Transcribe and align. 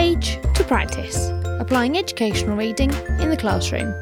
page 0.00 0.38
to 0.54 0.64
practice, 0.64 1.28
applying 1.60 1.98
educational 1.98 2.56
reading 2.56 2.90
in 3.20 3.28
the 3.28 3.36
classroom. 3.36 3.92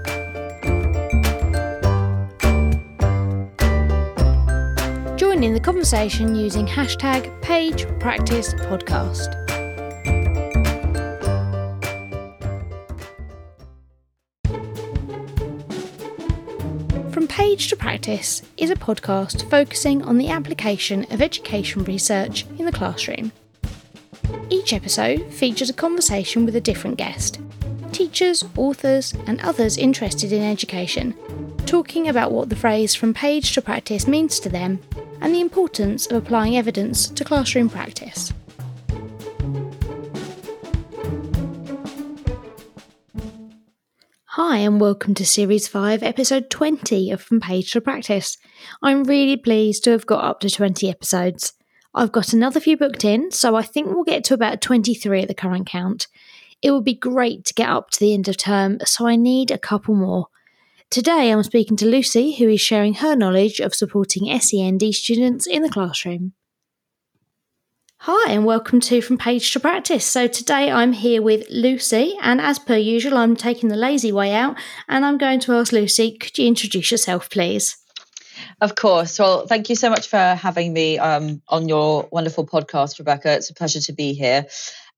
Join 5.17 5.43
in 5.43 5.55
the 5.55 5.61
conversation 5.61 6.37
using 6.37 6.69
hashtag 6.69 7.43
page 7.43 7.85
practice 7.99 8.55
podcast. 8.55 9.35
From 17.13 17.27
Page 17.27 17.71
to 17.71 17.77
Practice 17.77 18.43
is 18.57 18.71
a 18.71 18.77
podcast 18.77 19.51
focusing 19.51 20.03
on 20.03 20.19
the 20.19 20.29
application 20.29 21.07
of 21.11 21.21
education 21.21 21.83
research 21.83 22.47
in 22.57 22.67
the 22.67 22.73
classroom. 22.73 23.33
Each 24.51 24.73
episode 24.73 25.31
features 25.31 25.69
a 25.69 25.75
conversation 25.75 26.47
with 26.47 26.57
a 26.57 26.61
different 26.61 26.97
guest 26.97 27.39
teachers, 27.93 28.45
authors, 28.57 29.13
and 29.27 29.41
others 29.41 29.77
interested 29.77 30.33
in 30.33 30.43
education, 30.43 31.13
talking 31.67 32.09
about 32.09 32.33
what 32.33 32.49
the 32.49 32.57
phrase 32.57 32.95
from 32.95 33.13
page 33.13 33.53
to 33.53 33.61
practice 33.61 34.07
means 34.07 34.41
to 34.41 34.49
them 34.49 34.81
and 35.21 35.35
the 35.35 35.41
importance 35.41 36.07
of 36.07 36.17
applying 36.17 36.57
evidence 36.57 37.09
to 37.09 37.25
classroom 37.25 37.69
practice. 37.69 38.33
Hi, 44.25 44.59
and 44.59 44.81
welcome 44.81 45.15
to 45.15 45.27
Series 45.27 45.69
5, 45.69 46.03
Episode 46.03 46.49
20 46.49 47.11
of 47.11 47.21
From 47.21 47.41
Page 47.41 47.73
to 47.73 47.81
Practice. 47.81 48.39
I'm 48.83 49.05
really 49.05 49.37
pleased 49.37 49.85
to 49.85 49.91
have 49.91 50.07
got 50.07 50.25
up 50.25 50.41
to 50.41 50.51
20 50.51 50.89
episodes. 50.89 51.53
I've 51.99 52.13
got 52.13 52.33
another 52.33 52.61
few 52.61 52.77
booked 52.77 53.05
in, 53.05 53.33
so 53.33 53.57
I 53.57 53.63
think 53.63 53.89
we'll 53.89 54.05
get 54.05 54.23
to 54.25 54.35
about 54.35 54.61
23 54.61 55.23
at 55.23 55.27
the 55.27 55.35
current 55.35 55.67
count. 55.67 56.07
It 56.63 56.71
would 56.71 56.85
be 56.85 56.95
great 56.95 57.45
to 57.47 57.55
get 57.55 57.69
up 57.69 57.91
to 57.91 57.99
the 57.99 58.15
end 58.15 58.29
of 58.29 58.37
term, 58.37 58.79
so 58.85 59.09
I 59.09 59.17
need 59.17 59.51
a 59.51 59.59
couple 59.59 59.97
more. 59.97 60.29
Today 60.91 61.33
I'm 61.33 61.43
speaking 61.43 61.77
to 61.79 61.87
Lucy, 61.87 62.37
who 62.37 62.49
is 62.49 62.61
sharing 62.61 62.95
her 62.95 63.17
knowledge 63.17 63.59
of 63.59 63.75
supporting 63.75 64.27
SEND 64.39 64.81
students 64.95 65.49
in 65.49 65.63
the 65.63 65.69
classroom. 65.69 66.35
Hi, 68.03 68.31
and 68.31 68.45
welcome 68.45 68.79
to 68.79 69.03
From 69.03 69.19
Page 69.19 69.53
to 69.53 69.59
Practice. 69.59 70.07
So, 70.07 70.29
today 70.29 70.71
I'm 70.71 70.93
here 70.93 71.21
with 71.21 71.49
Lucy, 71.51 72.17
and 72.23 72.41
as 72.41 72.61
per 72.61 72.77
usual, 72.77 73.19
I'm 73.19 73.35
taking 73.35 73.71
the 73.71 73.77
lazy 73.77 74.13
way 74.13 74.33
out, 74.35 74.57
and 74.89 75.05
I'm 75.05 75.19
going 75.19 75.41
to 75.41 75.55
ask 75.55 75.73
Lucy, 75.73 76.17
could 76.17 76.39
you 76.39 76.47
introduce 76.47 76.93
yourself, 76.93 77.29
please? 77.29 77.77
Of 78.61 78.75
course. 78.75 79.19
Well, 79.19 79.47
thank 79.47 79.69
you 79.69 79.77
so 79.77 79.91
much 79.91 80.09
for 80.09 80.19
having 80.19 80.73
me 80.73 80.99
um, 80.99 81.43
on 81.49 81.69
your 81.69 82.09
wonderful 82.11 82.47
podcast, 82.47 82.99
Rebecca. 82.99 83.35
It's 83.35 83.51
a 83.51 83.55
pleasure 83.55 83.81
to 83.81 83.93
be 83.93 84.15
here. 84.15 84.47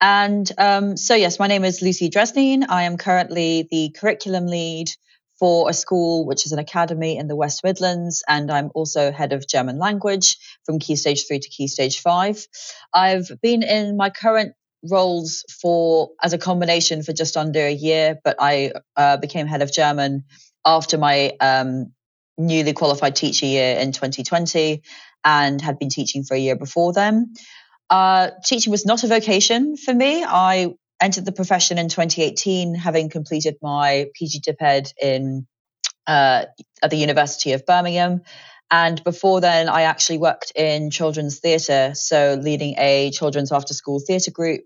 And 0.01 0.51
um, 0.57 0.97
so, 0.97 1.15
yes, 1.15 1.39
my 1.39 1.47
name 1.47 1.65
is 1.65 1.83
Lucy 1.83 2.09
Dreznin. 2.09 2.65
I 2.69 2.85
am 2.85 2.97
currently 2.97 3.69
the 3.71 3.91
curriculum 3.91 4.47
lead 4.47 4.91
for 5.39 5.71
a 5.71 5.75
school 5.75 6.27
which 6.27 6.47
is 6.47 6.53
an 6.53 6.59
academy 6.59 7.17
in 7.17 7.27
the 7.27 7.37
West 7.37 7.65
Midlands, 7.65 8.23
and 8.29 8.51
I'm 8.51 8.71
also 8.75 9.11
head 9.11 9.33
of 9.33 9.49
German 9.49 9.79
language 9.79 10.37
from 10.65 10.79
Key 10.79 10.97
Stage 10.97 11.27
3 11.27 11.39
to 11.39 11.49
Key 11.49 11.67
Stage 11.67 12.01
5. 12.01 12.47
I've 12.95 13.31
been 13.43 13.63
in 13.63 13.97
my 13.97 14.11
current 14.11 14.55
roles 14.91 15.45
for 15.61 16.11
as 16.23 16.33
a 16.33 16.39
combination 16.39 17.03
for 17.03 17.13
just 17.13 17.37
under 17.37 17.61
a 17.61 17.73
year, 17.73 18.19
but 18.23 18.37
I 18.39 18.73
uh, 18.97 19.17
became 19.17 19.47
head 19.47 19.63
of 19.63 19.73
German 19.73 20.25
after 20.65 20.99
my 20.99 21.33
um, 21.41 21.93
newly 22.39 22.73
qualified 22.73 23.17
teacher 23.17 23.47
year 23.47 23.79
in 23.79 23.93
2020 23.93 24.83
and 25.25 25.61
had 25.61 25.79
been 25.79 25.89
teaching 25.89 26.25
for 26.25 26.35
a 26.35 26.39
year 26.39 26.57
before 26.57 26.93
then. 26.93 27.35
Uh, 27.89 28.31
teaching 28.45 28.71
was 28.71 28.87
not 28.87 29.03
a 29.05 29.09
vocation 29.09 29.77
for 29.77 29.93
me. 29.93 30.25
I 30.25 30.75
entered 31.01 31.25
the 31.25 31.33
profession 31.33 31.79
in 31.79 31.89
2018, 31.89 32.75
having 32.75 33.09
completed 33.09 33.57
my 33.63 34.07
PG 34.15 34.41
DipEd 34.41 34.93
in 35.03 35.47
uh, 36.07 36.45
at 36.83 36.91
the 36.91 36.97
University 36.97 37.53
of 37.53 37.67
Birmingham. 37.67 38.23
And 38.71 39.03
before 39.03 39.41
then, 39.41 39.69
I 39.69 39.83
actually 39.83 40.19
worked 40.19 40.53
in 40.55 40.91
children's 40.91 41.41
theatre, 41.41 41.93
so 41.95 42.39
leading 42.41 42.75
a 42.79 43.11
children's 43.11 43.51
after 43.51 43.75
school 43.75 43.99
theatre 43.99 44.31
group 44.31 44.63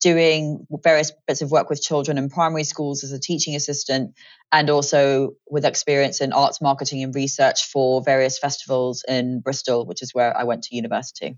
doing 0.00 0.66
various 0.82 1.12
bits 1.26 1.42
of 1.42 1.50
work 1.50 1.68
with 1.68 1.82
children 1.82 2.18
in 2.18 2.30
primary 2.30 2.64
schools 2.64 3.02
as 3.02 3.12
a 3.12 3.18
teaching 3.18 3.54
assistant 3.54 4.14
and 4.52 4.70
also 4.70 5.30
with 5.50 5.64
experience 5.64 6.20
in 6.20 6.32
arts 6.32 6.60
marketing 6.60 7.02
and 7.02 7.14
research 7.14 7.64
for 7.64 8.02
various 8.02 8.38
festivals 8.38 9.04
in 9.08 9.40
Bristol, 9.40 9.86
which 9.86 10.02
is 10.02 10.14
where 10.14 10.36
I 10.36 10.44
went 10.44 10.62
to 10.64 10.76
university. 10.76 11.36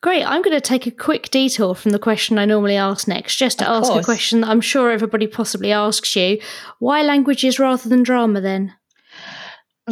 Great. 0.00 0.24
I'm 0.24 0.42
going 0.42 0.56
to 0.56 0.60
take 0.60 0.86
a 0.86 0.90
quick 0.90 1.30
detour 1.30 1.74
from 1.74 1.92
the 1.92 1.98
question 1.98 2.38
I 2.38 2.44
normally 2.44 2.76
ask 2.76 3.06
next, 3.06 3.36
just 3.36 3.60
to 3.60 3.70
of 3.70 3.82
ask 3.82 3.92
course. 3.92 4.02
a 4.02 4.04
question 4.04 4.40
that 4.40 4.50
I'm 4.50 4.60
sure 4.60 4.90
everybody 4.90 5.26
possibly 5.26 5.72
asks 5.72 6.16
you. 6.16 6.40
Why 6.78 7.02
languages 7.02 7.58
rather 7.58 7.88
than 7.88 8.02
drama 8.02 8.40
then? 8.40 8.74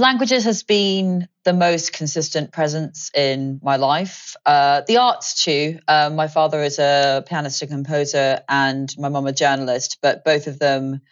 Languages 0.00 0.44
has 0.44 0.62
been 0.62 1.28
the 1.44 1.52
most 1.52 1.92
consistent 1.92 2.52
presence 2.52 3.10
in 3.14 3.60
my 3.62 3.76
life. 3.76 4.34
Uh, 4.44 4.82
the 4.86 4.96
arts 4.96 5.44
too. 5.44 5.78
Uh, 5.86 6.10
my 6.12 6.26
father 6.26 6.62
is 6.62 6.78
a 6.78 7.22
pianist 7.26 7.62
and 7.62 7.70
composer, 7.70 8.40
and 8.48 8.92
my 8.98 9.08
mum 9.08 9.26
a 9.26 9.32
journalist. 9.32 9.98
But 10.02 10.24
both 10.24 10.48
of 10.48 10.58
them, 10.58 11.02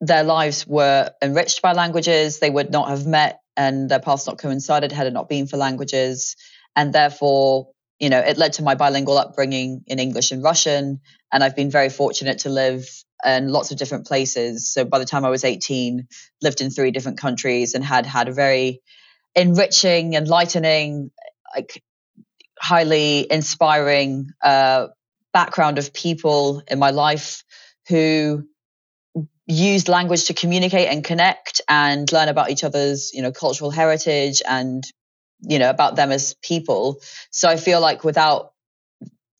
their 0.00 0.24
lives 0.24 0.66
were 0.66 1.10
enriched 1.20 1.60
by 1.60 1.72
languages. 1.72 2.38
They 2.38 2.50
would 2.50 2.70
not 2.70 2.88
have 2.88 3.06
met, 3.06 3.40
and 3.56 3.90
their 3.90 4.00
paths 4.00 4.26
not 4.26 4.38
coincided 4.38 4.92
had 4.92 5.06
it 5.06 5.12
not 5.12 5.28
been 5.28 5.46
for 5.46 5.58
languages. 5.58 6.36
And 6.74 6.92
therefore, 6.92 7.68
you 7.98 8.08
know, 8.08 8.20
it 8.20 8.38
led 8.38 8.54
to 8.54 8.62
my 8.62 8.74
bilingual 8.74 9.18
upbringing 9.18 9.84
in 9.86 9.98
English 9.98 10.32
and 10.32 10.42
Russian. 10.42 11.00
And 11.32 11.44
I've 11.44 11.56
been 11.56 11.70
very 11.70 11.88
fortunate 11.88 12.38
to 12.40 12.48
live 12.48 12.88
in 13.24 13.48
lots 13.48 13.70
of 13.70 13.78
different 13.78 14.06
places. 14.06 14.68
So 14.68 14.84
by 14.84 14.98
the 14.98 15.04
time 15.04 15.24
I 15.24 15.30
was 15.30 15.44
18, 15.44 16.06
lived 16.42 16.60
in 16.60 16.70
three 16.70 16.90
different 16.90 17.18
countries 17.18 17.74
and 17.74 17.84
had 17.84 18.06
had 18.06 18.28
a 18.28 18.32
very 18.32 18.80
enriching, 19.34 20.14
enlightening, 20.14 21.10
like 21.54 21.82
highly 22.58 23.30
inspiring 23.30 24.30
uh, 24.42 24.88
background 25.32 25.78
of 25.78 25.92
people 25.92 26.62
in 26.68 26.78
my 26.78 26.90
life 26.90 27.44
who 27.88 28.44
used 29.46 29.88
language 29.88 30.26
to 30.26 30.34
communicate 30.34 30.88
and 30.88 31.02
connect 31.02 31.60
and 31.68 32.10
learn 32.12 32.28
about 32.28 32.50
each 32.50 32.62
other's 32.62 33.12
you 33.12 33.22
know 33.22 33.32
cultural 33.32 33.70
heritage 33.70 34.40
and 34.48 34.84
you 35.40 35.58
know 35.58 35.68
about 35.68 35.96
them 35.96 36.12
as 36.12 36.34
people 36.42 37.00
so 37.30 37.48
i 37.48 37.56
feel 37.56 37.80
like 37.80 38.04
without 38.04 38.51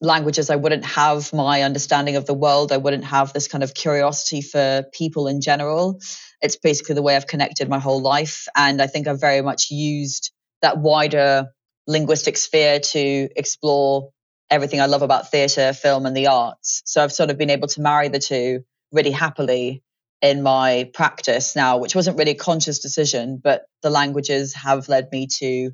languages, 0.03 0.49
I 0.49 0.57
wouldn't 0.57 0.85
have 0.85 1.31
my 1.33 1.63
understanding 1.63 2.17
of 2.17 2.25
the 2.25 2.33
world. 2.33 2.71
I 2.71 2.77
wouldn't 2.77 3.05
have 3.05 3.33
this 3.33 3.47
kind 3.47 3.63
of 3.63 3.73
curiosity 3.73 4.41
for 4.41 4.83
people 4.93 5.27
in 5.27 5.41
general. 5.41 5.99
It's 6.41 6.57
basically 6.57 6.95
the 6.95 7.01
way 7.01 7.15
I've 7.15 7.25
connected 7.25 7.69
my 7.69 7.79
whole 7.79 8.01
life. 8.01 8.47
And 8.55 8.81
I 8.81 8.87
think 8.87 9.07
I've 9.07 9.21
very 9.21 9.41
much 9.41 9.71
used 9.71 10.31
that 10.61 10.77
wider 10.77 11.47
linguistic 11.87 12.37
sphere 12.37 12.79
to 12.79 13.29
explore 13.35 14.09
everything 14.49 14.81
I 14.81 14.85
love 14.85 15.01
about 15.01 15.31
theatre, 15.31 15.73
film, 15.73 16.05
and 16.05 16.15
the 16.15 16.27
arts. 16.27 16.81
So 16.85 17.01
I've 17.01 17.13
sort 17.13 17.29
of 17.29 17.37
been 17.37 17.49
able 17.49 17.69
to 17.69 17.81
marry 17.81 18.09
the 18.09 18.19
two 18.19 18.63
really 18.91 19.11
happily 19.11 19.83
in 20.21 20.43
my 20.43 20.89
practice 20.93 21.55
now, 21.55 21.77
which 21.77 21.95
wasn't 21.95 22.17
really 22.17 22.31
a 22.31 22.35
conscious 22.35 22.79
decision, 22.79 23.39
but 23.43 23.63
the 23.81 23.89
languages 23.89 24.53
have 24.53 24.87
led 24.89 25.09
me 25.11 25.27
to 25.39 25.71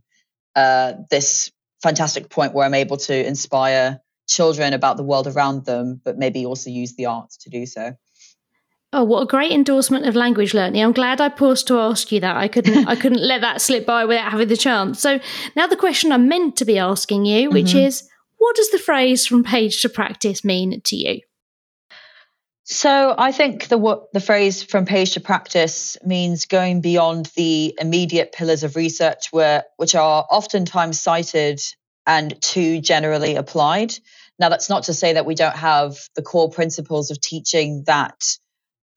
uh, 0.56 0.94
this 1.10 1.52
fantastic 1.84 2.30
point 2.30 2.54
where 2.54 2.66
I'm 2.66 2.74
able 2.74 2.98
to 2.98 3.28
inspire 3.28 4.00
children 4.30 4.74
about 4.74 4.96
the 4.96 5.04
world 5.04 5.28
around 5.28 5.66
them, 5.66 6.00
but 6.04 6.18
maybe 6.18 6.46
also 6.46 6.70
use 6.70 6.96
the 6.96 7.08
arts 7.08 7.38
to 7.38 7.50
do 7.50 7.66
so. 7.66 7.96
Oh, 8.92 9.04
what 9.04 9.22
a 9.22 9.28
great 9.28 9.52
endorsement 9.52 10.08
of 10.08 10.16
language 10.16 10.54
learning! 10.54 10.82
I'm 10.82 10.94
glad 10.94 11.22
I 11.22 11.30
paused 11.30 11.68
to 11.68 11.78
ask 11.78 12.12
you 12.12 12.20
that. 12.22 12.38
I 12.38 12.48
couldn't, 12.48 12.88
I 12.88 12.96
couldn't 13.02 13.22
let 13.22 13.42
that 13.42 13.62
slip 13.62 13.86
by 13.86 14.06
without 14.06 14.32
having 14.32 14.48
the 14.48 14.58
chance. 14.58 15.00
So 15.00 15.20
now 15.56 15.68
the 15.68 15.76
question 15.76 16.12
I'm 16.12 16.28
meant 16.28 16.56
to 16.58 16.66
be 16.66 16.80
asking 16.80 17.26
you, 17.26 17.52
which 17.52 17.68
mm-hmm. 17.68 17.86
is, 17.86 18.10
what 18.38 18.56
does 18.56 18.72
the 18.72 18.80
phrase 18.80 19.28
"from 19.28 19.44
page 19.44 19.82
to 19.82 19.90
practice" 19.90 20.44
mean 20.44 20.82
to 20.86 20.96
you? 20.96 21.22
So 22.64 23.14
I 23.18 23.32
think 23.32 23.68
the 23.68 23.78
what 23.78 24.12
the 24.14 24.20
phrase 24.20 24.64
"from 24.64 24.86
page 24.86 25.12
to 25.14 25.20
practice" 25.20 25.96
means 26.04 26.46
going 26.46 26.82
beyond 26.82 27.28
the 27.36 27.76
immediate 27.80 28.32
pillars 28.32 28.64
of 28.64 28.76
research, 28.76 29.28
where 29.32 29.66
which 29.78 29.94
are 29.94 30.26
oftentimes 30.32 31.00
cited 31.00 31.62
and 32.08 32.42
too 32.42 32.82
generally 32.82 33.36
applied. 33.36 33.94
Now, 34.40 34.50
that's 34.50 34.70
not 34.70 34.84
to 34.84 34.94
say 34.94 35.14
that 35.14 35.26
we 35.26 35.36
don't 35.36 35.56
have 35.56 35.98
the 36.16 36.22
core 36.22 36.50
principles 36.50 37.12
of 37.12 37.20
teaching 37.20 37.84
that 37.88 38.24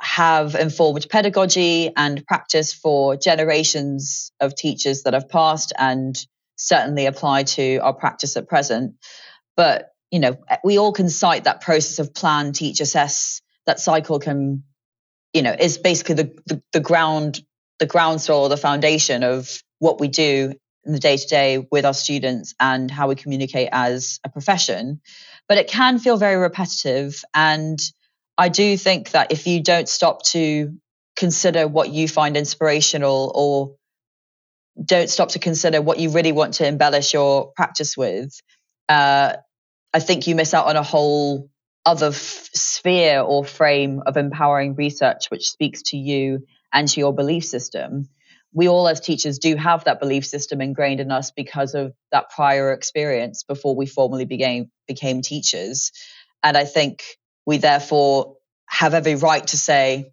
have 0.00 0.54
informed 0.54 1.06
pedagogy 1.10 1.90
and 1.96 2.24
practice 2.26 2.72
for 2.72 3.16
generations 3.16 4.32
of 4.40 4.54
teachers 4.54 5.02
that 5.02 5.14
have 5.14 5.28
passed 5.28 5.72
and 5.76 6.16
certainly 6.56 7.06
apply 7.06 7.42
to 7.42 7.78
our 7.78 7.92
practice 7.92 8.36
at 8.36 8.48
present. 8.48 8.94
But, 9.56 9.90
you 10.10 10.20
know, 10.20 10.36
eh, 10.48 10.56
we 10.64 10.78
all 10.78 10.92
can 10.92 11.08
cite 11.08 11.44
that 11.44 11.60
process 11.60 11.98
of 11.98 12.14
plan, 12.14 12.52
teach, 12.52 12.80
assess. 12.80 13.40
That 13.66 13.78
cycle 13.78 14.18
can, 14.18 14.64
you 15.32 15.42
know, 15.42 15.54
is 15.56 15.78
basically 15.78 16.16
the, 16.16 16.32
the, 16.46 16.62
the 16.72 16.80
ground, 16.80 17.40
the 17.78 17.86
groundswell 17.86 18.48
the 18.48 18.56
foundation 18.56 19.22
of 19.22 19.62
what 19.78 20.00
we 20.00 20.08
do 20.08 20.54
in 20.84 20.92
the 20.92 20.98
day 20.98 21.16
to 21.16 21.26
day 21.26 21.66
with 21.70 21.84
our 21.84 21.94
students 21.94 22.54
and 22.58 22.90
how 22.90 23.08
we 23.08 23.14
communicate 23.14 23.68
as 23.70 24.18
a 24.24 24.28
profession. 24.28 25.00
But 25.52 25.58
it 25.58 25.68
can 25.68 25.98
feel 25.98 26.16
very 26.16 26.36
repetitive. 26.36 27.22
And 27.34 27.78
I 28.38 28.48
do 28.48 28.78
think 28.78 29.10
that 29.10 29.32
if 29.32 29.46
you 29.46 29.62
don't 29.62 29.86
stop 29.86 30.22
to 30.28 30.78
consider 31.14 31.68
what 31.68 31.90
you 31.90 32.08
find 32.08 32.38
inspirational 32.38 33.30
or 33.34 33.76
don't 34.82 35.10
stop 35.10 35.28
to 35.32 35.38
consider 35.38 35.82
what 35.82 35.98
you 35.98 36.08
really 36.08 36.32
want 36.32 36.54
to 36.54 36.66
embellish 36.66 37.12
your 37.12 37.52
practice 37.52 37.98
with, 37.98 38.34
uh, 38.88 39.34
I 39.92 40.00
think 40.00 40.26
you 40.26 40.36
miss 40.36 40.54
out 40.54 40.68
on 40.68 40.76
a 40.76 40.82
whole 40.82 41.50
other 41.84 42.06
f- 42.06 42.48
sphere 42.54 43.20
or 43.20 43.44
frame 43.44 44.00
of 44.06 44.16
empowering 44.16 44.74
research, 44.74 45.30
which 45.30 45.50
speaks 45.50 45.82
to 45.90 45.98
you 45.98 46.46
and 46.72 46.88
to 46.88 46.98
your 46.98 47.14
belief 47.14 47.44
system. 47.44 48.08
We 48.54 48.68
all, 48.68 48.86
as 48.88 49.00
teachers, 49.00 49.38
do 49.38 49.56
have 49.56 49.84
that 49.84 50.00
belief 50.00 50.26
system 50.26 50.60
ingrained 50.60 51.00
in 51.00 51.10
us 51.10 51.30
because 51.30 51.74
of 51.74 51.94
that 52.10 52.30
prior 52.30 52.72
experience 52.72 53.44
before 53.44 53.74
we 53.74 53.86
formally 53.86 54.26
became 54.26 54.70
became 54.86 55.22
teachers. 55.22 55.90
And 56.42 56.56
I 56.56 56.64
think 56.64 57.02
we 57.46 57.58
therefore 57.58 58.36
have 58.68 58.94
every 58.94 59.14
right 59.14 59.46
to 59.48 59.56
say, 59.56 60.12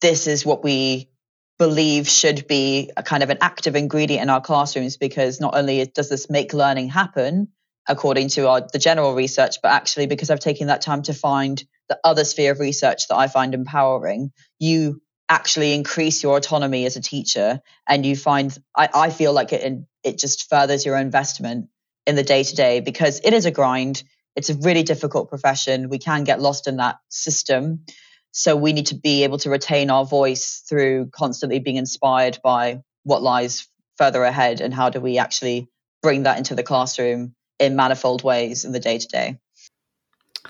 this 0.00 0.26
is 0.26 0.44
what 0.44 0.62
we 0.62 1.10
believe 1.58 2.08
should 2.08 2.46
be 2.46 2.90
a 2.96 3.02
kind 3.02 3.22
of 3.22 3.30
an 3.30 3.38
active 3.40 3.76
ingredient 3.76 4.22
in 4.22 4.30
our 4.30 4.40
classrooms 4.40 4.96
because 4.96 5.40
not 5.40 5.56
only 5.56 5.84
does 5.86 6.08
this 6.08 6.28
make 6.28 6.52
learning 6.52 6.88
happen, 6.88 7.48
according 7.88 8.28
to 8.28 8.48
our, 8.48 8.66
the 8.72 8.78
general 8.78 9.14
research, 9.14 9.56
but 9.62 9.72
actually 9.72 10.06
because 10.06 10.30
I've 10.30 10.40
taken 10.40 10.66
that 10.66 10.82
time 10.82 11.02
to 11.02 11.14
find 11.14 11.62
the 11.88 11.98
other 12.04 12.24
sphere 12.24 12.52
of 12.52 12.60
research 12.60 13.08
that 13.08 13.16
I 13.16 13.28
find 13.28 13.54
empowering, 13.54 14.32
you 14.58 15.00
actually 15.28 15.74
increase 15.74 16.22
your 16.22 16.36
autonomy 16.36 16.86
as 16.86 16.96
a 16.96 17.00
teacher 17.00 17.60
and 17.88 18.06
you 18.06 18.14
find 18.14 18.56
I, 18.76 18.88
I 18.94 19.10
feel 19.10 19.32
like 19.32 19.52
it 19.52 19.82
it 20.04 20.18
just 20.18 20.48
furthers 20.48 20.86
your 20.86 20.96
investment 20.96 21.68
in 22.06 22.14
the 22.14 22.22
day 22.22 22.44
to 22.44 22.54
day 22.54 22.80
because 22.80 23.20
it 23.24 23.32
is 23.32 23.46
a 23.46 23.50
grind. 23.50 24.02
It's 24.36 24.50
a 24.50 24.54
really 24.54 24.82
difficult 24.82 25.28
profession. 25.28 25.88
We 25.88 25.98
can 25.98 26.24
get 26.24 26.40
lost 26.40 26.68
in 26.68 26.76
that 26.76 26.98
system. 27.08 27.84
So 28.30 28.54
we 28.54 28.72
need 28.72 28.86
to 28.86 28.94
be 28.94 29.24
able 29.24 29.38
to 29.38 29.50
retain 29.50 29.90
our 29.90 30.04
voice 30.04 30.62
through 30.68 31.08
constantly 31.12 31.58
being 31.58 31.76
inspired 31.76 32.38
by 32.44 32.82
what 33.02 33.22
lies 33.22 33.66
further 33.96 34.22
ahead 34.22 34.60
and 34.60 34.74
how 34.74 34.90
do 34.90 35.00
we 35.00 35.18
actually 35.18 35.68
bring 36.02 36.24
that 36.24 36.38
into 36.38 36.54
the 36.54 36.62
classroom 36.62 37.34
in 37.58 37.76
manifold 37.76 38.22
ways 38.22 38.64
in 38.64 38.72
the 38.72 38.80
day 38.80 38.98
to 38.98 39.08
day. 39.08 39.38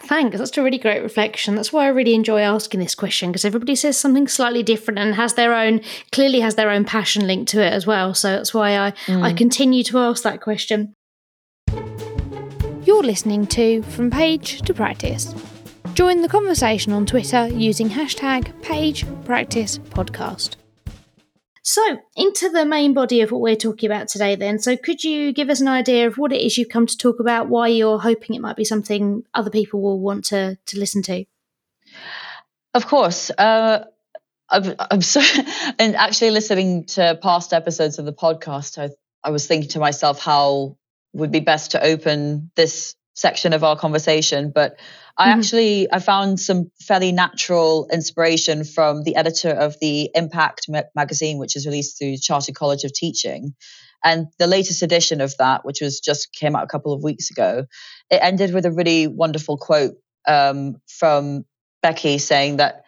Thanks. 0.01 0.39
That's 0.39 0.57
a 0.57 0.63
really 0.63 0.79
great 0.79 1.03
reflection. 1.03 1.55
That's 1.55 1.73
why 1.73 1.85
I 1.85 1.89
really 1.89 2.15
enjoy 2.15 2.41
asking 2.41 2.81
this 2.81 2.95
question 2.95 3.31
because 3.31 3.45
everybody 3.45 3.75
says 3.75 3.97
something 3.97 4.29
slightly 4.29 4.63
different 4.63 4.99
and 4.99 5.15
has 5.15 5.35
their 5.35 5.55
own, 5.55 5.81
clearly 6.13 6.41
has 6.41 6.55
their 6.55 6.71
own 6.71 6.85
passion 6.85 7.27
linked 7.27 7.51
to 7.53 7.63
it 7.63 7.73
as 7.73 7.87
well. 7.87 8.15
So 8.15 8.31
that's 8.31 8.55
why 8.55 8.79
I, 8.79 8.91
mm. 9.07 9.23
I 9.23 9.33
continue 9.33 9.83
to 9.85 9.99
ask 9.99 10.23
that 10.23 10.41
question. 10.41 10.95
You're 12.85 13.03
listening 13.03 13.47
to 13.49 13.83
From 13.83 14.11
Page 14.11 14.63
to 14.63 14.73
Practice. 14.73 15.35
Join 15.95 16.23
the 16.23 16.29
conversation 16.29 16.93
on 16.93 17.07
Twitter 17.07 17.49
using 17.49 17.89
hashtag 17.89 18.53
Page 18.63 19.05
Practice 19.25 19.79
Podcast. 19.79 20.57
So, 21.69 21.99
into 22.15 22.49
the 22.49 22.65
main 22.65 22.95
body 22.95 23.23
of 23.23 23.33
what 23.33 23.41
we're 23.41 23.57
talking 23.57 23.91
about 23.91 24.07
today, 24.07 24.37
then. 24.37 24.61
So, 24.61 24.77
could 24.77 25.03
you 25.03 25.33
give 25.33 25.51
us 25.51 25.61
an 25.61 25.67
idea 25.67 26.07
of 26.07 26.17
what 26.17 26.33
it 26.33 26.41
is 26.41 26.57
you've 26.57 26.69
come 26.69 26.87
to 26.87 26.97
talk 26.97 27.19
about, 27.19 27.49
why 27.49 27.67
you're 27.67 27.99
hoping 27.99 28.37
it 28.37 28.41
might 28.41 28.55
be 28.55 28.65
something 28.65 29.25
other 29.35 29.51
people 29.51 29.83
will 29.83 29.99
want 29.99 30.27
to, 30.27 30.59
to 30.65 30.79
listen 30.79 31.03
to? 31.03 31.25
Of 32.73 32.87
course. 32.87 33.33
Uh, 33.37 33.85
I'm, 34.49 34.77
I'm 34.79 35.03
so, 35.03 35.21
and 35.81 35.97
actually 35.97 36.31
listening 36.31 36.85
to 36.85 37.19
past 37.21 37.53
episodes 37.53 37.99
of 37.99 38.05
the 38.05 38.13
podcast, 38.13 38.79
I, 38.79 38.91
I 39.25 39.31
was 39.31 39.49
thinking 39.49 39.71
to 39.71 39.81
myself 39.81 40.21
how 40.21 40.77
would 41.15 41.33
be 41.33 41.41
best 41.41 41.73
to 41.73 41.85
open 41.85 42.53
this 42.55 42.95
section 43.15 43.53
of 43.53 43.65
our 43.65 43.77
conversation. 43.77 44.53
But 44.55 44.79
I 45.19 45.29
mm-hmm. 45.29 45.39
actually 45.39 45.93
I 45.93 45.99
found 45.99 46.41
some 46.41 46.71
fairly 46.81 47.13
natural 47.13 47.89
inspiration 47.93 48.65
from 48.65 49.03
the 49.03 49.17
editor 49.17 49.51
of 49.51 49.77
the 49.81 50.11
Impact 50.15 50.67
ma- 50.69 50.83
magazine, 50.95 51.39
which 51.39 51.57
is 51.57 51.67
released 51.67 51.99
through 51.99 52.19
Chartered 52.19 52.55
College 52.55 52.85
of 52.85 52.93
Teaching. 52.93 53.55
And 54.05 54.27
the 54.39 54.47
latest 54.47 54.83
edition 54.83 55.21
of 55.21 55.37
that, 55.39 55.65
which 55.65 55.81
was 55.81 56.01
just 56.01 56.33
came 56.33 56.55
out 56.55 56.65
a 56.65 56.69
couple 56.69 56.93
of 56.93 57.03
weeks 57.03 57.31
ago, 57.31 57.67
it 58.11 58.17
ended 58.23 58.53
with 58.53 58.67
a 58.67 58.73
really 58.73 59.07
wonderful 59.07 59.57
quote 59.57 59.95
um, 60.29 60.77
from 60.87 61.45
Becky 61.83 62.19
saying 62.19 62.59
that 62.59 62.85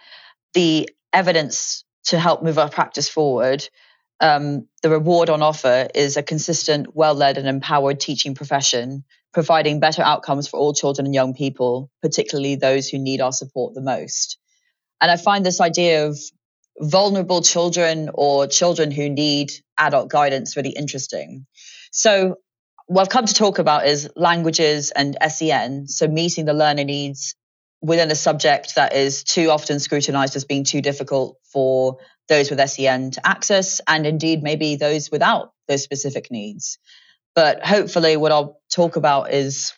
the 0.54 0.88
evidence 1.12 1.84
to 2.04 2.18
help 2.18 2.42
move 2.42 2.58
our 2.58 2.68
practice 2.68 3.08
forward 3.08 3.68
um, 4.20 4.66
the 4.82 4.90
reward 4.90 5.30
on 5.30 5.42
offer 5.42 5.88
is 5.94 6.16
a 6.16 6.22
consistent, 6.22 6.94
well 6.94 7.14
led, 7.14 7.38
and 7.38 7.46
empowered 7.46 8.00
teaching 8.00 8.34
profession 8.34 9.04
providing 9.38 9.78
better 9.78 10.02
outcomes 10.02 10.48
for 10.48 10.58
all 10.58 10.74
children 10.74 11.06
and 11.06 11.14
young 11.14 11.32
people, 11.32 11.92
particularly 12.02 12.56
those 12.56 12.88
who 12.88 12.98
need 12.98 13.20
our 13.20 13.30
support 13.30 13.72
the 13.72 13.80
most. 13.80 14.36
And 15.00 15.12
I 15.12 15.16
find 15.16 15.46
this 15.46 15.60
idea 15.60 16.08
of 16.08 16.18
vulnerable 16.80 17.40
children 17.40 18.10
or 18.12 18.48
children 18.48 18.90
who 18.90 19.08
need 19.08 19.52
adult 19.78 20.10
guidance 20.10 20.56
really 20.56 20.70
interesting. 20.70 21.46
So, 21.92 22.38
what 22.88 23.02
I've 23.02 23.10
come 23.10 23.26
to 23.26 23.32
talk 23.32 23.60
about 23.60 23.86
is 23.86 24.10
languages 24.16 24.90
and 24.90 25.16
SEN, 25.28 25.86
so 25.86 26.08
meeting 26.08 26.44
the 26.44 26.52
learner 26.52 26.82
needs 26.82 27.36
within 27.80 28.10
a 28.10 28.16
subject 28.16 28.74
that 28.74 28.92
is 28.92 29.22
too 29.22 29.50
often 29.50 29.78
scrutinized 29.78 30.34
as 30.34 30.46
being 30.46 30.64
too 30.64 30.80
difficult 30.80 31.36
for 31.52 31.98
those 32.28 32.50
with 32.50 32.68
SEN 32.68 33.12
to 33.12 33.24
access, 33.24 33.80
and 33.86 34.04
indeed 34.04 34.42
maybe 34.42 34.74
those 34.74 35.12
without 35.12 35.52
those 35.68 35.84
specific 35.84 36.28
needs. 36.32 36.80
But 37.38 37.64
hopefully, 37.64 38.16
what 38.16 38.32
I'll 38.32 38.60
talk 38.68 38.96
about 38.96 39.32
is 39.32 39.72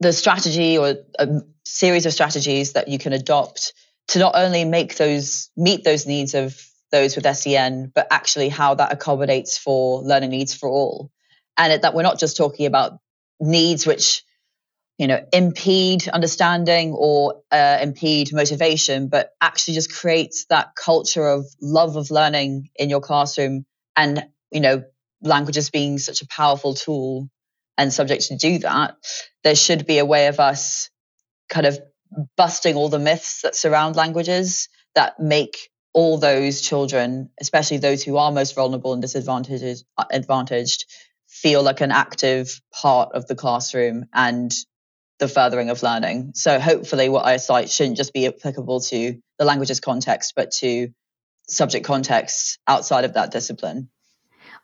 the 0.00 0.12
strategy 0.12 0.76
or 0.76 0.96
a 1.18 1.40
series 1.64 2.04
of 2.04 2.12
strategies 2.12 2.74
that 2.74 2.88
you 2.88 2.98
can 2.98 3.14
adopt 3.14 3.72
to 4.08 4.18
not 4.18 4.34
only 4.34 4.66
make 4.66 4.98
those 4.98 5.48
meet 5.56 5.84
those 5.84 6.04
needs 6.04 6.34
of 6.34 6.62
those 6.92 7.16
with 7.16 7.24
SEN, 7.34 7.90
but 7.94 8.06
actually 8.10 8.50
how 8.50 8.74
that 8.74 8.92
accommodates 8.92 9.56
for 9.56 10.02
learning 10.02 10.28
needs 10.28 10.52
for 10.52 10.68
all. 10.68 11.10
And 11.56 11.82
that 11.82 11.94
we're 11.94 12.02
not 12.02 12.18
just 12.18 12.36
talking 12.36 12.66
about 12.66 12.98
needs 13.40 13.86
which 13.86 14.24
you 14.98 15.06
know 15.06 15.24
impede 15.32 16.06
understanding 16.06 16.92
or 16.92 17.40
uh, 17.50 17.78
impede 17.80 18.34
motivation 18.34 19.08
but 19.08 19.30
actually 19.40 19.72
just 19.72 19.90
creates 19.90 20.44
that 20.50 20.74
culture 20.76 21.26
of 21.26 21.46
love 21.62 21.96
of 21.96 22.10
learning 22.10 22.68
in 22.76 22.90
your 22.90 23.00
classroom 23.00 23.64
and 23.96 24.26
you 24.50 24.60
know 24.60 24.84
languages 25.22 25.70
being 25.70 25.98
such 25.98 26.22
a 26.22 26.26
powerful 26.28 26.74
tool 26.74 27.28
and 27.76 27.92
subject 27.92 28.26
to 28.26 28.36
do 28.36 28.58
that, 28.58 28.96
there 29.44 29.54
should 29.54 29.86
be 29.86 29.98
a 29.98 30.04
way 30.04 30.26
of 30.26 30.40
us 30.40 30.90
kind 31.48 31.66
of 31.66 31.78
busting 32.36 32.76
all 32.76 32.88
the 32.88 32.98
myths 32.98 33.42
that 33.42 33.54
surround 33.54 33.96
languages 33.96 34.68
that 34.94 35.20
make 35.20 35.70
all 35.92 36.18
those 36.18 36.60
children, 36.60 37.30
especially 37.40 37.78
those 37.78 38.02
who 38.02 38.16
are 38.16 38.32
most 38.32 38.54
vulnerable 38.54 38.92
and 38.92 39.02
disadvantaged, 39.02 39.84
advantaged, 40.10 40.84
feel 41.28 41.62
like 41.62 41.80
an 41.80 41.92
active 41.92 42.60
part 42.72 43.10
of 43.14 43.26
the 43.26 43.34
classroom 43.34 44.06
and 44.12 44.52
the 45.18 45.28
furthering 45.28 45.70
of 45.70 45.82
learning. 45.82 46.32
So 46.34 46.58
hopefully 46.58 47.08
what 47.08 47.26
I 47.26 47.36
cite 47.38 47.70
shouldn't 47.70 47.96
just 47.96 48.12
be 48.12 48.26
applicable 48.26 48.80
to 48.80 49.18
the 49.38 49.44
languages 49.44 49.80
context, 49.80 50.34
but 50.36 50.52
to 50.52 50.88
subject 51.48 51.84
contexts 51.84 52.58
outside 52.66 53.04
of 53.04 53.14
that 53.14 53.30
discipline. 53.30 53.90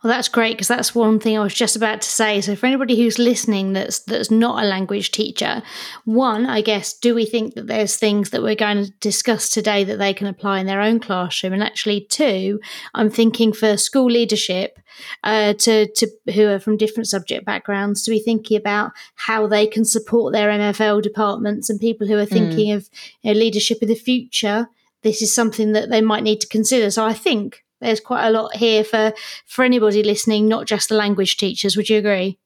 Well, 0.05 0.13
that's 0.13 0.29
great 0.29 0.59
because 0.59 0.69
that's 0.69 0.95
one 0.95 1.19
thing 1.19 1.39
I 1.39 1.43
was 1.43 1.55
just 1.55 1.77
about 1.77 2.03
to 2.03 2.09
say. 2.09 2.43
So, 2.43 2.55
for 2.55 2.67
anybody 2.67 2.95
who's 2.95 3.19
listening 3.19 3.73
that's 3.73 4.01
that's 4.01 4.31
not 4.31 4.63
a 4.63 4.67
language 4.67 5.13
teacher, 5.13 5.63
one, 6.05 6.45
I 6.45 6.61
guess, 6.61 6.93
do 6.93 7.15
we 7.15 7.25
think 7.25 7.55
that 7.55 7.69
there's 7.69 7.97
things 7.97 8.29
that 8.29 8.43
we're 8.43 8.55
going 8.55 8.85
to 8.85 8.91
discuss 9.01 9.49
today 9.49 9.83
that 9.85 9.97
they 9.97 10.13
can 10.13 10.27
apply 10.27 10.61
in 10.61 10.67
their 10.67 10.83
own 10.83 11.01
classroom? 11.01 11.55
And 11.55 11.63
actually, 11.63 12.03
two, 12.03 12.61
I'm 12.93 13.09
thinking 13.09 13.55
for 13.55 13.79
school 13.79 14.11
leadership 14.11 14.79
uh, 15.23 15.55
to 15.55 15.91
to 15.91 16.07
who 16.35 16.49
are 16.49 16.59
from 16.59 16.77
different 16.77 17.07
subject 17.07 17.47
backgrounds 17.47 18.03
to 18.03 18.11
be 18.11 18.21
thinking 18.21 18.59
about 18.59 18.93
how 19.15 19.47
they 19.47 19.67
can 19.67 19.87
support 19.87 20.35
their 20.35 20.51
MFL 20.51 21.01
departments 21.01 21.71
and 21.71 21.81
people 21.81 22.07
who 22.07 22.19
are 22.19 22.27
thinking 22.27 22.75
mm. 22.75 22.77
of 22.77 22.91
you 23.23 23.33
know, 23.33 23.41
leadership 23.41 23.79
in 23.81 23.89
the 23.89 23.95
future. 23.95 24.69
This 25.01 25.23
is 25.23 25.35
something 25.35 25.73
that 25.73 25.89
they 25.89 26.03
might 26.03 26.23
need 26.23 26.43
to 26.43 26.47
consider. 26.47 26.91
So, 26.91 27.07
I 27.07 27.15
think 27.15 27.64
there's 27.81 28.01
quite 28.01 28.27
a 28.27 28.31
lot 28.31 28.57
here 28.57 28.85
for 28.85 29.13
for 29.47 29.65
anybody 29.65 30.03
listening, 30.03 30.49
not 30.49 30.67
just 30.67 30.89
the 30.89 30.95
language 30.95 31.37
teachers. 31.37 31.77
Would 31.77 31.89
you 31.89 31.99
agree? 31.99 32.39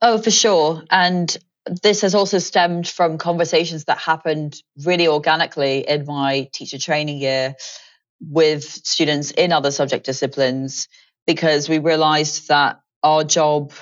Oh, 0.00 0.18
for 0.18 0.30
sure. 0.30 0.82
And 0.90 1.34
this 1.82 2.00
has 2.00 2.14
also 2.14 2.38
stemmed 2.38 2.88
from 2.88 3.18
conversations 3.18 3.84
that 3.84 3.98
happened 3.98 4.60
really 4.84 5.06
organically 5.06 5.88
in 5.88 6.04
my 6.06 6.48
teacher 6.52 6.78
training 6.78 7.18
year 7.18 7.54
with 8.20 8.64
students 8.64 9.30
in 9.30 9.52
other 9.52 9.70
subject 9.70 10.06
disciplines 10.06 10.88
because 11.26 11.68
we 11.68 11.78
realized 11.78 12.48
that 12.48 12.80
our 13.02 13.24
job 13.24 13.72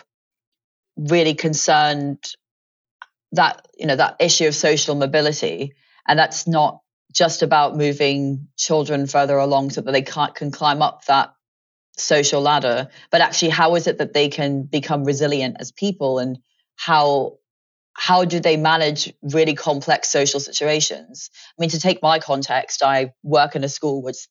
really 0.96 1.34
concerned 1.34 2.22
that 3.32 3.66
you 3.78 3.86
know 3.86 3.96
that 3.96 4.16
issue 4.20 4.46
of 4.46 4.54
social 4.54 4.94
mobility 4.94 5.72
and 6.06 6.18
that's 6.18 6.46
not 6.46 6.80
just 7.12 7.42
about 7.42 7.76
moving 7.76 8.48
children 8.56 9.06
further 9.06 9.36
along 9.36 9.70
so 9.70 9.80
that 9.80 9.92
they 9.92 10.02
can 10.02 10.32
can 10.32 10.50
climb 10.50 10.82
up 10.82 11.04
that 11.06 11.34
social 11.96 12.40
ladder, 12.40 12.88
but 13.10 13.20
actually, 13.20 13.50
how 13.50 13.74
is 13.74 13.86
it 13.86 13.98
that 13.98 14.12
they 14.12 14.28
can 14.28 14.62
become 14.62 15.04
resilient 15.04 15.56
as 15.60 15.72
people 15.72 16.18
and 16.18 16.38
how 16.76 17.36
how 17.92 18.24
do 18.24 18.40
they 18.40 18.56
manage 18.56 19.12
really 19.22 19.54
complex 19.54 20.08
social 20.08 20.40
situations? 20.40 21.30
I 21.58 21.60
mean, 21.60 21.70
to 21.70 21.80
take 21.80 22.02
my 22.02 22.18
context, 22.18 22.82
I 22.82 23.12
work 23.22 23.56
in 23.56 23.64
a 23.64 23.68
school 23.68 24.02
which 24.02 24.28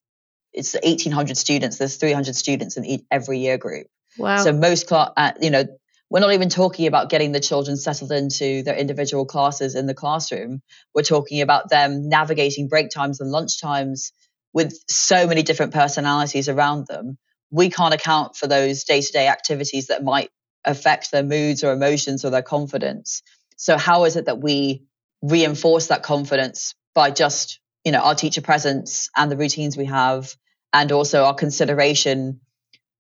it's 0.53 0.73
1,800 0.73 1.37
students. 1.37 1.77
There's 1.77 1.97
300 1.97 2.35
students 2.35 2.77
in 2.77 3.05
every 3.11 3.39
year 3.39 3.57
group. 3.57 3.87
Wow. 4.17 4.43
So 4.43 4.51
most 4.51 4.87
class, 4.87 5.11
uh, 5.15 5.33
you 5.39 5.51
know, 5.51 5.65
we're 6.09 6.19
not 6.19 6.33
even 6.33 6.49
talking 6.49 6.87
about 6.87 7.09
getting 7.09 7.31
the 7.31 7.39
children 7.39 7.77
settled 7.77 8.11
into 8.11 8.63
their 8.63 8.75
individual 8.75 9.25
classes 9.25 9.75
in 9.75 9.85
the 9.85 9.93
classroom. 9.93 10.61
We're 10.93 11.03
talking 11.03 11.41
about 11.41 11.69
them 11.69 12.09
navigating 12.09 12.67
break 12.67 12.89
times 12.89 13.21
and 13.21 13.29
lunch 13.29 13.61
times 13.61 14.11
with 14.51 14.73
so 14.89 15.27
many 15.27 15.43
different 15.43 15.73
personalities 15.73 16.49
around 16.49 16.87
them. 16.87 17.17
We 17.51 17.69
can't 17.69 17.93
account 17.93 18.35
for 18.35 18.47
those 18.47 18.83
day 18.83 19.01
to 19.01 19.11
day 19.11 19.27
activities 19.27 19.87
that 19.87 20.03
might 20.03 20.29
affect 20.65 21.11
their 21.11 21.23
moods 21.23 21.63
or 21.63 21.71
emotions 21.71 22.25
or 22.25 22.31
their 22.31 22.41
confidence. 22.41 23.21
So, 23.57 23.77
how 23.77 24.05
is 24.05 24.15
it 24.15 24.25
that 24.25 24.41
we 24.41 24.83
reinforce 25.21 25.87
that 25.87 26.03
confidence 26.03 26.73
by 26.95 27.11
just, 27.11 27.59
you 27.85 27.91
know, 27.91 27.99
our 27.99 28.15
teacher 28.15 28.41
presence 28.41 29.09
and 29.15 29.31
the 29.31 29.37
routines 29.37 29.77
we 29.77 29.85
have, 29.85 30.35
and 30.73 30.91
also 30.91 31.23
our 31.23 31.35
consideration 31.35 32.41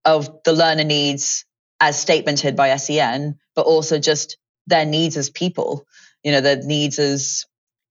of 0.05 0.43
the 0.45 0.53
learner 0.53 0.85
needs 0.85 1.45
as 1.81 2.05
statemented 2.05 2.57
by 2.57 2.75
SEN, 2.77 3.39
but 3.55 3.67
also 3.67 3.99
just 3.99 4.39
their 4.67 4.85
needs 4.85 5.17
as 5.17 5.31
people, 5.31 5.87
you 6.23 6.33
know, 6.33 6.41
their 6.41 6.63
needs 6.63 6.99
as 6.99 7.45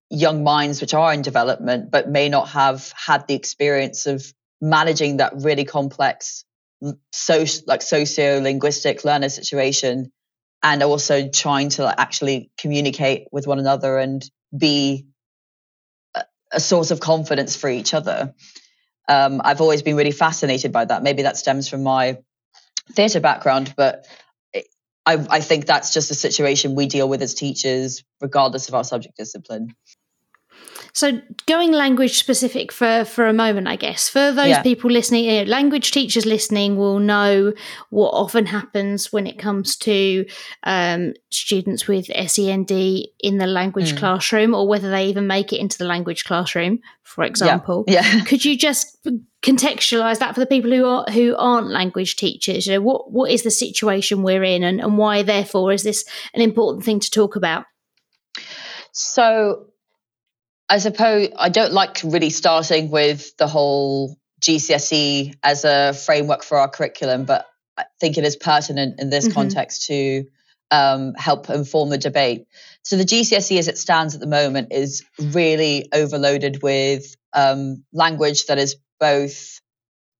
young 0.09 0.43
minds 0.43 0.81
which 0.81 0.93
are 0.93 1.13
in 1.13 1.21
development, 1.21 1.91
but 1.91 2.09
may 2.09 2.29
not 2.29 2.49
have 2.49 2.93
had 2.95 3.27
the 3.27 3.35
experience 3.35 4.05
of 4.05 4.33
managing 4.61 5.17
that 5.17 5.33
really 5.35 5.65
complex 5.65 6.45
so 7.11 7.45
like 7.65 7.81
socio-linguistic 7.81 9.03
learner 9.03 9.29
situation 9.29 10.11
and 10.63 10.83
also 10.83 11.27
trying 11.29 11.69
to 11.69 11.83
like, 11.83 11.95
actually 11.97 12.51
communicate 12.57 13.27
with 13.31 13.47
one 13.47 13.59
another 13.59 13.97
and 13.97 14.29
be 14.55 15.07
a, 16.15 16.23
a 16.51 16.59
source 16.59 16.91
of 16.91 16.99
confidence 16.99 17.55
for 17.55 17.69
each 17.69 17.93
other. 17.93 18.33
Um, 19.09 19.41
i've 19.43 19.61
always 19.61 19.81
been 19.81 19.95
really 19.95 20.11
fascinated 20.11 20.71
by 20.71 20.85
that. 20.85 21.01
Maybe 21.03 21.23
that 21.23 21.37
stems 21.37 21.69
from 21.69 21.83
my 21.83 22.17
theatre 22.93 23.19
background, 23.19 23.73
but 23.77 24.05
I, 25.05 25.25
I 25.29 25.39
think 25.39 25.65
that's 25.65 25.93
just 25.93 26.11
a 26.11 26.15
situation 26.15 26.75
we 26.75 26.85
deal 26.85 27.07
with 27.07 27.21
as 27.21 27.33
teachers, 27.33 28.03
regardless 28.19 28.67
of 28.67 28.75
our 28.75 28.83
subject 28.83 29.15
discipline. 29.15 29.73
So, 30.93 31.21
going 31.45 31.71
language 31.71 32.17
specific 32.17 32.71
for, 32.71 33.05
for 33.05 33.27
a 33.27 33.33
moment, 33.33 33.67
I 33.67 33.75
guess, 33.75 34.09
for 34.09 34.31
those 34.31 34.47
yeah. 34.47 34.61
people 34.61 34.89
listening, 34.89 35.25
you 35.25 35.43
know, 35.43 35.49
language 35.49 35.91
teachers 35.91 36.25
listening 36.25 36.75
will 36.75 36.99
know 36.99 37.53
what 37.89 38.09
often 38.09 38.45
happens 38.45 39.11
when 39.13 39.27
it 39.27 39.37
comes 39.37 39.75
to 39.77 40.25
um, 40.63 41.13
students 41.29 41.87
with 41.87 42.07
SEND 42.07 42.71
in 42.71 43.37
the 43.37 43.47
language 43.47 43.93
mm. 43.93 43.97
classroom, 43.97 44.53
or 44.53 44.67
whether 44.67 44.89
they 44.89 45.05
even 45.05 45.27
make 45.27 45.53
it 45.53 45.59
into 45.59 45.77
the 45.77 45.85
language 45.85 46.23
classroom, 46.25 46.79
for 47.03 47.23
example. 47.23 47.83
Yeah. 47.87 48.05
yeah. 48.05 48.23
Could 48.25 48.43
you 48.43 48.57
just 48.57 48.97
contextualize 49.43 50.19
that 50.19 50.33
for 50.33 50.39
the 50.39 50.47
people 50.47 50.71
who 50.71 50.85
are 50.85 51.05
who 51.11 51.35
aren't 51.37 51.67
language 51.67 52.15
teachers? 52.15 52.65
You 52.65 52.73
know, 52.73 52.81
what 52.81 53.11
what 53.11 53.31
is 53.31 53.43
the 53.43 53.51
situation 53.51 54.23
we're 54.23 54.43
in, 54.43 54.63
and, 54.63 54.81
and 54.81 54.97
why, 54.97 55.23
therefore, 55.23 55.71
is 55.73 55.83
this 55.83 56.05
an 56.33 56.41
important 56.41 56.85
thing 56.85 56.99
to 56.99 57.11
talk 57.11 57.35
about? 57.35 57.65
So 58.91 59.67
I 60.69 60.79
suppose 60.79 61.29
I 61.37 61.49
don't 61.49 61.73
like 61.73 62.01
really 62.03 62.29
starting 62.29 62.89
with 62.89 63.35
the 63.37 63.47
whole 63.47 64.17
GCSE 64.41 65.35
as 65.41 65.65
a 65.65 65.93
framework 65.93 66.43
for 66.43 66.57
our 66.57 66.69
curriculum, 66.69 67.25
but 67.25 67.45
I 67.77 67.85
think 67.99 68.17
it 68.17 68.25
is 68.25 68.35
pertinent 68.35 68.99
in 68.99 69.09
this 69.09 69.25
mm-hmm. 69.25 69.33
context 69.33 69.85
to 69.87 70.25
um, 70.69 71.13
help 71.15 71.49
inform 71.49 71.89
the 71.89 71.97
debate. 71.97 72.47
So 72.83 72.97
the 72.97 73.05
GCSE 73.05 73.57
as 73.57 73.67
it 73.67 73.77
stands 73.77 74.15
at 74.15 74.21
the 74.21 74.27
moment 74.27 74.73
is 74.73 75.03
really 75.19 75.87
overloaded 75.93 76.61
with 76.61 77.15
um, 77.33 77.83
language 77.93 78.47
that 78.47 78.57
is 78.57 78.75
both 78.99 79.61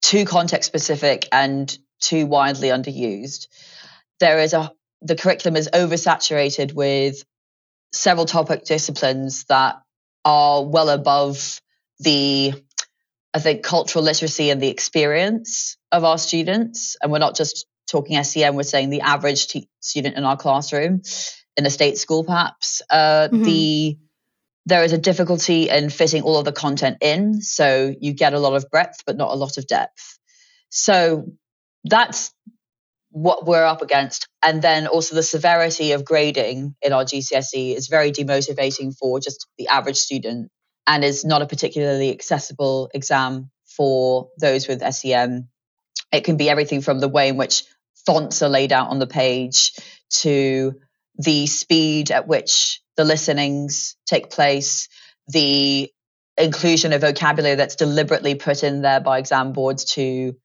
too 0.02 0.26
context 0.26 0.68
specific 0.68 1.28
and 1.32 1.78
too 2.00 2.26
widely 2.26 2.70
underused. 2.70 3.48
There 4.20 4.40
is 4.40 4.54
a 4.54 4.72
the 5.02 5.16
curriculum 5.16 5.58
is 5.58 5.70
oversaturated 5.74 6.74
with 6.74 7.24
several 7.92 8.26
topic 8.26 8.64
disciplines 8.66 9.44
that 9.46 9.82
are 10.28 10.66
well 10.66 10.90
above 10.90 11.62
the 12.00 12.54
I 13.34 13.40
think 13.40 13.64
cultural 13.64 14.04
literacy 14.04 14.50
and 14.50 14.62
the 14.62 14.68
experience 14.68 15.78
of 15.92 16.04
our 16.04 16.18
students. 16.18 16.98
And 17.02 17.12
we're 17.12 17.20
not 17.20 17.36
just 17.36 17.66
talking 17.90 18.22
SEN, 18.22 18.56
we're 18.56 18.64
saying 18.64 18.90
the 18.90 19.02
average 19.02 19.48
student 19.80 20.18
in 20.18 20.26
our 20.26 20.36
classroom 20.36 21.02
in 21.56 21.66
a 21.66 21.70
state 21.70 21.98
school, 21.98 22.26
perhaps. 22.26 22.82
Uh, 22.90 23.30
mm-hmm. 23.32 23.44
The 23.44 23.98
there 24.66 24.84
is 24.84 24.92
a 24.92 24.98
difficulty 24.98 25.70
in 25.70 25.90
fitting 25.90 26.24
all 26.24 26.38
of 26.38 26.44
the 26.44 26.52
content 26.52 26.98
in, 27.00 27.42
so 27.42 27.96
you 28.02 28.12
get 28.12 28.34
a 28.34 28.40
lot 28.40 28.54
of 28.54 28.70
breadth, 28.70 29.04
but 29.06 29.16
not 29.16 29.32
a 29.32 29.36
lot 29.36 29.58
of 29.58 29.66
depth. 29.66 30.20
So 30.70 31.32
that's 31.86 32.34
what 33.18 33.48
we're 33.48 33.66
up 33.66 33.82
against. 33.82 34.28
And 34.44 34.62
then 34.62 34.86
also 34.86 35.16
the 35.16 35.24
severity 35.24 35.94
of 35.94 36.06
grading 36.06 36.76
in 36.84 36.94
our 36.94 37.04
GCSE 37.04 37.76
is 37.76 37.88
very 37.88 38.12
demotivating 38.12 38.96
for 38.96 39.20
just 39.20 39.48
the 39.58 39.70
average 39.70 39.98
student 39.98 40.52
and 40.86 41.04
is 41.04 41.26
not 41.26 41.42
a 41.42 41.48
particularly 41.48 42.12
accessible 42.12 42.92
exam 42.94 43.50
for 43.66 44.30
those 44.40 44.68
with 44.68 44.84
SEN. 44.94 45.48
It 46.12 46.26
can 46.26 46.38
be 46.38 46.48
everything 46.48 46.82
from 46.82 47.00
the 47.00 47.08
way 47.08 47.30
in 47.30 47.38
which 47.38 47.64
fonts 48.06 48.44
are 48.44 48.50
laid 48.50 48.72
out 48.72 48.90
on 48.90 49.00
the 49.00 49.08
page 49.08 49.74
to 50.22 50.76
the 51.18 51.48
speed 51.48 52.12
at 52.12 52.28
which 52.28 52.82
the 52.98 53.04
listenings 53.04 53.96
take 54.06 54.30
place, 54.30 54.90
the 55.28 55.92
inclusion 56.38 56.94
of 56.94 57.02
vocabulary 57.02 57.56
that's 57.56 57.78
deliberately 57.78 58.36
put 58.36 58.64
in 58.64 58.84
there 58.84 59.00
by 59.00 59.18
exam 59.18 59.54
boards 59.54 59.86
to 59.86 60.36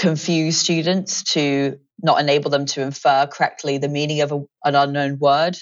confuse 0.00 0.56
students 0.56 1.22
to 1.34 1.78
not 2.02 2.18
enable 2.18 2.50
them 2.50 2.64
to 2.64 2.80
infer 2.80 3.26
correctly 3.26 3.76
the 3.76 3.88
meaning 3.88 4.22
of 4.22 4.32
a, 4.32 4.40
an 4.64 4.74
unknown 4.74 5.18
word. 5.18 5.58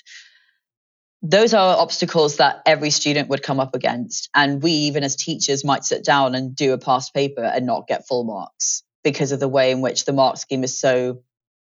Those 1.23 1.55
are 1.55 1.77
obstacles 1.77 2.37
that 2.37 2.63
every 2.65 2.91
student 2.91 3.29
would 3.31 3.43
come 3.43 3.59
up 3.59 3.75
against. 3.75 4.31
And 4.33 4.63
we, 4.63 4.71
even 4.71 5.03
as 5.03 5.17
teachers, 5.17 5.65
might 5.65 5.85
sit 5.85 6.05
down 6.05 6.37
and 6.37 6.55
do 6.55 6.73
a 6.73 6.79
past 6.79 7.13
paper 7.13 7.43
and 7.43 7.67
not 7.67 7.89
get 7.89 8.07
full 8.07 8.23
marks 8.23 8.85
because 9.03 9.33
of 9.33 9.41
the 9.41 9.49
way 9.49 9.73
in 9.73 9.81
which 9.81 10.05
the 10.05 10.13
mark 10.13 10.37
scheme 10.37 10.63
is 10.63 10.79
so 10.79 11.21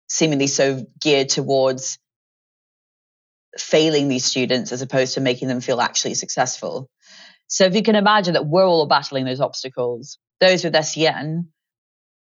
seemingly 0.07 0.47
so 0.47 0.85
geared 1.01 1.29
towards 1.29 1.97
failing 3.57 4.09
these 4.09 4.25
students 4.25 4.71
as 4.71 4.83
opposed 4.83 5.15
to 5.15 5.21
making 5.21 5.47
them 5.47 5.61
feel 5.61 5.81
actually 5.81 6.13
successful. 6.13 6.87
So 7.47 7.65
if 7.65 7.73
you 7.73 7.81
can 7.81 7.95
imagine 7.95 8.35
that 8.35 8.45
we're 8.45 8.67
all 8.67 8.85
battling 8.85 9.25
those 9.25 9.41
obstacles, 9.41 10.19
those 10.39 10.63
with 10.63 10.75
SEN 10.85 11.49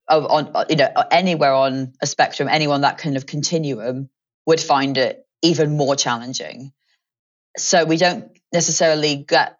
on 0.09 0.65
you 0.69 0.75
know 0.75 0.89
anywhere 1.11 1.53
on 1.53 1.93
a 2.01 2.07
spectrum, 2.07 2.47
anyone 2.49 2.81
that 2.81 2.97
kind 2.97 3.17
of 3.17 3.25
continuum 3.25 4.09
would 4.45 4.59
find 4.59 4.97
it 4.97 5.25
even 5.41 5.75
more 5.75 5.95
challenging. 5.95 6.71
So 7.57 7.85
we 7.85 7.97
don't 7.97 8.29
necessarily 8.53 9.17
get 9.17 9.57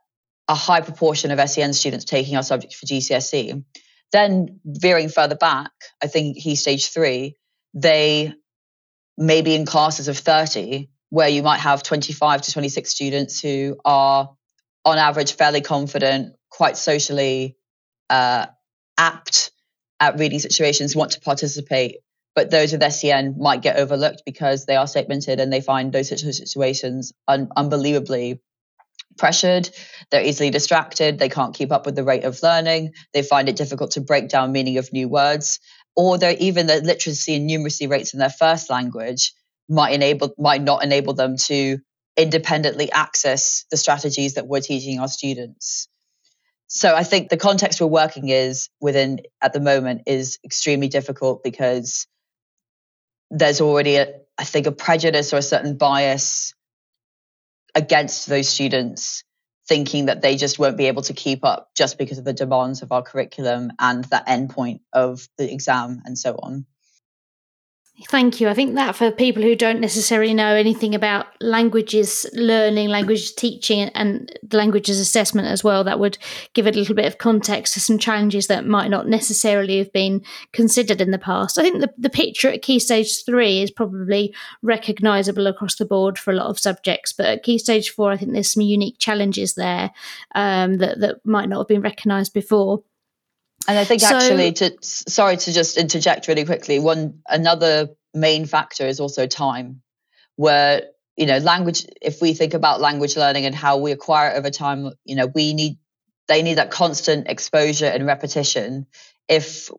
a 0.47 0.55
high 0.55 0.81
proportion 0.81 1.31
of 1.31 1.49
SEN 1.49 1.73
students 1.73 2.05
taking 2.05 2.35
our 2.35 2.43
subject 2.43 2.75
for 2.75 2.85
GCSE. 2.85 3.63
Then 4.11 4.59
veering 4.63 5.09
further 5.09 5.35
back, 5.35 5.71
I 6.01 6.07
think 6.07 6.37
Key 6.37 6.55
Stage 6.55 6.89
three, 6.89 7.35
they 7.73 8.33
may 9.17 9.41
be 9.41 9.55
in 9.55 9.65
classes 9.65 10.07
of 10.07 10.17
30 10.17 10.89
where 11.09 11.29
you 11.29 11.41
might 11.41 11.59
have 11.59 11.83
25 11.83 12.41
to 12.43 12.51
26 12.51 12.89
students 12.89 13.41
who 13.41 13.77
are 13.83 14.29
on 14.85 14.97
average 14.97 15.33
fairly 15.33 15.61
confident, 15.61 16.35
quite 16.49 16.77
socially 16.77 17.57
uh, 18.09 18.45
apt 18.97 19.51
at 19.99 20.19
reading 20.19 20.39
situations 20.39 20.95
want 20.95 21.11
to 21.11 21.21
participate, 21.21 21.97
but 22.35 22.51
those 22.51 22.71
with 22.71 22.83
SEN 22.93 23.35
might 23.37 23.61
get 23.61 23.77
overlooked 23.77 24.23
because 24.25 24.65
they 24.65 24.75
are 24.75 24.87
segmented 24.87 25.39
and 25.39 25.51
they 25.51 25.61
find 25.61 25.91
those 25.91 26.09
situations 26.09 27.13
un- 27.27 27.49
unbelievably 27.55 28.39
pressured. 29.17 29.69
They're 30.11 30.23
easily 30.23 30.51
distracted. 30.51 31.17
They 31.17 31.29
can't 31.29 31.55
keep 31.55 31.71
up 31.71 31.85
with 31.85 31.95
the 31.95 32.03
rate 32.03 32.23
of 32.23 32.41
learning. 32.43 32.93
They 33.13 33.23
find 33.23 33.49
it 33.49 33.55
difficult 33.55 33.91
to 33.91 34.01
break 34.01 34.29
down 34.29 34.51
meaning 34.51 34.77
of 34.77 34.93
new 34.93 35.09
words, 35.09 35.59
or 35.95 36.17
they're 36.17 36.37
even 36.39 36.67
the 36.67 36.81
literacy 36.81 37.35
and 37.35 37.49
numeracy 37.49 37.89
rates 37.89 38.13
in 38.13 38.19
their 38.19 38.29
first 38.29 38.69
language 38.69 39.33
might 39.69 39.93
enable 39.93 40.33
might 40.37 40.61
not 40.61 40.83
enable 40.83 41.13
them 41.13 41.35
to 41.37 41.79
independently 42.15 42.91
access 42.91 43.65
the 43.69 43.77
strategies 43.77 44.35
that 44.35 44.47
we're 44.47 44.61
teaching 44.61 44.99
our 44.99 45.07
students. 45.07 45.87
So 46.67 46.93
I 46.93 47.03
think 47.03 47.29
the 47.29 47.37
context 47.37 47.79
we're 47.79 47.87
working 47.87 48.29
is 48.29 48.69
within 48.81 49.21
at 49.41 49.53
the 49.53 49.61
moment 49.61 50.03
is 50.05 50.37
extremely 50.43 50.89
difficult 50.89 51.43
because 51.43 52.07
there's 53.31 53.61
already 53.61 53.95
a, 53.95 54.13
I 54.37 54.43
think 54.43 54.67
a 54.67 54.71
prejudice 54.71 55.33
or 55.33 55.37
a 55.37 55.41
certain 55.41 55.77
bias 55.77 56.53
against 57.73 58.27
those 58.27 58.49
students 58.49 59.23
thinking 59.67 60.05
that 60.05 60.21
they 60.21 60.35
just 60.35 60.59
won't 60.59 60.77
be 60.77 60.87
able 60.87 61.01
to 61.03 61.13
keep 61.13 61.43
up 61.43 61.69
just 61.75 61.97
because 61.97 62.17
of 62.17 62.25
the 62.25 62.33
demands 62.33 62.81
of 62.81 62.91
our 62.91 63.01
curriculum 63.01 63.71
and 63.79 64.03
that 64.05 64.27
endpoint 64.27 64.79
of 64.93 65.27
the 65.37 65.51
exam 65.51 66.01
and 66.05 66.17
so 66.17 66.35
on. 66.35 66.65
Thank 68.05 68.39
you. 68.39 68.47
I 68.47 68.53
think 68.53 68.75
that 68.75 68.95
for 68.95 69.09
people 69.09 69.41
who 69.41 69.55
don't 69.55 69.79
necessarily 69.79 70.35
know 70.35 70.53
anything 70.53 70.93
about 70.93 71.25
languages 71.41 72.27
learning, 72.33 72.89
language 72.89 73.35
teaching, 73.35 73.89
and 73.95 74.31
languages 74.51 74.99
assessment 74.99 75.47
as 75.47 75.63
well, 75.63 75.83
that 75.83 75.99
would 75.99 76.19
give 76.53 76.67
a 76.67 76.71
little 76.71 76.93
bit 76.93 77.07
of 77.07 77.17
context 77.17 77.73
to 77.73 77.79
some 77.79 77.97
challenges 77.97 78.45
that 78.47 78.67
might 78.67 78.91
not 78.91 79.07
necessarily 79.07 79.79
have 79.79 79.91
been 79.93 80.21
considered 80.53 81.01
in 81.01 81.09
the 81.09 81.17
past. 81.17 81.57
I 81.57 81.63
think 81.63 81.81
the, 81.81 81.91
the 81.97 82.11
picture 82.11 82.49
at 82.49 82.61
Key 82.61 82.77
Stage 82.77 83.25
3 83.25 83.63
is 83.63 83.71
probably 83.71 84.31
recognisable 84.61 85.47
across 85.47 85.77
the 85.77 85.85
board 85.85 86.19
for 86.19 86.29
a 86.29 86.35
lot 86.35 86.51
of 86.51 86.59
subjects, 86.59 87.13
but 87.13 87.25
at 87.25 87.43
Key 87.43 87.57
Stage 87.57 87.89
4, 87.89 88.11
I 88.11 88.17
think 88.17 88.31
there's 88.31 88.53
some 88.53 88.61
unique 88.61 88.99
challenges 88.99 89.55
there 89.55 89.89
um, 90.35 90.77
that, 90.77 90.99
that 90.99 91.25
might 91.25 91.49
not 91.49 91.61
have 91.61 91.67
been 91.67 91.81
recognised 91.81 92.33
before. 92.33 92.83
And 93.67 93.77
I 93.77 93.83
think 93.83 94.01
so, 94.01 94.15
actually, 94.15 94.53
to 94.53 94.77
sorry 94.81 95.35
to 95.37 95.53
just 95.53 95.77
interject 95.77 96.27
really 96.27 96.45
quickly. 96.45 96.79
One 96.79 97.19
another 97.27 97.89
main 98.13 98.45
factor 98.45 98.87
is 98.87 99.01
also 99.01 99.27
time, 99.27 99.81
where 100.37 100.83
you 101.17 101.25
know 101.25 101.37
language. 101.39 101.85
If 102.01 102.21
we 102.21 102.33
think 102.33 102.53
about 102.53 102.79
language 102.79 103.17
learning 103.17 103.45
and 103.45 103.53
how 103.53 103.77
we 103.77 103.91
acquire 103.91 104.31
it 104.31 104.37
over 104.37 104.49
time, 104.49 104.91
you 105.03 105.17
know 105.17 105.27
we 105.27 105.53
need 105.53 105.77
they 106.29 106.43
need 106.43 106.59
that 106.59 106.71
constant 106.71 107.27
exposure 107.27 107.87
and 107.87 108.05
repetition. 108.05 108.87
If 109.27 109.69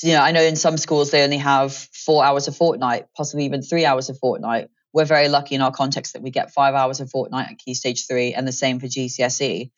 you 0.00 0.12
know, 0.12 0.22
I 0.22 0.30
know 0.30 0.42
in 0.42 0.56
some 0.56 0.78
schools 0.78 1.10
they 1.10 1.24
only 1.24 1.38
have 1.38 1.72
four 1.74 2.24
hours 2.24 2.46
a 2.46 2.52
fortnight, 2.52 3.06
possibly 3.16 3.46
even 3.46 3.62
three 3.62 3.84
hours 3.84 4.10
a 4.10 4.14
fortnight. 4.14 4.68
We're 4.92 5.06
very 5.06 5.28
lucky 5.28 5.54
in 5.56 5.60
our 5.62 5.72
context 5.72 6.12
that 6.12 6.22
we 6.22 6.30
get 6.30 6.52
five 6.52 6.74
hours 6.74 7.00
a 7.00 7.06
fortnight 7.06 7.48
at 7.50 7.58
Key 7.58 7.74
Stage 7.74 8.06
Three, 8.06 8.32
and 8.32 8.46
the 8.46 8.52
same 8.52 8.78
for 8.78 8.86
GCSE 8.86 9.70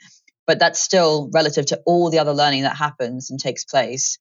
but 0.46 0.58
that's 0.58 0.80
still 0.80 1.30
relative 1.32 1.66
to 1.66 1.80
all 1.86 2.10
the 2.10 2.18
other 2.18 2.32
learning 2.32 2.62
that 2.62 2.76
happens 2.76 3.30
and 3.30 3.40
takes 3.40 3.64
place. 3.64 4.18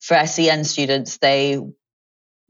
For 0.00 0.26
SEN 0.26 0.64
students, 0.64 1.18
they 1.18 1.58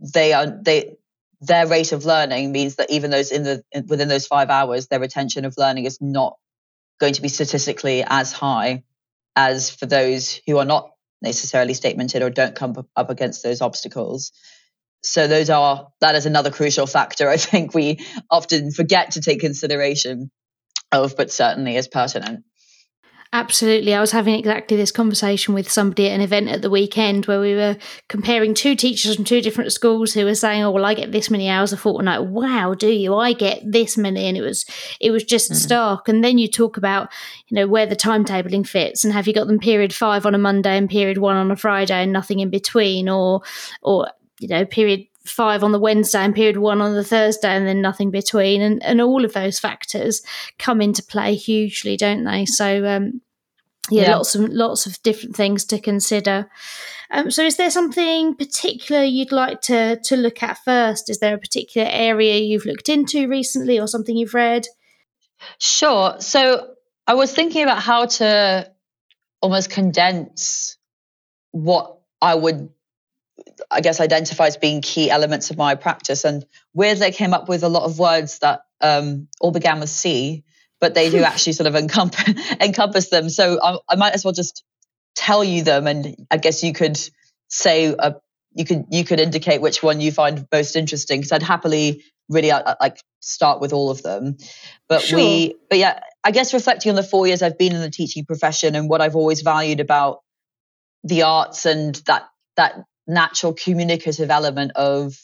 they 0.00 0.32
are 0.32 0.46
they 0.46 0.96
their 1.40 1.66
rate 1.66 1.92
of 1.92 2.04
learning 2.04 2.52
means 2.52 2.76
that 2.76 2.90
even 2.90 3.10
those 3.10 3.30
in 3.32 3.42
the 3.42 3.62
within 3.88 4.08
those 4.08 4.26
five 4.26 4.50
hours, 4.50 4.86
their 4.86 5.00
retention 5.00 5.44
of 5.44 5.54
learning 5.58 5.84
is 5.84 6.00
not 6.00 6.36
going 7.00 7.14
to 7.14 7.22
be 7.22 7.28
statistically 7.28 8.04
as 8.06 8.32
high 8.32 8.84
as 9.34 9.70
for 9.70 9.86
those 9.86 10.40
who 10.46 10.58
are 10.58 10.64
not 10.64 10.90
necessarily 11.20 11.72
statemented 11.72 12.20
or 12.20 12.30
don't 12.30 12.54
come 12.54 12.74
up 12.96 13.10
against 13.10 13.42
those 13.42 13.60
obstacles. 13.60 14.32
So 15.02 15.26
those 15.26 15.50
are 15.50 15.88
that 16.00 16.14
is 16.14 16.26
another 16.26 16.50
crucial 16.50 16.86
factor 16.86 17.28
I 17.28 17.36
think 17.36 17.74
we 17.74 18.06
often 18.30 18.70
forget 18.70 19.12
to 19.12 19.20
take 19.20 19.40
consideration 19.40 20.30
of, 20.92 21.16
but 21.16 21.32
certainly 21.32 21.76
is 21.76 21.88
pertinent. 21.88 22.44
Absolutely. 23.34 23.94
I 23.94 24.00
was 24.00 24.10
having 24.10 24.34
exactly 24.34 24.76
this 24.76 24.92
conversation 24.92 25.54
with 25.54 25.70
somebody 25.70 26.06
at 26.10 26.14
an 26.14 26.20
event 26.20 26.50
at 26.50 26.60
the 26.60 26.68
weekend 26.68 27.24
where 27.24 27.40
we 27.40 27.54
were 27.54 27.78
comparing 28.10 28.52
two 28.52 28.76
teachers 28.76 29.14
from 29.16 29.24
two 29.24 29.40
different 29.40 29.72
schools 29.72 30.12
who 30.12 30.26
were 30.26 30.34
saying, 30.34 30.62
Oh, 30.62 30.70
well, 30.70 30.84
I 30.84 30.92
get 30.92 31.12
this 31.12 31.30
many 31.30 31.48
hours 31.48 31.72
a 31.72 31.78
fortnight. 31.78 32.26
Wow, 32.26 32.74
do 32.74 32.88
you? 32.88 33.14
I 33.14 33.32
get 33.32 33.62
this 33.64 33.96
many. 33.96 34.26
And 34.26 34.36
it 34.36 34.42
was 34.42 34.66
it 35.00 35.12
was 35.12 35.24
just 35.24 35.50
mm. 35.50 35.54
stark. 35.54 36.10
And 36.10 36.22
then 36.22 36.36
you 36.36 36.46
talk 36.46 36.76
about, 36.76 37.10
you 37.48 37.54
know, 37.54 37.66
where 37.66 37.86
the 37.86 37.96
timetabling 37.96 38.66
fits 38.66 39.02
and 39.02 39.14
have 39.14 39.26
you 39.26 39.32
got 39.32 39.46
them 39.46 39.58
period 39.58 39.94
five 39.94 40.26
on 40.26 40.34
a 40.34 40.38
Monday 40.38 40.76
and 40.76 40.90
period 40.90 41.16
one 41.16 41.36
on 41.36 41.50
a 41.50 41.56
Friday 41.56 42.02
and 42.02 42.12
nothing 42.12 42.40
in 42.40 42.50
between 42.50 43.08
or 43.08 43.40
or, 43.80 44.10
you 44.40 44.48
know, 44.48 44.66
period 44.66 45.06
five 45.24 45.62
on 45.62 45.72
the 45.72 45.78
Wednesday 45.78 46.20
and 46.20 46.34
period 46.34 46.56
one 46.56 46.80
on 46.80 46.94
the 46.94 47.04
Thursday 47.04 47.48
and 47.48 47.66
then 47.66 47.80
nothing 47.80 48.10
between. 48.10 48.60
And, 48.60 48.82
and 48.82 49.00
all 49.00 49.24
of 49.24 49.32
those 49.32 49.58
factors 49.58 50.22
come 50.58 50.80
into 50.80 51.02
play 51.02 51.34
hugely, 51.34 51.96
don't 51.96 52.24
they? 52.24 52.46
So, 52.46 52.84
um, 52.86 53.20
yeah, 53.90 54.02
yeah, 54.02 54.16
lots 54.16 54.34
of 54.34 54.48
lots 54.50 54.86
of 54.86 55.02
different 55.02 55.34
things 55.34 55.64
to 55.66 55.80
consider. 55.80 56.48
Um, 57.10 57.30
so, 57.30 57.44
is 57.44 57.56
there 57.56 57.70
something 57.70 58.34
particular 58.34 59.02
you'd 59.02 59.32
like 59.32 59.60
to 59.62 60.00
to 60.04 60.16
look 60.16 60.42
at 60.42 60.58
first? 60.64 61.10
Is 61.10 61.18
there 61.18 61.34
a 61.34 61.38
particular 61.38 61.88
area 61.90 62.38
you've 62.38 62.64
looked 62.64 62.88
into 62.88 63.28
recently, 63.28 63.80
or 63.80 63.88
something 63.88 64.16
you've 64.16 64.34
read? 64.34 64.66
Sure. 65.58 66.20
So, 66.20 66.74
I 67.06 67.14
was 67.14 67.34
thinking 67.34 67.64
about 67.64 67.82
how 67.82 68.06
to 68.06 68.70
almost 69.40 69.70
condense 69.70 70.76
what 71.50 71.98
I 72.20 72.34
would 72.34 72.70
I 73.70 73.80
guess 73.80 74.00
identify 74.00 74.46
as 74.46 74.56
being 74.56 74.82
key 74.82 75.10
elements 75.10 75.50
of 75.50 75.56
my 75.56 75.74
practice. 75.74 76.24
And 76.24 76.44
weirdly, 76.74 77.06
I 77.06 77.10
came 77.10 77.34
up 77.34 77.48
with 77.48 77.62
a 77.62 77.68
lot 77.68 77.84
of 77.84 77.98
words 77.98 78.38
that 78.40 78.62
um, 78.80 79.28
all 79.40 79.50
began 79.50 79.80
with 79.80 79.88
C, 79.88 80.44
but 80.80 80.94
they 80.94 81.10
do 81.10 81.18
actually 81.24 81.54
sort 81.54 81.66
of 81.66 81.74
encompass, 81.74 82.34
encompass 82.60 83.08
them. 83.08 83.28
So 83.28 83.58
I, 83.62 83.78
I, 83.88 83.96
might 83.96 84.14
as 84.14 84.24
well 84.24 84.34
just 84.34 84.64
tell 85.14 85.42
you 85.42 85.62
them, 85.62 85.86
and 85.86 86.26
I 86.30 86.36
guess 86.36 86.62
you 86.62 86.72
could 86.72 86.98
say 87.48 87.94
uh, 87.94 88.12
you 88.54 88.64
could 88.64 88.86
you 88.90 89.04
could 89.04 89.20
indicate 89.20 89.60
which 89.60 89.82
one 89.82 90.00
you 90.00 90.12
find 90.12 90.46
most 90.52 90.76
interesting. 90.76 91.20
Because 91.20 91.32
I'd 91.32 91.42
happily 91.42 92.02
really 92.28 92.50
uh, 92.50 92.60
uh, 92.60 92.74
like 92.80 92.98
start 93.20 93.60
with 93.60 93.72
all 93.72 93.90
of 93.90 94.02
them. 94.02 94.36
But 94.88 95.02
sure. 95.02 95.18
we, 95.18 95.54
but 95.68 95.78
yeah, 95.78 96.00
I 96.24 96.30
guess 96.30 96.52
reflecting 96.52 96.90
on 96.90 96.96
the 96.96 97.02
four 97.02 97.26
years 97.26 97.42
I've 97.42 97.58
been 97.58 97.74
in 97.74 97.80
the 97.80 97.90
teaching 97.90 98.24
profession 98.24 98.74
and 98.74 98.88
what 98.88 99.00
I've 99.00 99.16
always 99.16 99.42
valued 99.42 99.80
about 99.80 100.20
the 101.04 101.22
arts 101.22 101.66
and 101.66 101.94
that 102.06 102.28
that 102.56 102.84
natural 103.06 103.54
communicative 103.54 104.30
element 104.30 104.72
of 104.76 105.18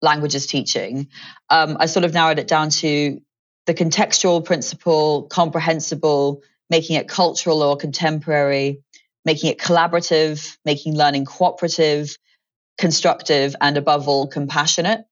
languages 0.00 0.46
teaching, 0.46 1.08
um, 1.50 1.76
I 1.78 1.86
sort 1.86 2.04
of 2.04 2.12
narrowed 2.12 2.38
it 2.38 2.48
down 2.48 2.70
to 2.70 3.20
the 3.66 3.74
contextual 3.74 4.44
principle, 4.44 5.24
comprehensible, 5.24 6.42
making 6.68 6.96
it 6.96 7.08
cultural 7.08 7.62
or 7.62 7.76
contemporary, 7.76 8.80
making 9.24 9.50
it 9.50 9.58
collaborative, 9.58 10.56
making 10.64 10.96
learning 10.96 11.24
cooperative, 11.24 12.16
constructive, 12.78 13.54
and 13.60 13.76
above 13.76 14.08
all, 14.08 14.26
compassionate. 14.26 15.04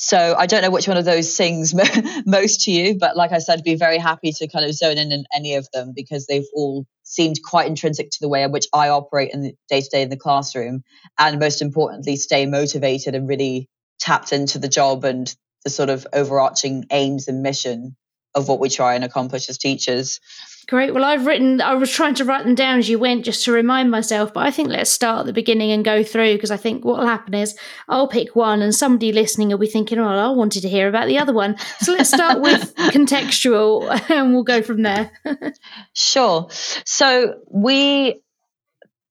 So 0.00 0.34
I 0.38 0.46
don't 0.46 0.62
know 0.62 0.70
which 0.70 0.86
one 0.86 0.96
of 0.96 1.04
those 1.04 1.34
sings 1.34 1.74
most 2.26 2.62
to 2.62 2.70
you, 2.70 2.96
but 2.98 3.16
like 3.16 3.32
I 3.32 3.38
said, 3.38 3.58
I'd 3.58 3.64
be 3.64 3.74
very 3.74 3.98
happy 3.98 4.32
to 4.32 4.48
kind 4.48 4.64
of 4.64 4.72
zone 4.74 4.96
in 4.96 5.12
on 5.12 5.24
any 5.34 5.54
of 5.56 5.68
them 5.72 5.92
because 5.94 6.26
they've 6.26 6.46
all 6.54 6.86
seemed 7.02 7.36
quite 7.42 7.66
intrinsic 7.66 8.10
to 8.10 8.18
the 8.20 8.28
way 8.28 8.42
in 8.42 8.52
which 8.52 8.66
I 8.72 8.90
operate 8.90 9.32
in 9.32 9.42
the 9.42 9.54
day 9.68 9.80
to 9.80 9.88
day 9.88 10.02
in 10.02 10.08
the 10.08 10.16
classroom, 10.16 10.82
and 11.18 11.38
most 11.38 11.62
importantly, 11.62 12.16
stay 12.16 12.46
motivated 12.46 13.14
and 13.14 13.28
really 13.28 13.68
tapped 13.98 14.32
into 14.32 14.58
the 14.58 14.68
job 14.68 15.04
and 15.04 15.34
the 15.64 15.70
sort 15.70 15.90
of 15.90 16.06
overarching 16.12 16.84
aims 16.90 17.26
and 17.28 17.42
mission 17.42 17.96
of 18.38 18.48
what 18.48 18.60
we 18.60 18.68
try 18.68 18.94
and 18.94 19.04
accomplish 19.04 19.48
as 19.48 19.58
teachers. 19.58 20.20
Great. 20.68 20.92
Well, 20.92 21.04
I've 21.04 21.26
written, 21.26 21.62
I 21.62 21.74
was 21.74 21.90
trying 21.90 22.14
to 22.16 22.24
write 22.24 22.44
them 22.44 22.54
down 22.54 22.78
as 22.78 22.88
you 22.90 22.98
went 22.98 23.24
just 23.24 23.44
to 23.44 23.52
remind 23.52 23.90
myself, 23.90 24.34
but 24.34 24.46
I 24.46 24.50
think 24.50 24.68
let's 24.68 24.90
start 24.90 25.20
at 25.20 25.26
the 25.26 25.32
beginning 25.32 25.70
and 25.70 25.84
go 25.84 26.02
through 26.02 26.34
because 26.34 26.50
I 26.50 26.58
think 26.58 26.84
what 26.84 26.98
will 26.98 27.06
happen 27.06 27.32
is 27.32 27.56
I'll 27.88 28.06
pick 28.06 28.36
one 28.36 28.60
and 28.60 28.74
somebody 28.74 29.12
listening 29.12 29.48
will 29.48 29.58
be 29.58 29.66
thinking, 29.66 29.98
oh, 29.98 30.06
I 30.06 30.28
wanted 30.28 30.60
to 30.62 30.68
hear 30.68 30.86
about 30.86 31.06
the 31.06 31.18
other 31.18 31.32
one. 31.32 31.56
So 31.80 31.92
let's 31.92 32.10
start 32.10 32.40
with 32.42 32.74
contextual 32.76 34.10
and 34.10 34.34
we'll 34.34 34.42
go 34.42 34.60
from 34.62 34.82
there. 34.82 35.10
sure. 35.94 36.48
So 36.50 37.40
we, 37.50 38.20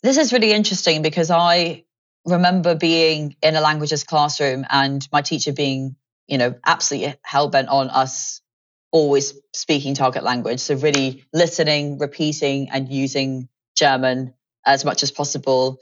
this 0.03 0.17
is 0.17 0.31
really 0.31 0.51
interesting 0.51 1.01
because 1.01 1.31
I 1.31 1.85
remember 2.23 2.75
being 2.75 3.35
in 3.41 3.55
a 3.55 3.61
languages 3.61 4.03
classroom 4.03 4.63
and 4.69 5.07
my 5.11 5.21
teacher 5.21 5.53
being 5.53 5.95
you 6.27 6.37
know, 6.37 6.55
absolutely 6.65 7.15
hell 7.23 7.47
bent 7.47 7.69
on 7.69 7.89
us 7.89 8.41
always 8.91 9.33
speaking 9.53 9.93
target 9.93 10.23
language. 10.23 10.59
So 10.59 10.75
really 10.75 11.25
listening, 11.33 11.97
repeating, 11.97 12.69
and 12.69 12.91
using 12.91 13.49
German 13.75 14.33
as 14.65 14.85
much 14.85 15.03
as 15.03 15.11
possible. 15.11 15.79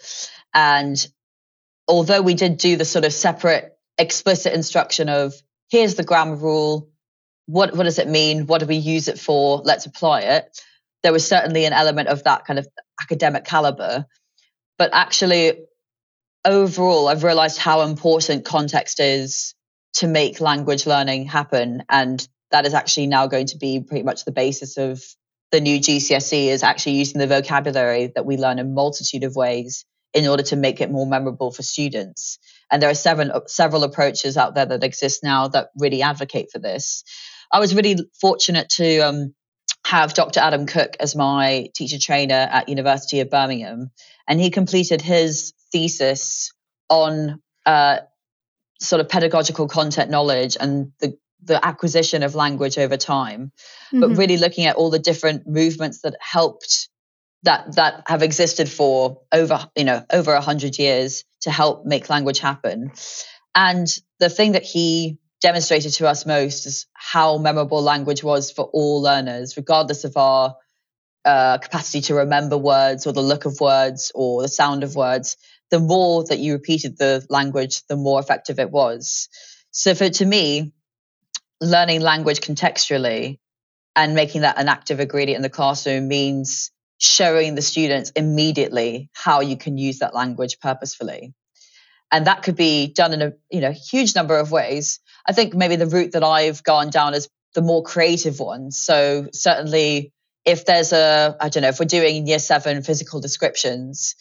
And 0.54 1.06
although 1.88 2.22
we 2.22 2.34
did 2.34 2.58
do 2.58 2.76
the 2.76 2.86
sort 2.86 3.06
of 3.06 3.14
separate 3.14 3.78
explicit 3.98 4.54
instruction 4.54 5.10
of 5.10 5.34
here's 5.70 5.96
the 5.96 6.04
grammar 6.04 6.36
rule, 6.36 6.90
what 7.48 7.76
what 7.76 7.84
does 7.84 8.00
it 8.00 8.08
mean? 8.08 8.48
What 8.48 8.60
do 8.60 8.66
we 8.66 8.78
use 8.78 9.08
it 9.08 9.20
for? 9.20 9.62
Let's 9.64 9.86
apply 9.86 10.22
it. 10.22 10.62
There 11.04 11.14
was 11.14 11.28
certainly 11.28 11.66
an 11.66 11.74
element 11.74 12.08
of 12.08 12.24
that 12.24 12.46
kind 12.46 12.58
of 12.58 12.68
academic 13.02 13.46
caliber. 13.46 14.06
But 14.78 14.92
actually, 14.94 15.60
overall, 16.44 17.08
I've 17.08 17.24
realized 17.24 17.58
how 17.58 17.82
important 17.82 18.46
context 18.46 19.00
is 19.00 19.54
to 19.96 20.08
make 20.08 20.42
language 20.42 20.86
learning 20.86 21.28
happen. 21.28 21.84
And 21.88 22.28
that 22.56 22.66
is 22.66 22.74
actually 22.74 23.08
now 23.08 23.28
going 23.28 23.48
to 23.48 23.58
be 23.58 23.82
pretty 23.82 24.04
much 24.04 24.24
the 24.24 24.32
basis 24.32 24.78
of 24.78 25.04
the 25.52 25.60
new 25.60 25.78
GCSE 25.78 26.48
is 26.48 26.64
actually 26.64 26.94
using 26.94 27.20
the 27.20 27.28
vocabulary 27.28 28.14
that 28.16 28.26
we 28.26 28.38
learn 28.38 28.60
in 28.60 28.66
a 28.66 28.70
multitude 28.70 29.26
of 29.26 29.36
ways 29.36 29.84
in 30.14 30.26
order 30.26 30.44
to 30.44 30.56
make 30.56 30.80
it 30.80 30.90
more 30.90 31.06
memorable 31.06 31.52
for 31.52 31.64
students. 31.64 32.40
And 32.72 32.82
there 32.82 32.90
are 32.90 32.96
seven, 32.96 33.30
several 33.48 33.84
approaches 33.84 34.38
out 34.38 34.56
there 34.56 34.66
that 34.66 34.86
exist 34.86 35.22
now 35.22 35.50
that 35.50 35.72
really 35.78 36.02
advocate 36.02 36.50
for 36.50 36.60
this. 36.60 37.04
I 37.52 37.60
was 37.60 37.76
really 37.76 37.98
fortunate 38.22 38.70
to 38.78 39.00
um, 39.00 39.36
have 39.86 40.14
Dr. 40.14 40.40
Adam 40.40 40.66
Cook 40.66 40.96
as 41.02 41.14
my 41.14 41.68
teacher 41.76 42.00
trainer 42.00 42.48
at 42.50 42.70
University 42.70 43.20
of 43.20 43.30
Birmingham, 43.30 43.92
and 44.30 44.40
he 44.40 44.50
completed 44.50 45.02
his 45.02 45.54
thesis 45.74 46.54
on 46.90 47.42
uh, 47.66 47.98
sort 48.80 49.02
of 49.02 49.10
pedagogical 49.10 49.68
content 49.68 50.10
knowledge 50.10 50.56
and 50.58 50.94
the 51.02 51.18
the 51.46 51.66
acquisition 51.66 52.24
of 52.24 52.36
language 52.36 52.78
over 52.78 52.98
time, 52.98 53.52
mm-hmm. 53.88 54.02
but 54.02 54.18
really 54.18 54.38
looking 54.38 54.66
at 54.66 54.76
all 54.76 54.90
the 54.90 55.00
different 55.00 55.48
movements 55.48 56.02
that 56.02 56.16
helped 56.20 56.90
that 57.44 57.76
that 57.76 58.04
have 58.08 58.24
existed 58.24 58.68
for 58.68 59.22
over 59.32 59.70
you 59.76 59.84
know 59.84 60.04
over 60.12 60.34
a 60.34 60.42
hundred 60.42 60.80
years 60.80 61.24
to 61.42 61.52
help 61.52 61.86
make 61.86 62.10
language 62.10 62.40
happen. 62.40 62.92
And 63.54 63.88
the 64.20 64.30
thing 64.30 64.54
that 64.54 64.64
he 64.64 65.20
demonstrated 65.42 65.94
to 65.94 66.08
us 66.08 66.26
most 66.26 66.66
is 66.66 66.88
how 66.94 67.38
memorable 67.38 67.82
language 67.82 68.24
was 68.24 68.52
for 68.52 68.66
all 68.66 69.02
learners, 69.02 69.56
regardless 69.56 70.04
of 70.04 70.18
our 70.18 70.56
uh, 71.24 71.58
capacity 71.60 72.02
to 72.02 72.16
remember 72.16 72.58
words 72.58 73.08
or 73.08 73.14
the 73.14 73.22
look 73.22 73.46
of 73.46 73.60
words 73.60 74.12
or 74.16 74.42
the 74.42 74.48
sound 74.48 74.84
of 74.84 74.96
words. 74.96 75.38
The 75.72 75.80
more 75.80 76.24
that 76.26 76.40
you 76.40 76.54
repeated 76.54 76.98
the 76.98 77.26
language, 77.30 77.84
the 77.88 77.96
more 77.96 78.20
effective 78.20 78.60
it 78.60 78.72
was. 78.72 79.30
So 79.72 79.94
for 79.96 80.10
to 80.10 80.26
me, 80.26 80.74
learning 81.62 82.02
language 82.02 82.42
contextually 82.42 83.40
and 83.96 84.14
making 84.14 84.42
that 84.42 84.60
an 84.60 84.68
active 84.68 85.00
ingredient 85.00 85.38
in 85.38 85.42
the 85.42 85.50
classroom 85.50 86.08
means 86.08 86.72
showing 86.98 87.56
the 87.56 87.62
students 87.62 88.12
immediately 88.12 89.10
how 89.14 89.42
you 89.42 89.58
can 89.58 89.78
use 89.78 90.00
that 90.00 90.14
language 90.14 90.60
purposefully. 90.60 91.34
And 92.12 92.28
that 92.28 92.44
could 92.44 92.56
be 92.56 92.88
done 92.88 93.14
in 93.14 93.22
a 93.22 93.34
you 93.50 93.62
know 93.62 93.72
huge 93.72 94.16
number 94.16 94.38
of 94.38 94.52
ways. 94.52 95.00
I 95.28 95.34
think 95.34 95.54
maybe 95.54 95.76
the 95.76 95.88
route 95.88 96.12
that 96.14 96.24
i've 96.24 96.64
gone 96.64 96.90
down 96.90 97.14
is 97.14 97.28
the 97.56 97.62
more 97.62 97.82
creative 97.82 98.40
ones 98.40 98.78
so 98.78 99.28
certainly 99.34 100.12
if 100.44 100.66
there's 100.66 100.94
a 100.94 101.36
i 101.40 101.50
don't 101.50 101.64
know 101.64 101.70
if 101.70 101.80
we're 101.80 101.86
doing 101.86 102.28
year 102.28 102.38
7 102.38 102.84
physical 102.84 103.22
descriptions 103.22 104.16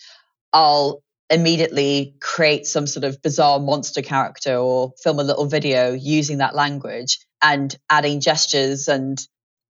i'll 0.52 1.02
immediately 1.30 2.16
create 2.20 2.66
some 2.66 2.86
sort 2.86 3.04
of 3.04 3.22
bizarre 3.22 3.58
monster 3.58 4.02
character 4.02 4.56
or 4.56 4.92
film 5.02 5.18
a 5.18 5.24
little 5.24 5.46
video 5.46 5.92
using 5.92 6.38
that 6.38 6.54
language 6.54 7.18
and 7.42 7.76
adding 7.88 8.20
gestures 8.20 8.88
and 8.88 9.26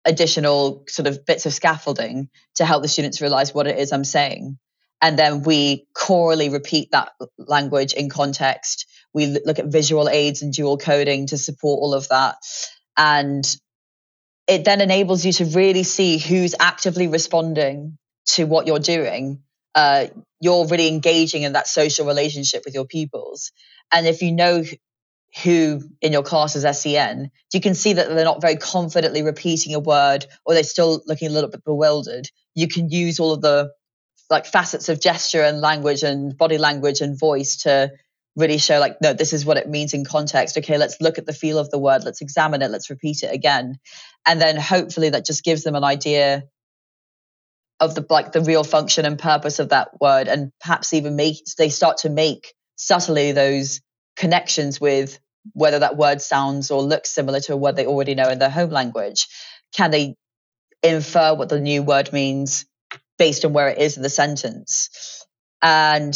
additional 0.05 0.83
sort 0.87 1.07
of 1.07 1.25
bits 1.25 1.45
of 1.45 1.53
scaffolding 1.53 2.29
to 2.55 2.65
help 2.65 2.81
the 2.81 2.87
students 2.87 3.21
realize 3.21 3.53
what 3.53 3.67
it 3.67 3.77
is 3.77 3.91
I'm 3.91 4.03
saying. 4.03 4.57
And 5.01 5.17
then 5.17 5.43
we 5.43 5.87
chorally 5.93 6.49
repeat 6.49 6.91
that 6.91 7.11
language 7.37 7.93
in 7.93 8.09
context. 8.09 8.85
We 9.13 9.25
look 9.25 9.59
at 9.59 9.65
visual 9.65 10.07
aids 10.07 10.41
and 10.41 10.53
dual 10.53 10.77
coding 10.77 11.27
to 11.27 11.37
support 11.37 11.81
all 11.81 11.93
of 11.93 12.07
that. 12.09 12.35
And 12.95 13.43
it 14.47 14.63
then 14.63 14.79
enables 14.79 15.25
you 15.25 15.33
to 15.33 15.45
really 15.45 15.83
see 15.83 16.17
who's 16.17 16.55
actively 16.59 17.07
responding 17.07 17.97
to 18.27 18.45
what 18.45 18.67
you're 18.67 18.79
doing. 18.79 19.41
Uh, 19.73 20.07
you're 20.41 20.67
really 20.67 20.87
engaging 20.87 21.43
in 21.43 21.53
that 21.53 21.67
social 21.67 22.05
relationship 22.05 22.63
with 22.65 22.73
your 22.73 22.85
pupils. 22.85 23.51
And 23.93 24.07
if 24.07 24.21
you 24.21 24.33
know 24.33 24.63
who 25.43 25.81
in 26.01 26.11
your 26.11 26.23
class 26.23 26.55
is 26.55 26.77
SEN, 26.77 27.31
you 27.53 27.61
can 27.61 27.75
see 27.75 27.93
that 27.93 28.09
they're 28.09 28.25
not 28.25 28.41
very 28.41 28.57
confidently 28.57 29.21
repeating 29.21 29.73
a 29.75 29.79
word 29.79 30.25
or 30.45 30.53
they're 30.53 30.63
still 30.63 31.01
looking 31.05 31.29
a 31.29 31.31
little 31.31 31.49
bit 31.49 31.63
bewildered. 31.63 32.27
You 32.55 32.67
can 32.67 32.89
use 32.89 33.19
all 33.19 33.31
of 33.31 33.41
the 33.41 33.71
like 34.29 34.45
facets 34.45 34.89
of 34.89 34.99
gesture 34.99 35.43
and 35.43 35.61
language 35.61 36.03
and 36.03 36.35
body 36.35 36.57
language 36.57 37.01
and 37.01 37.19
voice 37.19 37.57
to 37.57 37.91
really 38.37 38.57
show 38.57 38.79
like 38.79 38.95
no 39.01 39.11
this 39.11 39.33
is 39.33 39.45
what 39.45 39.57
it 39.57 39.67
means 39.67 39.93
in 39.93 40.05
context 40.05 40.57
okay 40.57 40.77
let's 40.77 41.01
look 41.01 41.17
at 41.17 41.25
the 41.25 41.33
feel 41.33 41.59
of 41.59 41.69
the 41.69 41.77
word 41.77 42.05
let's 42.05 42.21
examine 42.21 42.61
it 42.61 42.71
let's 42.71 42.89
repeat 42.89 43.23
it 43.23 43.33
again 43.33 43.77
and 44.25 44.39
then 44.39 44.55
hopefully 44.55 45.09
that 45.09 45.25
just 45.25 45.43
gives 45.43 45.63
them 45.63 45.75
an 45.75 45.83
idea 45.83 46.43
of 47.81 47.95
the 47.95 48.05
like 48.09 48.31
the 48.31 48.41
real 48.41 48.63
function 48.63 49.05
and 49.05 49.19
purpose 49.19 49.59
of 49.59 49.69
that 49.69 49.99
word 49.99 50.27
and 50.27 50.51
perhaps 50.61 50.93
even 50.93 51.15
make 51.15 51.43
they 51.57 51.69
start 51.69 51.97
to 51.97 52.09
make 52.09 52.53
subtly 52.75 53.31
those 53.31 53.81
connections 54.15 54.79
with 54.79 55.19
whether 55.53 55.79
that 55.79 55.97
word 55.97 56.21
sounds 56.21 56.71
or 56.71 56.81
looks 56.81 57.09
similar 57.09 57.39
to 57.39 57.53
a 57.53 57.57
word 57.57 57.75
they 57.75 57.87
already 57.87 58.15
know 58.15 58.29
in 58.29 58.39
their 58.39 58.49
home 58.49 58.69
language. 58.69 59.27
Can 59.75 59.91
they 59.91 60.15
infer 60.83 61.33
what 61.33 61.49
the 61.49 61.59
new 61.59 61.81
word 61.81 62.13
means 62.13 62.65
based 63.17 63.43
on 63.45 63.53
where 63.53 63.69
it 63.69 63.79
is 63.79 63.97
in 63.97 64.03
the 64.03 64.09
sentence? 64.09 65.25
And 65.61 66.15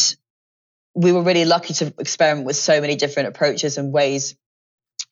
we 0.94 1.12
were 1.12 1.24
really 1.24 1.46
lucky 1.46 1.74
to 1.74 1.94
experiment 2.00 2.46
with 2.46 2.56
so 2.56 2.80
many 2.80 2.96
different 2.96 3.30
approaches 3.30 3.78
and 3.78 3.92
ways 3.92 4.36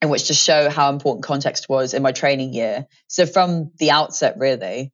in 0.01 0.09
which 0.09 0.27
to 0.27 0.33
show 0.33 0.69
how 0.69 0.91
important 0.91 1.25
context 1.25 1.67
was 1.69 1.93
in 1.93 2.03
my 2.03 2.11
training 2.11 2.53
year. 2.53 2.85
So 3.07 3.25
from 3.25 3.71
the 3.79 3.91
outset, 3.91 4.35
really, 4.37 4.91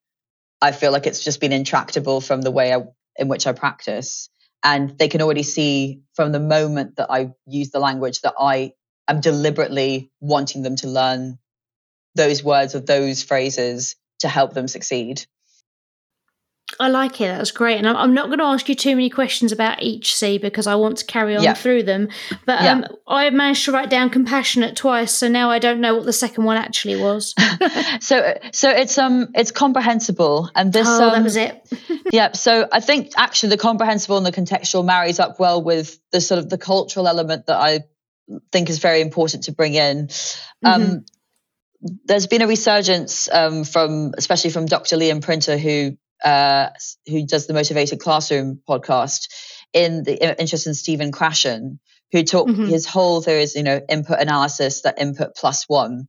I 0.62 0.72
feel 0.72 0.92
like 0.92 1.08
it's 1.08 1.24
just 1.24 1.40
been 1.40 1.54
intractable 1.54 2.22
from 2.22 2.42
the 2.42 2.52
way 2.52 2.74
I, 2.74 2.84
in 3.18 3.28
which 3.28 3.48
I 3.48 3.54
practice 3.54 4.30
and 4.64 4.98
they 4.98 5.08
can 5.08 5.22
already 5.22 5.44
see 5.44 6.02
from 6.14 6.32
the 6.32 6.40
moment 6.40 6.98
that 6.98 7.08
I 7.10 7.32
use 7.46 7.70
the 7.70 7.80
language 7.80 8.22
that 8.22 8.34
I 8.40 8.74
am 9.08 9.22
deliberately 9.22 10.12
wanting 10.20 10.64
them 10.64 10.76
to 10.78 10.88
learn 10.88 11.40
those 12.16 12.44
words 12.44 12.76
or 12.76 12.80
those 12.80 13.24
phrases 13.24 13.96
to 14.20 14.28
help 14.28 14.54
them 14.54 14.68
succeed. 14.68 15.26
I 16.80 16.88
like 16.88 17.20
it. 17.20 17.28
That's 17.28 17.52
great. 17.52 17.78
And 17.78 17.88
I'm 17.88 18.14
not 18.14 18.28
going 18.28 18.40
to 18.40 18.46
ask 18.46 18.70
you 18.70 18.76
too 18.76 18.96
many 18.96 19.10
questions 19.10 19.52
about 19.52 19.82
each 19.82 20.16
C 20.16 20.38
because 20.38 20.68
I 20.68 20.76
want 20.76 20.98
to 21.00 21.06
carry 21.06 21.36
on 21.36 21.44
yeah. 21.44 21.54
through 21.54 21.84
them. 21.84 22.10
But 22.46 22.62
um, 22.62 22.82
yeah. 22.82 22.88
I 23.08 23.30
managed 23.32 23.66
to 23.66 23.72
write 23.72 23.90
down 23.90 24.10
compassionate 24.10 24.76
twice, 24.76 25.12
so 25.12 25.28
now 25.28 25.50
I 25.50 25.60
don't 25.60 25.82
know 25.82 25.96
what 25.96 26.06
the 26.06 26.14
second 26.14 26.44
one 26.44 26.58
actually 26.58 27.02
was. 27.02 27.34
so, 28.02 28.38
so 28.54 28.70
it's 28.70 28.98
um, 28.98 29.30
it's 29.36 29.52
comprehensible, 29.52 30.50
and 30.56 30.72
this. 30.72 30.88
Oh, 30.88 31.10
um, 31.10 31.14
that 31.14 31.24
was 31.24 31.36
it. 31.36 31.68
yeah. 32.12 32.34
So 32.34 32.68
I 32.72 32.80
think 32.80 33.12
actually 33.18 33.50
the 33.50 33.58
comprehensible 33.58 34.18
and 34.18 34.26
the 34.26 34.32
contextual 34.32 34.86
marries 34.86 35.20
up 35.20 35.40
well 35.40 35.62
with 35.62 36.00
the 36.12 36.22
sort 36.22 36.40
of 36.40 36.50
the 36.50 36.58
cultural 36.58 37.08
element 37.08 37.48
that 37.48 37.58
I 37.58 37.82
think 38.52 38.70
is 38.70 38.80
very 38.80 39.02
important 39.02 39.46
to 39.46 39.52
bring 39.52 39.74
in. 39.74 40.10
Um, 40.64 40.82
mm-hmm. 40.82 40.98
There's 42.06 42.28
been 42.28 42.42
a 42.42 42.48
resurgence 42.48 43.30
um, 43.32 43.64
from, 43.64 44.14
especially 44.18 44.50
from 44.50 44.66
Dr. 44.66 44.98
Liam 44.98 45.22
Printer, 45.22 45.58
who 45.58 45.98
uh, 46.24 46.70
who 47.08 47.26
does 47.26 47.48
the 47.48 47.54
Motivated 47.54 48.00
Classroom 48.00 48.62
podcast, 48.68 49.28
in 49.74 50.04
the 50.04 50.40
interest 50.40 50.68
in 50.68 50.74
Stephen 50.74 51.12
Krashen, 51.12 51.80
who 52.12 52.24
took 52.24 52.48
mm-hmm. 52.48 52.66
his 52.66 52.86
whole 52.86 53.22
there 53.22 53.40
is 53.40 53.56
you 53.56 53.64
know 53.64 53.80
input 53.88 54.20
analysis 54.20 54.82
that 54.82 55.00
input 55.00 55.36
plus 55.36 55.66
one. 55.68 56.08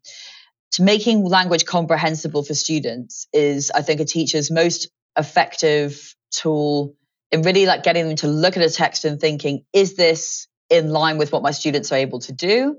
To 0.74 0.82
making 0.82 1.24
language 1.24 1.64
comprehensible 1.64 2.44
for 2.44 2.54
students 2.54 3.26
is, 3.32 3.72
I 3.72 3.82
think, 3.82 4.00
a 4.00 4.04
teacher's 4.04 4.52
most 4.52 4.88
effective 5.18 6.14
tool 6.30 6.94
in 7.32 7.42
really 7.42 7.66
like 7.66 7.82
getting 7.82 8.06
them 8.06 8.16
to 8.16 8.28
look 8.28 8.56
at 8.56 8.62
a 8.62 8.70
text 8.70 9.04
and 9.04 9.20
thinking, 9.20 9.64
is 9.72 9.96
this 9.96 10.46
in 10.68 10.90
line 10.90 11.18
with 11.18 11.32
what 11.32 11.42
my 11.42 11.50
students 11.50 11.90
are 11.90 11.96
able 11.96 12.20
to 12.20 12.32
do? 12.32 12.76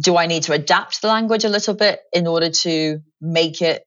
Do 0.00 0.16
I 0.16 0.26
need 0.26 0.44
to 0.44 0.52
adapt 0.52 1.02
the 1.02 1.08
language 1.08 1.44
a 1.44 1.48
little 1.48 1.74
bit 1.74 2.00
in 2.12 2.26
order 2.26 2.50
to 2.50 3.00
make 3.20 3.60
it 3.60 3.84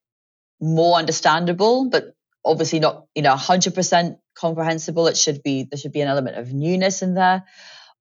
more 0.59 0.97
understandable, 0.97 1.89
but 1.89 2.13
obviously 2.45 2.79
not 2.79 3.05
you 3.15 3.21
know 3.21 3.33
100% 3.33 4.17
comprehensible. 4.35 5.07
It 5.07 5.17
should 5.17 5.43
be 5.43 5.67
there 5.69 5.77
should 5.77 5.91
be 5.91 6.01
an 6.01 6.07
element 6.07 6.37
of 6.37 6.53
newness 6.53 7.01
in 7.01 7.13
there. 7.13 7.43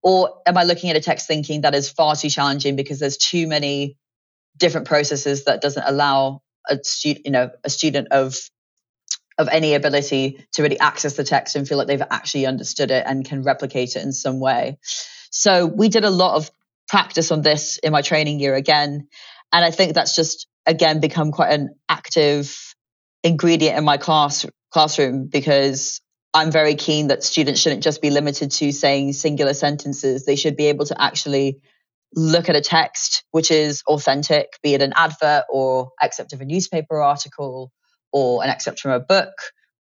Or 0.02 0.40
am 0.46 0.56
i 0.56 0.62
looking 0.62 0.90
at 0.90 0.96
a 0.96 1.00
text 1.00 1.26
thinking 1.26 1.62
that 1.62 1.74
is 1.74 1.90
far 1.90 2.14
too 2.14 2.30
challenging 2.30 2.76
because 2.76 3.00
there's 3.00 3.16
too 3.16 3.46
many 3.48 3.96
different 4.56 4.86
processes 4.86 5.44
that 5.44 5.60
doesn't 5.60 5.84
allow 5.86 6.40
a 6.68 6.78
student 6.82 7.26
you 7.26 7.32
know 7.32 7.50
a 7.64 7.70
student 7.70 8.08
of 8.10 8.36
of 9.38 9.48
any 9.48 9.74
ability 9.74 10.44
to 10.52 10.62
really 10.62 10.78
access 10.80 11.14
the 11.14 11.22
text 11.24 11.54
and 11.54 11.66
feel 11.66 11.78
like 11.78 11.86
they've 11.86 12.02
actually 12.10 12.46
understood 12.46 12.90
it 12.90 13.04
and 13.06 13.24
can 13.24 13.44
replicate 13.44 13.94
it 13.94 14.02
in 14.02 14.12
some 14.12 14.40
way? 14.40 14.78
So 15.30 15.66
we 15.66 15.88
did 15.88 16.04
a 16.04 16.10
lot 16.10 16.34
of 16.34 16.50
practice 16.88 17.30
on 17.30 17.42
this 17.42 17.78
in 17.78 17.92
my 17.92 18.02
training 18.02 18.40
year 18.40 18.54
again 18.54 19.08
and 19.52 19.64
i 19.64 19.70
think 19.70 19.94
that's 19.94 20.16
just 20.16 20.48
again 20.66 21.00
become 21.00 21.32
quite 21.32 21.52
an 21.52 21.74
active 21.88 22.67
ingredient 23.22 23.76
in 23.78 23.84
my 23.84 23.96
class 23.96 24.46
classroom 24.70 25.26
because 25.26 26.00
I'm 26.34 26.50
very 26.50 26.74
keen 26.74 27.08
that 27.08 27.24
students 27.24 27.60
shouldn't 27.60 27.82
just 27.82 28.02
be 28.02 28.10
limited 28.10 28.50
to 28.52 28.70
saying 28.72 29.14
singular 29.14 29.54
sentences. 29.54 30.26
They 30.26 30.36
should 30.36 30.56
be 30.56 30.66
able 30.66 30.84
to 30.86 31.00
actually 31.00 31.60
look 32.14 32.48
at 32.48 32.56
a 32.56 32.60
text 32.60 33.24
which 33.30 33.50
is 33.50 33.82
authentic, 33.86 34.58
be 34.62 34.74
it 34.74 34.82
an 34.82 34.92
advert 34.94 35.44
or 35.50 35.90
excerpt 36.00 36.32
of 36.32 36.40
a 36.40 36.44
newspaper 36.44 37.00
article 37.00 37.72
or 38.12 38.42
an 38.42 38.50
excerpt 38.50 38.80
from 38.80 38.92
a 38.92 39.00
book 39.00 39.32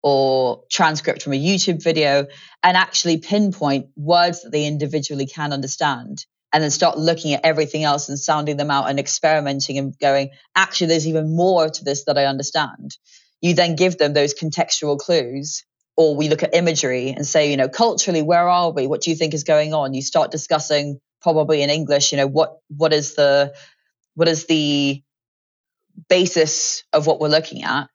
or 0.01 0.63
transcript 0.69 1.21
from 1.21 1.33
a 1.33 1.39
YouTube 1.39 1.81
video 1.81 2.25
and 2.61 2.77
actually 2.77 3.17
pinpoint 3.17 3.87
words 3.95 4.43
that 4.43 4.51
they 4.51 4.65
individually 4.65 5.25
can 5.25 5.53
understand 5.53 6.25
and 6.51 6.61
then 6.61 6.71
start 6.71 6.97
looking 6.97 7.33
at 7.33 7.43
everything 7.43 7.83
else 7.83 8.09
and 8.09 8.19
sounding 8.19 8.57
them 8.57 8.69
out 8.69 8.89
and 8.89 8.99
experimenting 8.99 9.77
and 9.77 9.97
going, 9.97 10.29
actually, 10.55 10.87
there's 10.87 11.07
even 11.07 11.35
more 11.35 11.69
to 11.69 11.83
this 11.83 12.05
that 12.05 12.17
I 12.17 12.25
understand 12.25 12.95
you 13.43 13.53
then 13.53 13.75
give 13.75 13.97
them 13.97 14.13
those 14.13 14.33
contextual 14.33 14.97
clues 14.97 15.65
or 15.97 16.15
we 16.15 16.29
look 16.29 16.43
at 16.43 16.55
imagery 16.55 17.09
and 17.09 17.27
say 17.27 17.51
you 17.51 17.57
know 17.57 17.69
culturally 17.69 18.23
where 18.23 18.47
are 18.47 18.71
we? 18.71 18.87
What 18.87 19.01
do 19.01 19.11
you 19.11 19.17
think 19.17 19.33
is 19.35 19.43
going 19.43 19.73
on? 19.73 19.93
You 19.93 20.01
start 20.01 20.31
discussing 20.31 20.99
probably 21.21 21.61
in 21.61 21.69
english 21.69 22.11
you 22.11 22.17
know 22.17 22.27
what 22.27 22.57
what 22.67 22.91
is 22.91 23.15
the 23.15 23.53
what 24.15 24.27
is 24.27 24.45
the 24.47 25.01
basis 26.09 26.83
of 26.93 27.05
what 27.05 27.19
we're 27.19 27.27
looking 27.27 27.63
at? 27.63 27.89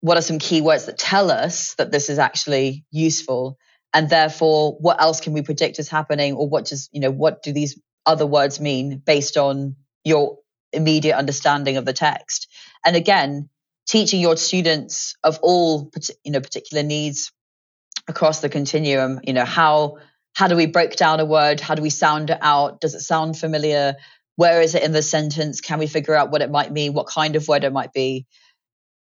What 0.00 0.18
are 0.18 0.22
some 0.22 0.38
keywords 0.38 0.86
that 0.86 0.98
tell 0.98 1.30
us 1.30 1.74
that 1.76 1.90
this 1.90 2.10
is 2.10 2.18
actually 2.18 2.84
useful? 2.90 3.56
And 3.94 4.10
therefore 4.10 4.76
what 4.80 5.00
else 5.00 5.20
can 5.20 5.32
we 5.32 5.42
predict 5.42 5.78
is 5.78 5.88
happening? 5.88 6.34
Or 6.34 6.48
what 6.48 6.66
does 6.66 6.88
you 6.90 7.00
know 7.00 7.12
what 7.12 7.44
do 7.44 7.52
these 7.52 7.80
other 8.04 8.26
words 8.26 8.58
mean 8.58 8.98
based 8.98 9.36
on 9.36 9.76
your 10.02 10.38
immediate 10.72 11.16
understanding 11.16 11.76
of 11.76 11.84
the 11.84 11.92
text? 11.92 12.48
And 12.84 12.96
again 12.96 13.48
teaching 13.88 14.20
your 14.20 14.36
students 14.36 15.16
of 15.24 15.38
all 15.42 15.90
you 16.22 16.30
know 16.30 16.40
particular 16.40 16.82
needs 16.82 17.32
across 18.06 18.40
the 18.40 18.48
continuum. 18.48 19.20
You 19.24 19.32
know, 19.32 19.44
how 19.44 19.98
how 20.34 20.46
do 20.46 20.54
we 20.54 20.66
break 20.66 20.96
down 20.96 21.20
a 21.20 21.24
word? 21.24 21.60
How 21.60 21.74
do 21.74 21.82
we 21.82 21.90
sound 21.90 22.30
it 22.30 22.38
out? 22.40 22.80
Does 22.80 22.94
it 22.94 23.00
sound 23.00 23.36
familiar? 23.36 23.96
Where 24.36 24.62
is 24.62 24.74
it 24.76 24.84
in 24.84 24.92
the 24.92 25.02
sentence? 25.02 25.60
Can 25.60 25.80
we 25.80 25.88
figure 25.88 26.14
out 26.14 26.30
what 26.30 26.42
it 26.42 26.50
might 26.50 26.70
mean? 26.70 26.92
What 26.92 27.08
kind 27.08 27.34
of 27.34 27.48
word 27.48 27.64
it 27.64 27.72
might 27.72 27.92
be? 27.92 28.26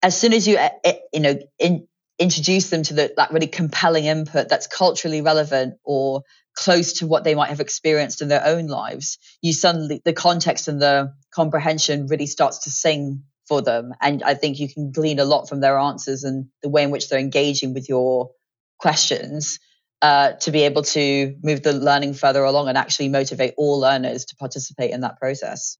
As 0.03 0.19
soon 0.19 0.33
as 0.33 0.47
you 0.47 0.57
eh, 0.57 0.69
eh, 0.83 0.97
you 1.13 1.21
know 1.21 1.39
in, 1.57 1.87
introduce 2.19 2.69
them 2.69 2.83
to 2.83 2.93
the, 2.93 3.13
that 3.17 3.31
really 3.31 3.47
compelling 3.47 4.05
input 4.05 4.47
that's 4.49 4.67
culturally 4.67 5.21
relevant 5.21 5.75
or 5.83 6.21
close 6.55 6.93
to 6.93 7.07
what 7.07 7.25
they 7.25 7.35
might 7.35 7.49
have 7.49 7.59
experienced 7.59 8.21
in 8.21 8.29
their 8.29 8.45
own 8.45 8.67
lives, 8.67 9.17
you 9.41 9.51
suddenly 9.51 10.01
the 10.05 10.13
context 10.13 10.67
and 10.67 10.81
the 10.81 11.13
comprehension 11.31 12.07
really 12.07 12.27
starts 12.27 12.59
to 12.59 12.69
sing 12.71 13.23
for 13.47 13.61
them. 13.61 13.93
And 14.01 14.23
I 14.23 14.33
think 14.33 14.59
you 14.59 14.71
can 14.71 14.91
glean 14.91 15.19
a 15.19 15.25
lot 15.25 15.47
from 15.47 15.59
their 15.59 15.77
answers 15.77 16.23
and 16.23 16.47
the 16.63 16.69
way 16.69 16.83
in 16.83 16.91
which 16.91 17.09
they're 17.09 17.19
engaging 17.19 17.73
with 17.73 17.87
your 17.87 18.31
questions 18.79 19.59
uh, 20.01 20.33
to 20.33 20.51
be 20.51 20.63
able 20.63 20.81
to 20.83 21.35
move 21.43 21.63
the 21.63 21.73
learning 21.73 22.13
further 22.13 22.43
along 22.43 22.67
and 22.67 22.77
actually 22.77 23.09
motivate 23.09 23.53
all 23.57 23.79
learners 23.79 24.25
to 24.25 24.35
participate 24.35 24.91
in 24.91 25.01
that 25.01 25.19
process. 25.19 25.77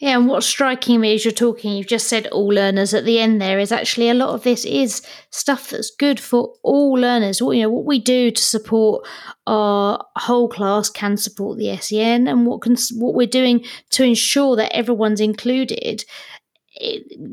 Yeah, 0.00 0.16
and 0.16 0.28
what's 0.28 0.46
striking 0.46 0.98
me 0.98 1.14
as 1.14 1.26
you're 1.26 1.32
talking, 1.32 1.76
you've 1.76 1.86
just 1.86 2.08
said 2.08 2.26
all 2.28 2.48
learners 2.48 2.94
at 2.94 3.04
the 3.04 3.18
end 3.18 3.38
there 3.38 3.58
is 3.58 3.70
actually 3.70 4.08
a 4.08 4.14
lot 4.14 4.30
of 4.30 4.44
this 4.44 4.64
is 4.64 5.02
stuff 5.28 5.68
that's 5.68 5.90
good 5.90 6.18
for 6.18 6.54
all 6.62 6.94
learners. 6.94 7.42
What 7.42 7.58
you 7.58 7.64
know, 7.64 7.68
what 7.68 7.84
we 7.84 7.98
do 7.98 8.30
to 8.30 8.42
support 8.42 9.06
our 9.46 10.02
whole 10.16 10.48
class 10.48 10.88
can 10.88 11.18
support 11.18 11.58
the 11.58 11.76
SEN, 11.76 12.28
and 12.28 12.46
what 12.46 12.62
can 12.62 12.76
what 12.94 13.14
we're 13.14 13.26
doing 13.26 13.62
to 13.90 14.02
ensure 14.02 14.56
that 14.56 14.74
everyone's 14.74 15.20
included, 15.20 16.06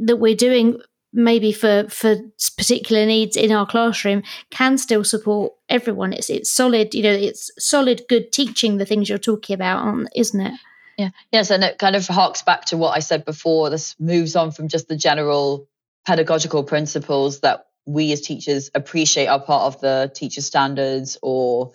that 0.05 0.17
we're 0.17 0.35
doing 0.35 0.79
maybe 1.13 1.51
for 1.51 1.87
for 1.89 2.15
particular 2.57 3.05
needs 3.05 3.35
in 3.35 3.51
our 3.51 3.65
classroom 3.65 4.23
can 4.51 4.77
still 4.77 5.03
support 5.03 5.53
everyone. 5.69 6.13
It's 6.13 6.29
it's 6.29 6.51
solid, 6.51 6.93
you 6.93 7.03
know, 7.03 7.11
it's 7.11 7.51
solid, 7.57 8.03
good 8.09 8.31
teaching 8.31 8.77
the 8.77 8.85
things 8.85 9.09
you're 9.09 9.17
talking 9.17 9.53
about, 9.53 9.79
on 9.79 10.07
isn't 10.15 10.39
it? 10.39 10.53
Yeah. 10.97 11.09
Yes. 11.31 11.51
And 11.51 11.63
it 11.63 11.77
kind 11.77 11.95
of 11.95 12.07
harks 12.07 12.41
back 12.41 12.65
to 12.65 12.77
what 12.77 12.95
I 12.95 12.99
said 12.99 13.23
before. 13.23 13.69
This 13.69 13.95
moves 13.99 14.35
on 14.35 14.51
from 14.51 14.67
just 14.67 14.87
the 14.87 14.95
general 14.95 15.67
pedagogical 16.05 16.63
principles 16.63 17.41
that 17.41 17.67
we 17.85 18.11
as 18.11 18.21
teachers 18.21 18.69
appreciate 18.75 19.27
are 19.27 19.39
part 19.39 19.63
of 19.63 19.81
the 19.81 20.11
teacher 20.13 20.41
standards 20.41 21.17
or 21.21 21.71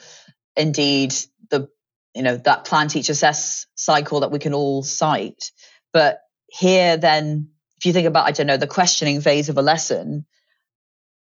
indeed 0.56 1.14
the 1.50 1.68
you 2.14 2.22
know 2.22 2.36
that 2.36 2.64
plan 2.64 2.88
teach 2.88 3.08
assess 3.08 3.66
cycle 3.74 4.20
that 4.20 4.30
we 4.30 4.38
can 4.38 4.52
all 4.52 4.82
cite 4.82 5.52
but 5.92 6.20
here 6.48 6.98
then 6.98 7.48
if 7.82 7.86
you 7.86 7.92
think 7.92 8.06
about 8.06 8.26
i 8.26 8.30
don't 8.30 8.46
know 8.46 8.56
the 8.56 8.66
questioning 8.66 9.20
phase 9.20 9.48
of 9.48 9.58
a 9.58 9.62
lesson 9.62 10.24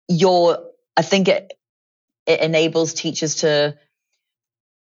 you're 0.08 0.58
i 0.96 1.02
think 1.02 1.28
it 1.28 1.52
it 2.26 2.40
enables 2.40 2.92
teachers 2.92 3.36
to 3.36 3.76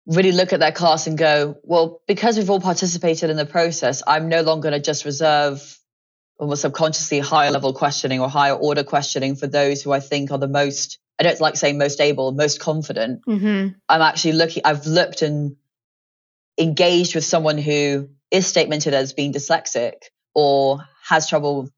really 0.06 0.32
look 0.32 0.54
at 0.54 0.60
their 0.60 0.72
class 0.72 1.08
and 1.08 1.18
go, 1.18 1.58
well, 1.64 2.02
because 2.08 2.38
we've 2.38 2.50
all 2.50 2.62
participated 2.62 3.30
in 3.30 3.38
the 3.38 3.46
process, 3.46 4.04
I'm 4.06 4.30
no 4.30 4.42
longer 4.42 4.70
going 4.70 4.80
to 4.82 4.86
just 4.86 5.06
reserve 5.06 5.78
almost 6.38 6.62
subconsciously 6.62 7.20
higher 7.20 7.52
level 7.52 7.74
questioning 7.74 8.20
or 8.20 8.30
higher 8.30 8.54
order 8.54 8.84
questioning 8.84 9.36
for 9.36 9.48
those 9.48 9.82
who 9.82 9.92
I 9.92 10.00
think 10.00 10.32
are 10.32 10.38
the 10.38 10.48
most, 10.48 11.00
I 11.20 11.24
don't 11.24 11.40
like 11.40 11.56
saying 11.56 11.78
most 11.78 12.02
able, 12.02 12.32
most 12.34 12.60
confident. 12.60 13.26
Mm-hmm. 13.26 13.78
I'm 13.90 14.02
actually 14.02 14.34
looking, 14.34 14.64
I've 14.66 14.86
looked 14.86 15.22
and 15.22 15.56
engaged 16.58 17.16
with 17.16 17.24
someone 17.26 17.58
who 17.58 18.10
is 18.32 18.52
statemented 18.52 18.94
as 18.94 19.14
being 19.14 19.34
dyslexic 19.34 19.94
or 20.34 20.86
has 21.08 21.30
trouble, 21.30 21.70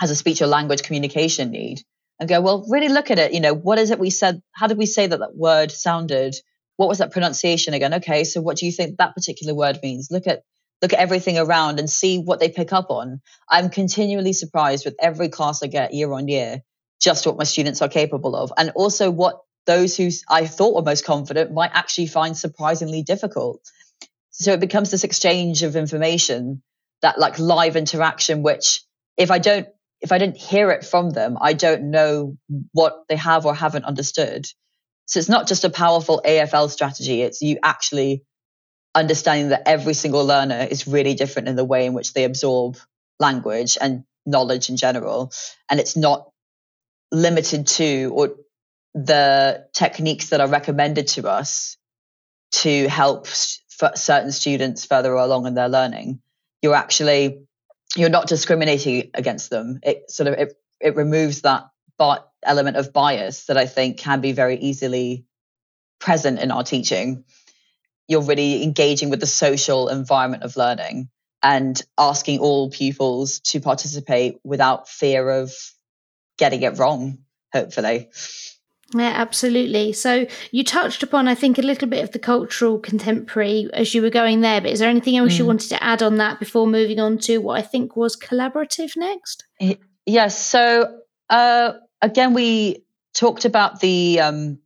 has 0.00 0.10
a 0.10 0.16
speech 0.16 0.42
or 0.42 0.46
language 0.46 0.82
communication 0.82 1.50
need 1.50 1.82
and 2.18 2.28
go, 2.28 2.40
well, 2.40 2.64
really 2.68 2.88
look 2.88 3.10
at 3.10 3.18
it. 3.18 3.32
You 3.32 3.40
know, 3.40 3.54
what 3.54 3.78
is 3.78 3.90
it 3.90 3.98
we 3.98 4.10
said? 4.10 4.42
How 4.52 4.66
did 4.66 4.78
we 4.78 4.86
say 4.86 5.06
that 5.06 5.18
that 5.18 5.36
word 5.36 5.70
sounded? 5.70 6.36
what 6.76 6.88
was 6.88 6.98
that 6.98 7.12
pronunciation 7.12 7.74
again? 7.74 7.94
Okay, 7.94 8.24
so 8.24 8.40
what 8.40 8.58
do 8.58 8.66
you 8.66 8.72
think 8.72 8.96
that 8.96 9.14
particular 9.14 9.54
word 9.54 9.80
means? 9.82 10.10
Look 10.10 10.26
at 10.26 10.42
look 10.82 10.92
at 10.92 10.98
everything 10.98 11.38
around 11.38 11.78
and 11.78 11.88
see 11.88 12.18
what 12.18 12.38
they 12.38 12.50
pick 12.50 12.72
up 12.72 12.90
on. 12.90 13.20
I'm 13.48 13.70
continually 13.70 14.34
surprised 14.34 14.84
with 14.84 14.94
every 15.00 15.30
class 15.30 15.62
I 15.62 15.68
get 15.68 15.94
year 15.94 16.12
on 16.12 16.28
year, 16.28 16.62
just 17.00 17.26
what 17.26 17.38
my 17.38 17.44
students 17.44 17.80
are 17.80 17.88
capable 17.88 18.36
of, 18.36 18.52
and 18.56 18.70
also 18.74 19.10
what 19.10 19.40
those 19.64 19.96
who 19.96 20.10
I 20.28 20.46
thought 20.46 20.74
were 20.74 20.82
most 20.82 21.04
confident 21.04 21.52
might 21.52 21.70
actually 21.72 22.06
find 22.06 22.36
surprisingly 22.36 23.02
difficult. 23.02 23.60
So 24.30 24.52
it 24.52 24.60
becomes 24.60 24.90
this 24.90 25.02
exchange 25.02 25.62
of 25.62 25.76
information, 25.76 26.62
that 27.02 27.18
like 27.18 27.38
live 27.38 27.76
interaction, 27.76 28.42
which 28.42 28.82
if 29.16 29.30
I 29.30 29.38
don't 29.38 29.68
if 30.00 30.12
I 30.12 30.18
didn't 30.18 30.36
hear 30.36 30.70
it 30.70 30.84
from 30.84 31.10
them, 31.10 31.38
I 31.40 31.54
don't 31.54 31.90
know 31.90 32.36
what 32.72 33.04
they 33.08 33.16
have 33.16 33.46
or 33.46 33.54
haven't 33.54 33.84
understood. 33.84 34.46
So 35.06 35.18
it's 35.18 35.28
not 35.28 35.48
just 35.48 35.64
a 35.64 35.70
powerful 35.70 36.20
AFL 36.24 36.70
strategy, 36.70 37.22
it's 37.22 37.40
you 37.40 37.58
actually 37.62 38.24
understanding 38.94 39.50
that 39.50 39.62
every 39.66 39.94
single 39.94 40.24
learner 40.24 40.66
is 40.70 40.86
really 40.86 41.14
different 41.14 41.48
in 41.48 41.56
the 41.56 41.64
way 41.64 41.86
in 41.86 41.94
which 41.94 42.12
they 42.12 42.24
absorb 42.24 42.76
language 43.20 43.78
and 43.80 44.04
knowledge 44.24 44.68
in 44.68 44.76
general. 44.76 45.32
And 45.70 45.78
it's 45.78 45.96
not 45.96 46.30
limited 47.12 47.66
to 47.66 48.10
or 48.14 48.36
the 48.94 49.66
techniques 49.72 50.30
that 50.30 50.40
are 50.40 50.48
recommended 50.48 51.08
to 51.08 51.28
us 51.28 51.76
to 52.52 52.88
help 52.88 53.26
certain 53.26 54.32
students 54.32 54.86
further 54.86 55.12
along 55.12 55.46
in 55.46 55.54
their 55.54 55.68
learning. 55.68 56.20
You're 56.62 56.74
actually 56.74 57.46
you're 57.96 58.10
not 58.10 58.28
discriminating 58.28 59.10
against 59.14 59.50
them. 59.50 59.80
It 59.82 60.10
sort 60.10 60.28
of 60.28 60.34
it, 60.34 60.54
it 60.80 60.96
removes 60.96 61.42
that 61.42 61.68
but 61.98 62.28
element 62.42 62.76
of 62.76 62.92
bias 62.92 63.46
that 63.46 63.56
I 63.56 63.66
think 63.66 63.98
can 63.98 64.20
be 64.20 64.32
very 64.32 64.56
easily 64.56 65.24
present 65.98 66.38
in 66.40 66.50
our 66.50 66.62
teaching. 66.62 67.24
You're 68.08 68.22
really 68.22 68.62
engaging 68.62 69.10
with 69.10 69.20
the 69.20 69.26
social 69.26 69.88
environment 69.88 70.42
of 70.42 70.56
learning 70.56 71.08
and 71.42 71.80
asking 71.98 72.38
all 72.40 72.70
pupils 72.70 73.40
to 73.40 73.60
participate 73.60 74.38
without 74.44 74.88
fear 74.88 75.28
of 75.28 75.52
getting 76.38 76.62
it 76.62 76.78
wrong, 76.78 77.18
hopefully. 77.52 78.10
Yeah, 78.94 79.12
absolutely. 79.14 79.92
So 79.92 80.26
you 80.52 80.62
touched 80.62 81.02
upon, 81.02 81.26
I 81.26 81.34
think, 81.34 81.58
a 81.58 81.62
little 81.62 81.88
bit 81.88 82.04
of 82.04 82.12
the 82.12 82.20
cultural 82.20 82.78
contemporary 82.78 83.68
as 83.72 83.94
you 83.94 84.00
were 84.00 84.10
going 84.10 84.42
there, 84.42 84.60
but 84.60 84.70
is 84.70 84.78
there 84.78 84.88
anything 84.88 85.16
else 85.16 85.34
mm. 85.34 85.38
you 85.40 85.46
wanted 85.46 85.70
to 85.70 85.82
add 85.82 86.02
on 86.02 86.18
that 86.18 86.38
before 86.38 86.66
moving 86.66 87.00
on 87.00 87.18
to 87.18 87.38
what 87.38 87.58
I 87.58 87.62
think 87.62 87.96
was 87.96 88.16
collaborative 88.16 88.96
next? 88.96 89.44
Yes. 90.06 90.46
So 90.46 91.00
uh, 91.28 91.72
again, 92.00 92.32
we 92.32 92.84
talked 93.12 93.44
about 93.44 93.80
the 93.80 94.20
um, 94.20 94.58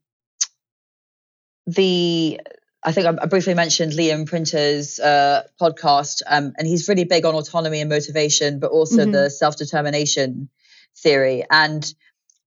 the 1.67 2.41
I 2.83 2.93
think 2.93 3.07
I, 3.07 3.27
briefly 3.27 3.55
mentioned 3.55 3.93
Liam 3.93 4.27
Printer's 4.27 4.99
uh, 5.01 5.43
podcast, 5.61 6.23
um, 6.27 6.53
and 6.57 6.67
he's 6.67 6.89
really 6.89 7.05
big 7.05 7.25
on 7.25 7.35
autonomy 7.35 7.81
and 7.81 7.91
motivation, 7.91 8.59
but 8.59 8.71
also 8.71 9.03
mm-hmm. 9.03 9.13
the 9.13 9.31
self 9.31 9.57
determination 9.57 10.49
theory. 10.97 11.45
And 11.51 11.93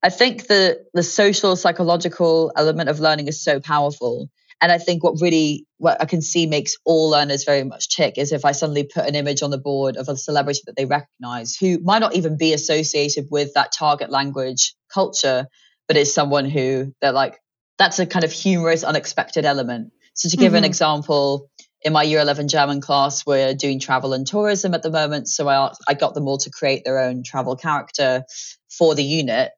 I 0.04 0.10
think 0.10 0.48
the 0.48 0.86
the 0.94 1.02
social 1.02 1.56
psychological 1.56 2.52
element 2.56 2.90
of 2.90 3.00
learning 3.00 3.28
is 3.28 3.42
so 3.42 3.60
powerful. 3.60 4.30
And 4.62 4.72
I 4.72 4.78
think 4.78 5.04
what 5.04 5.20
really 5.22 5.66
what 5.78 6.02
I 6.02 6.06
can 6.06 6.22
see 6.22 6.46
makes 6.46 6.76
all 6.86 7.10
learners 7.10 7.46
very 7.46 7.64
much 7.64 7.96
tick 7.96 8.18
is 8.18 8.32
if 8.32 8.46
I 8.46 8.52
suddenly 8.52 8.84
put 8.84 9.08
an 9.08 9.16
image 9.16 9.42
on 9.42 9.50
the 9.50 9.58
board 9.58 9.98
of 9.98 10.10
a 10.10 10.18
celebrity 10.18 10.62
that 10.66 10.76
they 10.76 10.86
recognize 10.86 11.56
who 11.56 11.80
might 11.80 12.00
not 12.00 12.16
even 12.16 12.38
be 12.38 12.54
associated 12.54 13.28
with 13.32 13.54
that 13.56 13.72
target 13.72 14.10
language 14.10 14.76
culture, 14.94 15.48
but 15.88 15.98
is 15.98 16.14
someone 16.14 16.46
who 16.46 16.94
they're 17.02 17.12
like, 17.12 17.40
that's 17.78 18.00
a 18.00 18.06
kind 18.06 18.26
of 18.26 18.32
humorous, 18.32 18.84
unexpected 18.84 19.46
element. 19.46 19.92
So 20.16 20.30
to 20.30 20.38
give 20.38 20.50
mm-hmm. 20.50 20.58
an 20.58 20.64
example, 20.64 21.50
in 21.82 21.92
my 21.94 22.04
year 22.04 22.20
11 22.20 22.48
German 22.48 22.82
class, 22.82 23.26
we're 23.26 23.54
doing 23.54 23.80
travel 23.80 24.14
and 24.14 24.26
tourism 24.26 24.74
at 24.74 24.84
the 24.84 24.92
moment. 24.92 25.28
So 25.28 25.48
I, 25.50 25.74
I 25.88 25.94
got 25.94 26.14
them 26.14 26.28
all 26.28 26.38
to 26.40 26.50
create 26.50 26.86
their 26.86 27.00
own 27.00 27.24
travel 27.24 27.56
character 27.56 28.24
for 28.70 28.96
the 28.96 29.04
unit. 29.04 29.52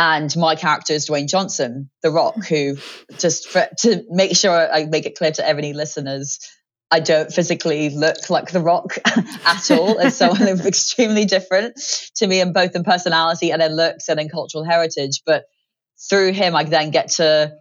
And 0.00 0.34
my 0.34 0.54
character 0.54 0.94
is 0.94 1.06
Dwayne 1.06 1.28
Johnson, 1.28 1.90
The 2.02 2.10
Rock, 2.10 2.46
who 2.46 2.78
just 3.18 3.50
for, 3.50 3.68
to 3.80 4.02
make 4.08 4.34
sure 4.34 4.50
I 4.50 4.86
make 4.86 5.04
it 5.04 5.14
clear 5.14 5.30
to 5.32 5.46
any 5.46 5.74
listeners, 5.74 6.38
I 6.90 7.00
don't 7.00 7.30
physically 7.30 7.90
look 7.90 8.30
like 8.30 8.50
The 8.50 8.62
Rock 8.62 8.96
at 9.44 9.70
all. 9.70 10.00
As 10.00 10.16
someone 10.16 10.48
extremely 10.66 11.26
different 11.26 11.78
to 12.14 12.26
me, 12.26 12.40
in 12.40 12.54
both 12.54 12.74
in 12.74 12.82
personality 12.82 13.52
and 13.52 13.60
in 13.60 13.76
looks 13.76 14.08
and 14.08 14.18
in 14.18 14.30
cultural 14.30 14.64
heritage. 14.64 15.20
But 15.26 15.44
through 16.08 16.32
him, 16.32 16.56
I 16.56 16.64
then 16.64 16.92
get 16.92 17.10
to 17.16 17.52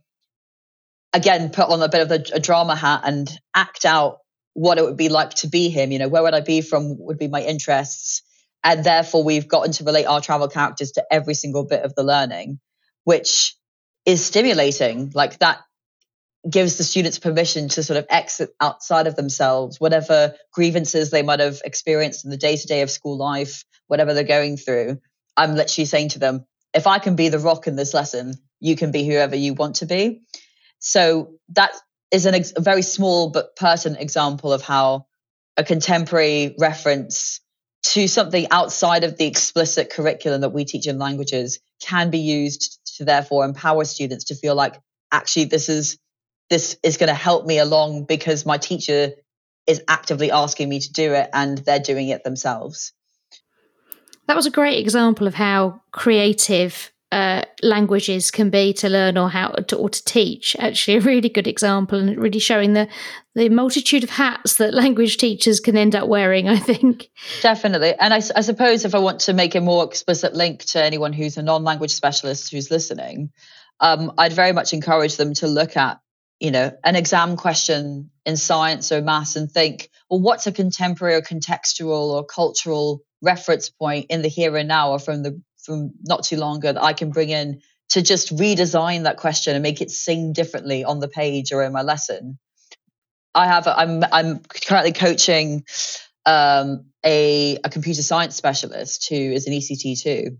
again 1.12 1.49
put 1.49 1.67
on 1.67 1.82
a 1.82 1.89
bit 1.89 2.10
of 2.10 2.12
a, 2.12 2.36
a 2.36 2.39
drama 2.39 2.78
hat 2.78 3.02
and 3.04 3.30
act 3.54 3.84
out 3.84 4.19
what 4.54 4.78
it 4.78 4.86
would 4.86 4.95
be 4.95 5.10
like 5.10 5.32
to 5.32 5.49
be 5.49 5.67
him. 5.67 5.91
You 5.91 5.99
know, 5.99 6.08
where 6.08 6.23
would 6.23 6.34
I 6.34 6.39
be 6.39 6.62
from? 6.62 6.97
Would 6.99 7.19
be 7.19 7.28
my 7.28 7.41
interests 7.41 8.23
and 8.63 8.84
therefore, 8.84 9.24
we've 9.24 9.48
gotten 9.48 9.72
to 9.74 9.84
relate 9.84 10.06
our 10.06 10.22
travel 10.22 10.48
characters 10.48 10.91
to 10.93 11.06
every 11.12 11.34
single 11.34 11.63
bit 11.63 11.84
of 11.84 11.95
the 11.95 12.04
learning, 12.04 12.60
which 13.04 13.56
is 14.06 14.26
stimulating. 14.26 15.12
Like 15.13 15.39
that 15.39 15.60
gives 16.50 16.78
the 16.78 16.84
students 16.84 17.19
permission 17.19 17.69
to 17.69 17.84
sort 17.84 17.98
of 17.98 18.06
exit 18.10 18.52
outside 18.60 19.08
of 19.08 19.15
themselves, 19.15 19.80
whatever 19.80 20.34
grievances 20.54 21.10
they 21.10 21.22
might 21.22 21.39
have 21.39 21.62
experienced 21.65 22.24
in 22.24 22.32
the 22.32 22.38
day 22.38 22.56
to 22.56 22.67
day 22.67 22.82
of 22.82 22.89
school 22.91 23.17
life, 23.17 23.63
whatever 23.88 24.13
they're 24.13 24.24
going 24.24 24.58
through. 24.58 25.00
I'm 25.36 25.56
literally 25.56 25.86
saying 25.86 26.10
to 26.10 26.19
them, 26.19 26.45
if 26.74 26.88
I 26.88 27.00
can 27.00 27.15
be 27.15 27.30
the 27.30 27.39
rock 27.39 27.67
in 27.67 27.76
this 27.76 27.93
lesson, 27.93 28.36
you 28.60 28.76
can 28.76 28.91
be 28.91 29.06
whoever 29.06 29.36
you 29.36 29.54
want 29.54 29.78
to 29.78 29.86
be. 29.86 30.22
So 30.80 31.34
that 31.50 31.72
is 32.12 32.26
ex- 32.26 32.54
a 32.56 32.62
very 32.62 32.82
small 32.82 33.30
but 33.30 33.56
pertinent 33.56 34.02
example 34.02 34.54
of 34.54 34.62
how 34.62 35.08
a 35.58 35.63
contemporary 35.63 36.56
reference 36.58 37.41
to 37.89 38.08
something 38.08 38.45
outside 38.52 39.04
of 39.04 39.17
the 39.17 39.25
explicit 39.25 39.89
curriculum 39.89 40.41
that 40.41 40.49
we 40.49 40.63
teach 40.63 40.86
in 40.86 40.99
languages 40.99 41.60
can 41.82 42.12
be 42.12 42.19
used 42.19 42.80
to 42.97 43.04
therefore 43.04 43.45
empower 43.45 43.84
students 43.84 44.25
to 44.25 44.36
feel 44.36 44.54
like 44.54 44.80
actually 45.12 45.45
this 45.45 45.69
is 45.69 45.97
this 46.52 46.78
is 46.84 46.97
going 46.97 47.08
to 47.08 47.15
help 47.15 47.45
me 47.45 47.58
along 47.58 48.04
because 48.04 48.45
my 48.45 48.58
teacher 48.58 49.12
is 49.65 49.82
actively 49.88 50.32
asking 50.32 50.69
me 50.69 50.80
to 50.80 50.91
do 50.91 51.13
it 51.13 51.30
and 51.34 51.60
they're 51.60 51.80
doing 51.80 52.10
it 52.10 52.23
themselves. 52.23 52.93
That 54.28 54.36
was 54.36 54.45
a 54.45 54.52
great 54.52 54.80
example 54.80 55.25
of 55.25 55.34
how 55.34 55.82
creative 55.91 56.91
uh, 57.12 57.41
languages 57.63 58.30
can 58.30 58.52
be 58.52 58.72
to 58.72 58.88
learn 58.88 59.17
or 59.17 59.30
how 59.30 59.50
to, 59.50 59.76
or 59.76 59.89
to 59.89 60.04
teach. 60.06 60.56
Actually, 60.60 60.98
a 60.98 61.02
really 61.02 61.30
good 61.30 61.48
example 61.48 61.98
and 62.00 62.17
really 62.17 62.39
showing 62.39 62.74
the 62.74 62.88
the 63.36 63.50
multitude 63.50 64.04
of 64.04 64.10
hats 64.10 64.58
that 64.58 64.74
language 64.74 65.17
teachers 65.17 65.60
can 65.60 65.76
end 65.76 65.95
up 65.95 66.08
wearing. 66.08 66.48
I 66.48 66.60
think 66.60 67.10
definitely, 67.41 67.95
and 68.00 68.13
I, 68.13 68.17
I 68.17 68.41
suppose 68.41 68.86
if 68.86 68.93
I 68.93 69.00
want 69.00 69.22
to 69.22 69.34
make 69.34 69.56
a 69.56 69.62
more 69.62 69.84
explicit 69.84 70.36
link 70.36 70.63
to 70.65 70.84
anyone 70.84 71.13
who's 71.13 71.38
a 71.38 71.41
non 71.41 71.63
language 71.63 71.91
specialist 71.91 72.52
who's 72.52 72.69
listening, 72.69 73.32
um, 73.80 74.13
I'd 74.17 74.34
very 74.34 74.52
much 74.52 74.74
encourage 74.74 75.17
them 75.17 75.34
to 75.36 75.48
look 75.48 75.78
at 75.78 76.00
you 76.39 76.52
know 76.52 76.72
an 76.84 76.95
exam 76.95 77.38
question 77.38 78.12
in 78.24 78.38
science 78.38 78.91
or 78.91 79.02
maths 79.02 79.36
and 79.36 79.52
think, 79.52 79.89
well, 80.12 80.19
what's 80.19 80.45
a 80.45 80.52
contemporary 80.52 81.15
or 81.15 81.22
contextual 81.22 82.12
or 82.12 82.24
cultural 82.24 83.02
reference 83.22 83.69
point 83.69 84.06
in 84.10 84.22
the 84.22 84.30
here 84.30 84.56
and 84.56 84.67
now 84.67 84.91
or 84.91 85.00
from 85.00 85.24
the 85.24 85.41
from 85.63 85.91
not 86.04 86.24
too 86.24 86.38
long 86.38 86.58
ago 86.58 86.74
that 86.74 86.84
I 86.84 86.93
can 86.93 87.12
bring 87.12 87.30
in 87.30 87.62
to 87.89 88.02
just 88.02 88.36
redesign 88.36 89.04
that 89.04 89.17
question 89.17 89.56
and 89.56 89.63
make 89.63 89.82
it 89.82 89.91
sing 89.91 90.34
differently 90.34 90.84
on 90.84 91.00
the 91.00 91.08
page 91.08 91.52
or 91.52 91.63
in 91.63 91.74
my 91.74 91.82
lesson. 91.82 92.38
I 93.34 93.48
have 93.48 93.67
am 93.67 94.04
I'm 94.04 94.10
I'm 94.12 94.39
currently 94.67 94.93
coaching 94.93 95.63
um, 96.26 96.86
a 97.06 97.58
a 97.63 97.69
computer 97.69 98.02
science 98.02 98.36
specialist 98.36 99.08
who 99.10 99.15
is 99.15 99.48
an 99.48 99.54
ECT 99.54 100.02
too, 100.02 100.38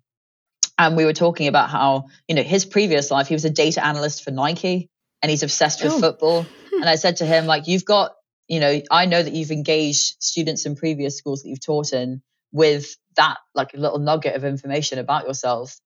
and 0.78 0.98
we 0.98 1.06
were 1.06 1.14
talking 1.14 1.48
about 1.48 1.70
how 1.70 2.06
you 2.28 2.36
know 2.36 2.44
his 2.44 2.66
previous 2.66 3.12
life 3.12 3.28
he 3.28 3.36
was 3.36 3.46
a 3.46 3.50
data 3.50 3.86
analyst 3.86 4.24
for 4.24 4.32
Nike 4.32 4.90
and 5.22 5.30
he's 5.30 5.44
obsessed 5.44 5.84
with 5.84 5.94
oh. 5.94 6.00
football. 6.00 6.44
Hmm. 6.44 6.82
And 6.82 6.90
I 6.90 6.96
said 6.96 7.18
to 7.18 7.26
him 7.26 7.46
like 7.46 7.68
you've 7.68 7.86
got 7.86 8.14
you 8.48 8.60
know 8.60 8.82
I 8.90 9.06
know 9.06 9.22
that 9.22 9.34
you've 9.34 9.52
engaged 9.52 10.16
students 10.20 10.66
in 10.66 10.76
previous 10.76 11.18
schools 11.18 11.44
that 11.44 11.50
you've 11.50 11.66
taught 11.66 11.94
in 11.94 12.22
with 12.52 12.96
that 13.20 13.38
like 13.54 13.74
a 13.74 13.78
little 13.78 14.00
nugget 14.00 14.36
of 14.36 14.44
information 14.44 14.98
about 14.98 15.28
yourself 15.28 15.78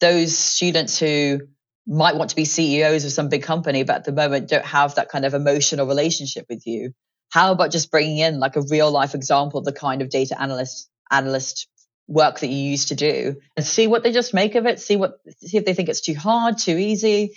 those 0.00 0.36
students 0.36 0.98
who 0.98 1.40
might 1.86 2.16
want 2.16 2.30
to 2.30 2.36
be 2.36 2.44
CEOs 2.44 3.04
of 3.04 3.12
some 3.12 3.28
big 3.28 3.42
company 3.42 3.82
but 3.84 3.96
at 3.96 4.04
the 4.04 4.12
moment 4.12 4.48
don't 4.48 4.64
have 4.64 4.94
that 4.94 5.08
kind 5.08 5.24
of 5.24 5.34
emotional 5.34 5.86
relationship 5.86 6.46
with 6.48 6.66
you. 6.66 6.92
How 7.30 7.52
about 7.52 7.72
just 7.72 7.90
bringing 7.90 8.18
in 8.18 8.38
like 8.38 8.56
a 8.56 8.62
real 8.62 8.90
life 8.90 9.14
example 9.14 9.58
of 9.58 9.64
the 9.64 9.72
kind 9.72 10.02
of 10.02 10.08
data 10.08 10.40
analyst 10.40 10.88
analyst 11.10 11.68
work 12.06 12.40
that 12.40 12.48
you 12.48 12.70
used 12.70 12.88
to 12.88 12.94
do 12.94 13.36
and 13.56 13.64
see 13.64 13.86
what 13.86 14.02
they 14.02 14.12
just 14.12 14.34
make 14.34 14.54
of 14.54 14.66
it? 14.66 14.80
See 14.80 14.96
what 14.96 15.18
see 15.38 15.56
if 15.56 15.64
they 15.64 15.74
think 15.74 15.88
it's 15.88 16.00
too 16.00 16.14
hard 16.14 16.58
too 16.58 16.76
easy? 16.76 17.32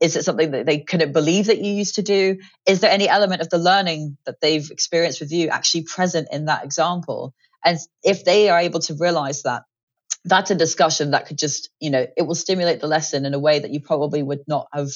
Is 0.00 0.16
it 0.16 0.24
something 0.24 0.50
that 0.50 0.66
they 0.66 0.80
couldn't 0.80 1.12
believe 1.12 1.46
that 1.46 1.60
you 1.60 1.72
used 1.72 1.96
to 1.96 2.02
do? 2.02 2.38
Is 2.66 2.80
there 2.80 2.90
any 2.90 3.08
element 3.08 3.42
of 3.42 3.50
the 3.50 3.58
learning 3.58 4.16
that 4.26 4.40
they've 4.40 4.68
experienced 4.70 5.20
with 5.20 5.30
you 5.30 5.48
actually 5.48 5.84
present 5.84 6.28
in 6.32 6.46
that 6.46 6.64
example 6.64 7.32
and 7.64 7.78
if 8.02 8.24
they 8.24 8.48
are 8.48 8.60
able 8.60 8.80
to 8.80 8.94
realize 8.94 9.42
that, 9.42 9.62
that's 10.24 10.50
a 10.50 10.54
discussion 10.54 11.10
that 11.10 11.26
could 11.26 11.38
just, 11.38 11.70
you 11.80 11.90
know, 11.90 12.06
it 12.16 12.22
will 12.22 12.34
stimulate 12.34 12.80
the 12.80 12.86
lesson 12.86 13.26
in 13.26 13.34
a 13.34 13.38
way 13.38 13.58
that 13.58 13.70
you 13.70 13.80
probably 13.80 14.22
would 14.22 14.42
not 14.46 14.68
have 14.72 14.90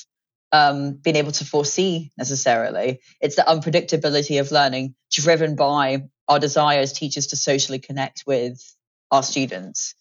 um, 0.53 0.93
been 0.95 1.17
able 1.17 1.33
to 1.33 1.45
foresee 1.45 2.13
necessarily. 2.17 3.01
It's 3.21 3.37
the 3.37 3.43
unpredictability 3.43 4.41
of 4.41 4.51
learning 4.51 4.95
driven 5.11 5.57
by 5.57 6.05
our 6.29 6.39
desire 6.39 6.81
as 6.81 6.93
teachers 6.93 7.27
to 7.29 7.37
socially 7.37 7.79
connect 7.79 8.25
with 8.27 8.61
our 9.11 9.23
students. 9.23 9.95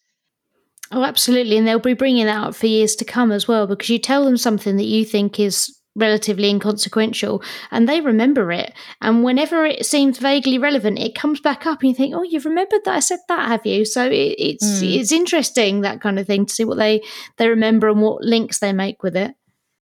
Oh, 0.91 1.03
absolutely. 1.03 1.57
And 1.57 1.67
they'll 1.67 1.79
be 1.79 1.93
bringing 1.93 2.27
that 2.27 2.47
up 2.47 2.55
for 2.55 2.67
years 2.67 2.95
to 2.97 3.05
come 3.05 3.31
as 3.31 3.47
well 3.47 3.67
because 3.67 3.89
you 3.89 3.99
tell 3.99 4.23
them 4.23 4.37
something 4.37 4.77
that 4.77 4.85
you 4.85 5.03
think 5.03 5.39
is 5.39 5.76
relatively 5.97 6.49
inconsequential 6.49 7.41
and 7.71 7.89
they 7.89 7.99
remember 7.99 8.51
it 8.51 8.71
and 9.01 9.23
whenever 9.23 9.65
it 9.65 9.85
seems 9.85 10.19
vaguely 10.19 10.57
relevant 10.57 10.99
it 10.99 11.15
comes 11.15 11.41
back 11.41 11.65
up 11.65 11.81
and 11.81 11.89
you 11.89 11.95
think 11.95 12.15
oh 12.15 12.21
you've 12.21 12.45
remembered 12.45 12.79
that 12.85 12.95
i 12.95 12.99
said 12.99 13.19
that 13.27 13.47
have 13.47 13.65
you 13.65 13.83
so 13.83 14.05
it, 14.05 14.35
it's 14.37 14.81
mm. 14.81 14.95
it's 14.95 15.11
interesting 15.11 15.81
that 15.81 15.99
kind 15.99 16.19
of 16.19 16.27
thing 16.27 16.45
to 16.45 16.53
see 16.53 16.63
what 16.63 16.77
they 16.77 17.01
they 17.37 17.49
remember 17.49 17.89
and 17.89 18.01
what 18.01 18.21
links 18.21 18.59
they 18.59 18.71
make 18.71 19.01
with 19.01 19.15
it 19.15 19.33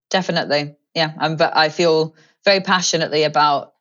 definitely 0.08 0.76
yeah 0.94 1.12
I'm, 1.18 1.36
but 1.36 1.56
i 1.56 1.68
feel 1.68 2.14
very 2.44 2.60
passionately 2.60 3.24
about 3.24 3.74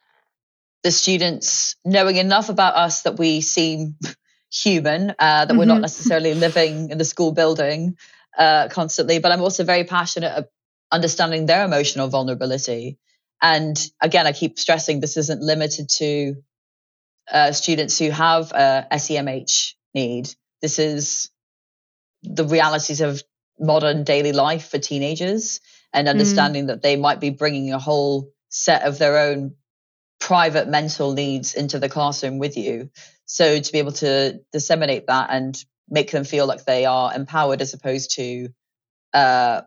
the 0.83 0.91
students 0.91 1.75
knowing 1.85 2.17
enough 2.17 2.49
about 2.49 2.75
us 2.75 3.03
that 3.03 3.19
we 3.19 3.41
seem 3.41 3.95
human 4.51 5.11
uh, 5.11 5.13
that 5.19 5.49
mm-hmm. 5.49 5.57
we're 5.59 5.65
not 5.65 5.75
mm-hmm. 5.75 5.81
necessarily 5.81 6.33
living 6.33 6.89
in 6.89 6.97
the 6.97 7.05
school 7.05 7.31
building 7.31 7.95
uh, 8.37 8.69
constantly 8.69 9.19
but 9.19 9.31
i'm 9.31 9.41
also 9.41 9.63
very 9.63 9.83
passionate 9.83 10.49
understanding 10.91 11.45
their 11.45 11.65
emotional 11.65 12.07
vulnerability. 12.07 12.97
And 13.41 13.77
again, 14.01 14.27
I 14.27 14.31
keep 14.31 14.57
stressing 14.59 14.99
this 14.99 15.17
isn't 15.17 15.41
limited 15.41 15.89
to 15.97 16.35
uh, 17.31 17.51
students 17.51 17.99
who 17.99 18.09
have 18.09 18.51
a 18.51 18.87
SEMH 18.91 19.73
need. 19.93 20.29
This 20.61 20.79
is 20.79 21.29
the 22.23 22.45
realities 22.45 23.01
of 23.01 23.21
modern 23.59 24.03
daily 24.03 24.31
life 24.31 24.69
for 24.69 24.77
teenagers 24.77 25.59
and 25.93 26.07
mm. 26.07 26.11
understanding 26.11 26.65
mm. 26.65 26.67
that 26.67 26.81
they 26.81 26.95
might 26.95 27.19
be 27.19 27.29
bringing 27.29 27.73
a 27.73 27.79
whole 27.79 28.31
set 28.49 28.83
of 28.83 28.97
their 28.97 29.17
own 29.17 29.55
private 30.19 30.67
mental 30.67 31.13
needs 31.13 31.53
into 31.53 31.79
the 31.79 31.89
classroom 31.89 32.39
with 32.39 32.57
you. 32.57 32.89
So 33.25 33.59
to 33.59 33.71
be 33.71 33.79
able 33.79 33.91
to 33.93 34.39
disseminate 34.51 35.07
that 35.07 35.29
and 35.31 35.57
make 35.89 36.11
them 36.11 36.23
feel 36.23 36.47
like 36.47 36.65
they 36.65 36.85
are 36.85 37.13
empowered 37.13 37.61
as 37.61 37.73
opposed 37.73 38.15
to 38.15 38.49
uh, 39.13 39.61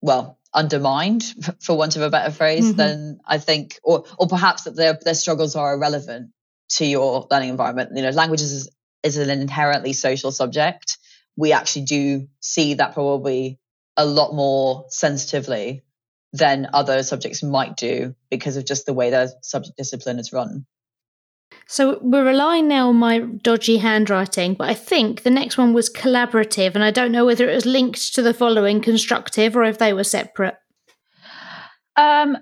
well 0.00 0.38
undermined 0.52 1.22
for 1.60 1.76
want 1.76 1.96
of 1.96 2.02
a 2.02 2.10
better 2.10 2.32
phrase 2.32 2.66
mm-hmm. 2.66 2.76
then 2.76 3.20
i 3.24 3.38
think 3.38 3.78
or 3.84 4.04
or 4.18 4.26
perhaps 4.26 4.64
that 4.64 4.74
their 4.74 4.98
their 5.04 5.14
struggles 5.14 5.54
are 5.54 5.74
irrelevant 5.74 6.30
to 6.70 6.86
your 6.86 7.26
learning 7.30 7.50
environment. 7.50 7.90
You 7.94 8.02
know 8.02 8.10
languages 8.10 8.52
is, 8.52 8.68
is 9.02 9.16
an 9.16 9.30
inherently 9.30 9.92
social 9.92 10.32
subject. 10.32 10.98
We 11.36 11.52
actually 11.52 11.84
do 11.84 12.28
see 12.40 12.74
that 12.74 12.94
probably 12.94 13.58
a 13.96 14.06
lot 14.06 14.34
more 14.34 14.86
sensitively 14.88 15.82
than 16.32 16.68
other 16.72 17.02
subjects 17.02 17.42
might 17.42 17.76
do 17.76 18.14
because 18.30 18.56
of 18.56 18.64
just 18.64 18.86
the 18.86 18.94
way 18.94 19.10
their 19.10 19.28
subject 19.42 19.76
discipline 19.76 20.18
is 20.18 20.32
run 20.32 20.64
so 21.66 22.00
we're 22.02 22.26
relying 22.26 22.66
now 22.66 22.88
on 22.88 22.96
my 22.96 23.20
dodgy 23.20 23.78
handwriting, 23.78 24.54
but 24.54 24.68
I 24.68 24.74
think 24.74 25.22
the 25.22 25.30
next 25.30 25.56
one 25.56 25.72
was 25.72 25.88
collaborative, 25.88 26.74
and 26.74 26.82
I 26.82 26.90
don't 26.90 27.12
know 27.12 27.24
whether 27.24 27.48
it 27.48 27.54
was 27.54 27.64
linked 27.64 28.14
to 28.14 28.22
the 28.22 28.34
following 28.34 28.80
constructive 28.80 29.56
or 29.56 29.62
if 29.62 29.78
they 29.78 29.92
were 29.92 30.02
separate. 30.02 30.56
Um, 31.96 32.38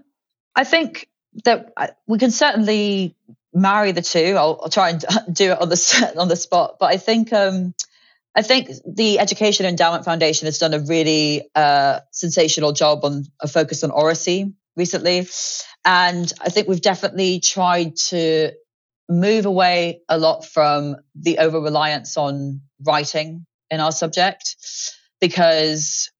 I 0.56 0.64
think 0.64 1.08
that 1.44 1.74
we 2.06 2.18
can 2.18 2.30
certainly 2.30 3.16
marry 3.52 3.92
the 3.92 4.02
two. 4.02 4.34
I'll, 4.36 4.60
I'll 4.62 4.70
try 4.70 4.90
and 4.90 5.04
do 5.32 5.52
it 5.52 5.60
on 5.60 5.68
the 5.68 6.14
on 6.18 6.28
the 6.28 6.36
spot, 6.36 6.76
but 6.80 6.86
I 6.86 6.96
think 6.96 7.32
um, 7.32 7.74
I 8.34 8.42
think 8.42 8.70
the 8.86 9.18
Education 9.18 9.66
Endowment 9.66 10.04
Foundation 10.04 10.46
has 10.46 10.58
done 10.58 10.74
a 10.74 10.80
really 10.80 11.48
uh, 11.54 12.00
sensational 12.12 12.72
job 12.72 13.04
on 13.04 13.24
a 13.40 13.48
focus 13.48 13.84
on 13.84 13.90
oracy 13.90 14.54
recently, 14.76 15.28
and 15.84 16.32
I 16.40 16.48
think 16.48 16.68
we've 16.68 16.80
definitely 16.80 17.40
tried 17.40 17.96
to 18.08 18.52
move 19.08 19.46
away 19.46 20.00
a 20.08 20.18
lot 20.18 20.44
from 20.44 20.96
the 21.14 21.38
over 21.38 21.60
reliance 21.60 22.16
on 22.16 22.60
writing 22.84 23.46
in 23.70 23.80
our 23.80 23.92
subject 23.92 24.56
because 25.20 26.10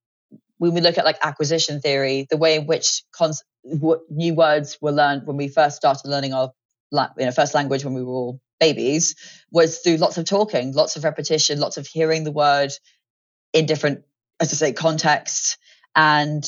when 0.58 0.74
we 0.74 0.80
look 0.80 0.98
at 0.98 1.04
like 1.04 1.18
acquisition 1.22 1.80
theory, 1.80 2.26
the 2.30 2.36
way 2.36 2.56
in 2.56 2.66
which 2.66 3.02
cons- 3.12 3.44
new 3.64 4.34
words 4.34 4.78
were 4.80 4.92
learned 4.92 5.26
when 5.26 5.36
we 5.36 5.48
first 5.48 5.76
started 5.76 6.08
learning 6.08 6.32
our 6.32 6.52
la- 6.90 7.10
you 7.18 7.24
know, 7.24 7.32
first 7.32 7.54
language 7.54 7.84
when 7.84 7.94
we 7.94 8.02
were 8.02 8.12
all 8.12 8.40
babies 8.60 9.14
was 9.50 9.78
through 9.78 9.96
lots 9.96 10.18
of 10.18 10.24
talking, 10.24 10.72
lots 10.72 10.96
of 10.96 11.04
repetition, 11.04 11.60
lots 11.60 11.76
of 11.76 11.86
hearing 11.86 12.24
the 12.24 12.32
word 12.32 12.72
in 13.52 13.66
different, 13.66 14.04
as 14.40 14.52
I 14.52 14.56
say, 14.56 14.72
contexts. 14.72 15.58
And 15.94 16.44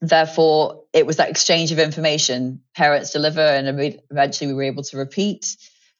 therefore 0.00 0.84
it 0.92 1.06
was 1.06 1.16
that 1.16 1.30
exchange 1.30 1.72
of 1.72 1.78
information. 1.78 2.60
Parents 2.74 3.12
deliver 3.12 3.40
and 3.40 3.98
eventually 4.10 4.48
we 4.48 4.54
were 4.54 4.62
able 4.64 4.82
to 4.84 4.96
repeat 4.96 5.56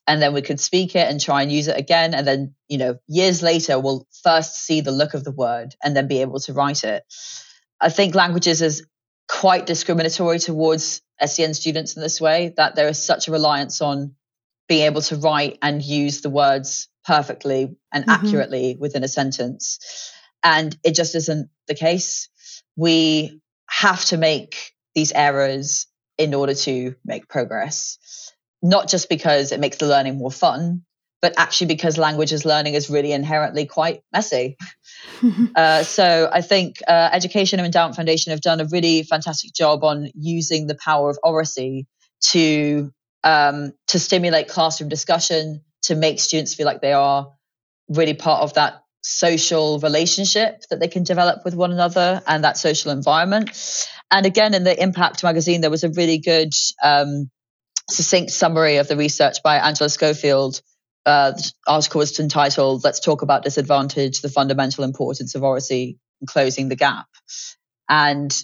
and 0.07 0.23
then 0.23 0.33
we 0.33 0.43
could 0.43 0.61
speak 0.61 0.95
it 0.95 1.09
and 1.09 1.21
try 1.21 1.43
and 1.43 1.51
use 1.51 1.69
it 1.69 1.79
again. 1.79 2.15
And 2.15 2.27
then 2.27 2.55
you 2.69 2.79
know 2.79 2.99
years 3.07 3.43
later 3.43 3.79
we'll 3.79 4.07
first 4.23 4.57
see 4.57 4.81
the 4.81 4.93
look 4.93 5.15
of 5.15 5.25
the 5.25 5.33
word 5.33 5.75
and 5.83 5.97
then 5.97 6.09
be 6.09 6.21
able 6.21 6.41
to 6.41 6.53
write 6.53 6.85
it. 6.85 7.05
I 7.81 7.89
think 7.89 8.15
languages 8.15 8.63
is 8.63 8.87
quite 9.29 9.67
discriminatory 9.67 10.39
towards 10.39 11.03
SEN 11.25 11.55
students 11.55 11.97
in 11.97 12.03
this 12.03 12.21
way 12.21 12.55
that 12.57 12.77
there 12.77 12.89
is 12.89 13.05
such 13.05 13.29
a 13.29 13.33
reliance 13.33 13.81
on 13.81 14.15
being 14.69 14.87
able 14.87 15.03
to 15.03 15.17
write 15.17 15.59
and 15.63 15.83
use 15.83 16.21
the 16.21 16.31
words 16.31 16.89
perfectly 17.05 17.77
and 17.93 18.05
mm-hmm. 18.05 18.27
accurately 18.27 18.77
within 18.79 19.05
a 19.05 19.09
sentence. 19.09 20.13
And 20.43 20.77
it 20.85 20.95
just 20.95 21.15
isn't 21.15 21.49
the 21.67 21.75
case. 21.75 22.29
We 22.77 23.41
have 23.81 24.05
to 24.07 24.17
make 24.17 24.73
these 24.95 25.13
errors 25.13 25.87
in 26.17 26.33
order 26.33 26.55
to 26.55 26.95
make 27.05 27.29
progress. 27.29 28.33
Not 28.63 28.89
just 28.89 29.11
because 29.11 29.53
it 29.53 29.61
makes 29.61 29.77
the 29.77 29.87
learning 29.87 30.17
more 30.17 30.31
fun, 30.31 30.83
but 31.21 31.35
actually 31.37 31.67
because 31.67 31.99
languages 31.99 32.47
learning 32.47 32.73
is 32.73 32.89
really 32.89 33.13
inherently 33.13 33.67
quite 33.67 34.01
messy. 34.13 34.57
uh, 35.57 35.83
so 35.83 36.31
I 36.33 36.41
think 36.41 36.77
uh, 36.89 37.11
Education 37.13 37.59
and 37.59 37.67
Endowment 37.67 37.97
Foundation 37.97 38.31
have 38.31 38.41
done 38.41 38.61
a 38.61 38.65
really 38.65 39.03
fantastic 39.03 39.53
job 39.53 39.85
on 39.85 40.09
using 40.15 40.67
the 40.67 40.77
power 40.77 41.11
of 41.11 41.19
oracy 41.23 41.87
to 42.29 42.91
um, 43.25 43.73
to 43.89 43.99
stimulate 43.99 44.49
classroom 44.49 44.89
discussion, 44.89 45.63
to 45.83 45.97
make 45.97 46.21
students 46.21 46.55
feel 46.55 46.67
like 46.67 46.81
they 46.81 46.93
are 46.93 47.33
really 47.89 48.15
part 48.15 48.43
of 48.43 48.55
that 48.55 48.83
social 49.07 49.79
relationship 49.79 50.63
that 50.71 50.81
they 50.81 50.89
can 50.89 51.05
develop 51.05 51.45
with 51.45 51.55
one 51.55 51.73
another 51.73 52.23
and 52.27 52.45
that 52.45 52.59
social 52.59 52.91
environment. 52.91 53.51
And 54.11 54.27
again, 54.27 54.55
in 54.55 54.65
the 54.65 54.83
Impact 54.83 55.23
magazine, 55.23 55.61
there 55.61 55.71
was 55.71 55.85
a 55.85 55.91
really 55.91 56.19
good, 56.19 56.53
um, 56.83 57.31
succinct 57.89 58.33
summary 58.33 58.79
of 58.79 58.89
the 58.89 58.97
research 58.97 59.43
by 59.45 59.59
Angela 59.59 59.89
Schofield. 59.89 60.61
Uh, 61.05 61.31
the 61.33 61.53
article 61.69 62.01
was 62.01 62.19
entitled 62.19 62.83
"Let's 62.83 62.99
Talk 62.99 63.23
About 63.23 63.45
Disadvantage: 63.45 64.23
The 64.23 64.29
Fundamental 64.29 64.83
Importance 64.83 65.37
of 65.37 65.45
Oracy 65.45 65.99
and 66.21 66.29
Closing 66.29 66.69
the 66.69 66.77
Gap." 66.77 67.07
And 67.89 68.37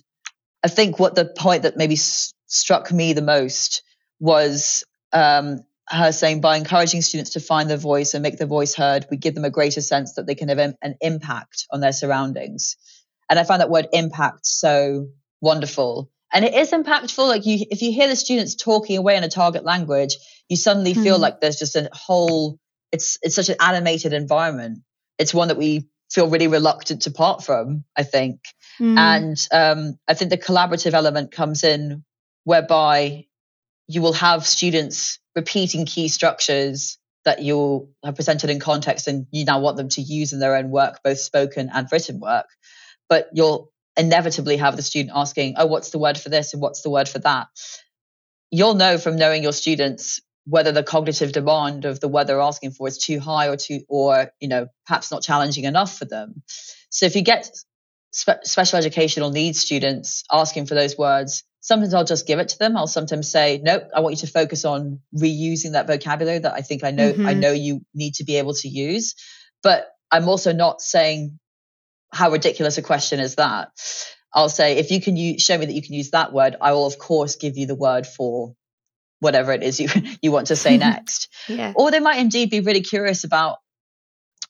I 0.63 0.69
think 0.69 1.01
what 1.01 1.17
the 1.17 1.25
point 1.25 1.65
that 1.65 1.77
maybe 1.77 1.95
s- 1.95 2.35
struck 2.47 2.93
me 2.93 3.15
the 3.15 3.23
most 3.23 3.83
was 4.21 4.85
um, 5.13 5.65
her 5.89 6.13
saying 6.13 6.41
by 6.41 6.57
encouraging 6.57 7.03
students 7.03 7.33
to 7.33 7.41
find 7.41 7.69
their 7.69 7.77
voice 7.77 8.15
and 8.15 8.23
make 8.23 8.39
their 8.39 8.47
voice 8.47 8.75
heard, 8.75 9.07
we 9.11 9.17
give 9.17 9.35
them 9.35 9.45
a 9.45 9.51
greater 9.51 9.81
sense 9.81 10.15
that 10.15 10.27
they 10.27 10.35
can 10.35 10.49
have 10.49 10.59
an 10.59 10.95
impact 11.01 11.67
on 11.71 11.81
their 11.81 11.93
surroundings. 11.93 12.77
And 13.29 13.39
I 13.39 13.45
find 13.45 13.61
that 13.61 13.71
word 13.71 13.89
impact 13.93 14.47
so 14.47 15.09
wonderful. 15.41 16.11
And 16.33 16.45
it 16.45 16.55
is 16.55 16.71
impactful. 16.71 17.27
Like 17.27 17.47
you, 17.47 17.67
if 17.71 17.83
you 17.83 17.93
hear 17.93 18.09
the 18.09 18.17
students 18.17 18.55
talking 18.55 18.97
away 18.97 19.17
in 19.17 19.25
a 19.25 19.29
target 19.29 19.65
language, 19.65 20.17
you 20.49 20.57
suddenly 20.57 20.95
mm. 20.95 21.03
feel 21.03 21.19
like 21.19 21.41
there's 21.41 21.59
just 21.59 21.77
a 21.77 21.89
whole, 21.93 22.59
it's, 22.91 23.19
it's 23.23 23.35
such 23.35 23.49
an 23.49 23.57
animated 23.61 24.13
environment. 24.13 24.79
It's 25.19 25.35
one 25.35 25.49
that 25.49 25.59
we 25.59 25.89
feel 26.11 26.29
really 26.29 26.49
reluctant 26.49 27.03
to 27.03 27.11
part 27.11 27.43
from, 27.43 27.85
I 27.97 28.03
think. 28.03 28.41
Mm. 28.81 28.99
And 28.99 29.37
um, 29.53 29.99
I 30.09 30.15
think 30.15 30.31
the 30.31 30.39
collaborative 30.39 30.93
element 30.93 31.33
comes 31.33 31.65
in 31.65 32.05
whereby 32.45 33.27
you 33.89 34.03
will 34.03 34.13
have 34.13 34.47
students 34.47 35.19
repeating 35.35 35.87
key 35.87 36.09
structures 36.09 36.99
that 37.25 37.43
you 37.43 37.89
have 38.05 38.17
presented 38.17 38.51
in 38.51 38.59
context 38.59 39.07
and 39.07 39.27
you 39.31 39.45
now 39.45 39.61
want 39.61 39.77
them 39.77 39.89
to 39.89 40.01
use 40.01 40.33
in 40.33 40.41
their 40.41 40.57
own 40.57 40.71
work, 40.71 41.01
both 41.05 41.19
spoken 41.19 41.71
and 41.73 41.89
written 41.93 42.21
work. 42.21 42.47
But 43.09 43.29
you'll 43.33 43.71
inevitably 43.97 44.57
have 44.57 44.77
the 44.77 44.83
student 44.83 45.13
asking, 45.15 45.55
Oh, 45.57 45.67
what's 45.67 45.91
the 45.91 45.99
word 45.99 46.19
for 46.19 46.29
this? 46.29 46.53
And 46.53 46.63
what's 46.63 46.83
the 46.83 46.91
word 46.91 47.09
for 47.09 47.19
that? 47.21 47.49
You'll 48.51 48.75
know 48.75 48.99
from 48.99 49.17
knowing 49.17 49.43
your 49.43 49.53
students 49.53 50.21
whether 50.45 50.73
the 50.73 50.83
cognitive 50.83 51.33
demand 51.33 51.85
of 51.85 52.01
the 52.01 52.09
word 52.09 52.27
they're 52.27 52.41
asking 52.41 52.73
for 52.73 52.89
is 52.89 52.99
too 52.99 53.21
high 53.21 53.49
or 53.49 53.57
too, 53.57 53.81
or, 53.89 54.33
you 54.41 54.49
know, 54.49 54.67
perhaps 54.87 55.11
not 55.11 55.23
challenging 55.23 55.65
enough 55.65 55.97
for 55.97 56.05
them. 56.05 56.43
So 56.91 57.07
if 57.07 57.15
you 57.15 57.23
get 57.23 57.49
spe- 58.13 58.43
special 58.43 58.79
educational 58.79 59.31
needs 59.31 59.61
students 59.61 60.25
asking 60.33 60.67
for 60.67 60.75
those 60.75 60.99
words, 60.99 61.45
sometimes 61.63 61.95
I'll 61.95 62.05
just 62.05 62.27
give 62.27 62.41
it 62.41 62.49
to 62.49 62.59
them. 62.59 62.77
I'll 62.77 62.87
sometimes 62.87 63.31
say, 63.31 63.61
nope, 63.63 63.85
I 63.95 64.01
want 64.01 64.13
you 64.15 64.27
to 64.27 64.33
focus 64.33 64.65
on 64.67 65.01
reusing 65.17 65.73
that 65.73 65.87
vocabulary 65.87 66.41
that 66.41 66.53
I 66.53 66.61
think 66.61 66.85
I 66.85 66.91
know 66.91 67.13
mm-hmm. 67.13 67.27
I 67.27 67.33
know 67.33 67.53
you 67.53 67.81
need 67.95 68.15
to 68.15 68.25
be 68.25 68.37
able 68.37 68.53
to 68.55 68.69
use. 68.69 69.15
But 69.63 69.87
I'm 70.11 70.29
also 70.29 70.53
not 70.53 70.83
saying 70.83 71.39
how 72.13 72.31
ridiculous 72.31 72.77
a 72.77 72.83
question 72.83 73.21
is 73.21 73.37
that. 73.37 73.71
I'll 74.35 74.49
say, 74.49 74.79
if 74.79 74.91
you 74.91 75.01
can 75.01 75.17
use, 75.17 75.43
show 75.43 75.57
me 75.57 75.67
that 75.67 75.73
you 75.73 75.83
can 75.83 75.95
use 75.95 76.11
that 76.11 76.33
word, 76.33 76.57
I 76.61 76.73
will 76.73 76.87
of 76.87 76.99
course 76.99 77.37
give 77.37 77.57
you 77.57 77.67
the 77.67 77.75
word 77.75 78.07
for 78.07 78.55
whatever 79.21 79.53
it 79.53 79.63
is 79.63 79.79
you, 79.79 79.89
you 80.23 80.33
want 80.33 80.49
to 80.49 80.57
say 80.57 80.77
next. 80.79 81.29
yeah. 81.49 81.73
Or 81.77 81.91
they 81.91 82.01
might 82.01 82.19
indeed 82.19 82.51
be 82.51 82.61
really 82.61 82.81
curious 82.83 83.25
about 83.25 83.59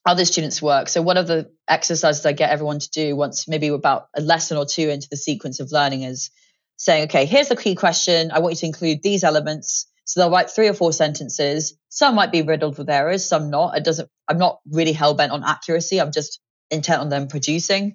other 0.06 0.24
students' 0.24 0.62
work. 0.62 0.88
So 0.88 1.02
one 1.02 1.16
of 1.16 1.26
the 1.26 1.50
exercises 1.68 2.24
I 2.24 2.32
get 2.32 2.50
everyone 2.50 2.78
to 2.78 2.90
do 2.90 3.14
once 3.14 3.46
maybe 3.46 3.68
about 3.68 4.08
a 4.16 4.20
lesson 4.20 4.56
or 4.56 4.64
two 4.64 4.88
into 4.88 5.08
the 5.10 5.16
sequence 5.16 5.60
of 5.60 5.70
learning 5.70 6.02
is 6.02 6.30
saying, 6.76 7.04
okay, 7.04 7.26
here's 7.26 7.48
the 7.48 7.56
key 7.56 7.74
question. 7.74 8.30
I 8.30 8.40
want 8.40 8.52
you 8.52 8.60
to 8.60 8.66
include 8.66 9.02
these 9.02 9.24
elements. 9.24 9.86
So 10.04 10.20
they'll 10.20 10.30
write 10.30 10.50
three 10.50 10.68
or 10.68 10.74
four 10.74 10.92
sentences. 10.92 11.74
Some 11.88 12.14
might 12.14 12.32
be 12.32 12.42
riddled 12.42 12.76
with 12.76 12.90
errors, 12.90 13.24
some 13.24 13.50
not. 13.50 13.76
It 13.76 13.84
doesn't, 13.84 14.08
I'm 14.28 14.38
not 14.38 14.60
really 14.70 14.92
hell 14.92 15.14
bent 15.14 15.32
on 15.32 15.44
accuracy. 15.44 16.00
I'm 16.00 16.12
just 16.12 16.40
intent 16.70 17.00
on 17.00 17.08
them 17.08 17.28
producing. 17.28 17.94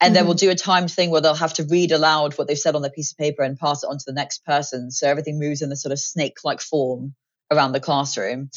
And 0.00 0.08
mm-hmm. 0.08 0.14
then 0.14 0.24
we'll 0.26 0.34
do 0.34 0.50
a 0.50 0.54
timed 0.54 0.90
thing 0.90 1.10
where 1.10 1.20
they'll 1.20 1.34
have 1.34 1.54
to 1.54 1.64
read 1.64 1.92
aloud 1.92 2.38
what 2.38 2.48
they've 2.48 2.58
said 2.58 2.74
on 2.74 2.82
their 2.82 2.90
piece 2.90 3.12
of 3.12 3.18
paper 3.18 3.42
and 3.42 3.58
pass 3.58 3.82
it 3.82 3.88
on 3.88 3.98
to 3.98 4.04
the 4.06 4.12
next 4.12 4.44
person. 4.44 4.90
So 4.90 5.08
everything 5.08 5.38
moves 5.38 5.62
in 5.62 5.72
a 5.72 5.76
sort 5.76 5.92
of 5.92 5.98
snake 5.98 6.38
like 6.44 6.60
form 6.60 7.14
around 7.50 7.72
the 7.72 7.80
classroom. 7.80 8.50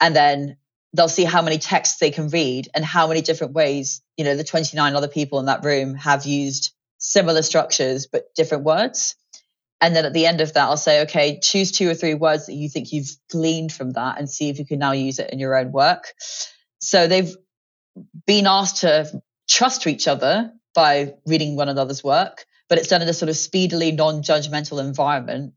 And 0.00 0.16
then 0.16 0.56
they'll 0.92 1.08
see 1.08 1.24
how 1.24 1.42
many 1.42 1.58
texts 1.58 1.98
they 1.98 2.10
can 2.10 2.28
read 2.28 2.68
and 2.74 2.84
how 2.84 3.06
many 3.06 3.20
different 3.20 3.52
ways, 3.52 4.02
you 4.16 4.24
know, 4.24 4.36
the 4.36 4.44
29 4.44 4.94
other 4.94 5.08
people 5.08 5.38
in 5.38 5.46
that 5.46 5.64
room 5.64 5.94
have 5.94 6.26
used 6.26 6.72
similar 7.00 7.42
structures 7.42 8.06
but 8.06 8.32
different 8.36 8.62
words. 8.62 9.16
And 9.80 9.96
then 9.96 10.04
at 10.04 10.12
the 10.12 10.26
end 10.26 10.40
of 10.40 10.52
that, 10.52 10.64
I'll 10.64 10.76
say, 10.76 11.02
okay, 11.02 11.40
choose 11.42 11.72
two 11.72 11.88
or 11.88 11.94
three 11.94 12.14
words 12.14 12.46
that 12.46 12.54
you 12.54 12.68
think 12.68 12.92
you've 12.92 13.10
gleaned 13.30 13.72
from 13.72 13.92
that 13.92 14.18
and 14.18 14.28
see 14.28 14.50
if 14.50 14.58
you 14.58 14.66
can 14.66 14.78
now 14.78 14.92
use 14.92 15.18
it 15.18 15.30
in 15.30 15.38
your 15.38 15.56
own 15.56 15.72
work. 15.72 16.12
So 16.80 17.08
they've 17.08 17.34
been 18.26 18.46
asked 18.46 18.82
to 18.82 19.10
trust 19.48 19.86
each 19.86 20.06
other 20.06 20.52
by 20.74 21.14
reading 21.26 21.56
one 21.56 21.68
another's 21.68 22.04
work, 22.04 22.44
but 22.68 22.78
it's 22.78 22.88
done 22.88 23.02
in 23.02 23.08
a 23.08 23.14
sort 23.14 23.30
of 23.30 23.36
speedily 23.36 23.90
non-judgmental 23.90 24.80
environment. 24.80 25.54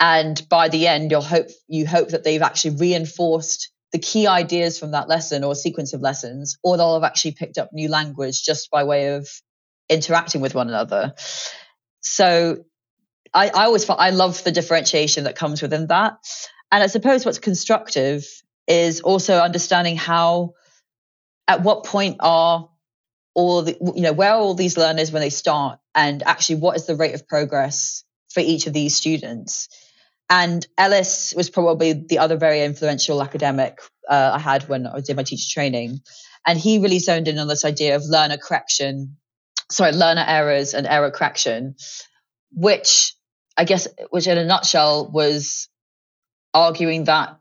And 0.00 0.42
by 0.48 0.70
the 0.70 0.86
end, 0.86 1.10
you'll 1.10 1.20
hope 1.20 1.48
you 1.68 1.86
hope 1.86 2.08
that 2.08 2.24
they've 2.24 2.42
actually 2.42 2.76
reinforced 2.76 3.70
the 3.92 3.98
key 3.98 4.26
ideas 4.26 4.78
from 4.78 4.92
that 4.92 5.08
lesson 5.08 5.44
or 5.44 5.54
sequence 5.54 5.92
of 5.92 6.00
lessons, 6.00 6.56
or 6.62 6.76
they'll 6.76 6.94
have 6.94 7.04
actually 7.04 7.32
picked 7.32 7.58
up 7.58 7.70
new 7.72 7.88
language 7.88 8.42
just 8.42 8.70
by 8.70 8.84
way 8.84 9.14
of 9.14 9.28
interacting 9.90 10.40
with 10.40 10.54
one 10.54 10.68
another. 10.68 11.12
So 12.00 12.64
I, 13.34 13.48
I 13.48 13.64
always 13.64 13.88
I 13.90 14.10
love 14.10 14.42
the 14.44 14.52
differentiation 14.52 15.24
that 15.24 15.36
comes 15.36 15.60
within 15.60 15.88
that. 15.88 16.14
And 16.72 16.82
I 16.82 16.86
suppose 16.86 17.26
what's 17.26 17.38
constructive 17.38 18.24
is 18.66 19.00
also 19.00 19.38
understanding 19.38 19.96
how, 19.96 20.54
at 21.48 21.62
what 21.62 21.84
point 21.84 22.18
are 22.20 22.70
all 23.34 23.62
the, 23.62 23.76
you 23.96 24.02
know, 24.02 24.12
where 24.12 24.32
are 24.32 24.40
all 24.40 24.54
these 24.54 24.76
learners 24.76 25.10
when 25.10 25.20
they 25.20 25.30
start? 25.30 25.80
And 25.94 26.22
actually, 26.22 26.60
what 26.60 26.76
is 26.76 26.86
the 26.86 26.96
rate 26.96 27.14
of 27.14 27.26
progress 27.26 28.04
for 28.32 28.40
each 28.40 28.66
of 28.66 28.72
these 28.72 28.94
students? 28.94 29.68
And 30.28 30.64
Ellis 30.78 31.34
was 31.36 31.50
probably 31.50 31.92
the 31.92 32.18
other 32.18 32.36
very 32.36 32.62
influential 32.62 33.20
academic 33.20 33.80
uh, 34.08 34.32
I 34.34 34.38
had 34.38 34.68
when 34.68 34.86
I 34.86 35.00
doing 35.00 35.16
my 35.16 35.24
teacher 35.24 35.52
training. 35.52 36.00
And 36.46 36.56
he 36.56 36.78
really 36.78 37.00
zoned 37.00 37.26
in 37.26 37.38
on 37.38 37.48
this 37.48 37.64
idea 37.64 37.96
of 37.96 38.04
learner 38.04 38.36
correction 38.36 39.16
sorry, 39.70 39.92
learner 39.92 40.24
errors 40.26 40.74
and 40.74 40.86
error 40.86 41.10
correction, 41.10 41.76
which 42.52 43.14
I 43.56 43.64
guess, 43.64 43.88
which 44.10 44.26
in 44.26 44.38
a 44.38 44.44
nutshell 44.44 45.10
was 45.10 45.68
arguing 46.54 47.04
that 47.04 47.38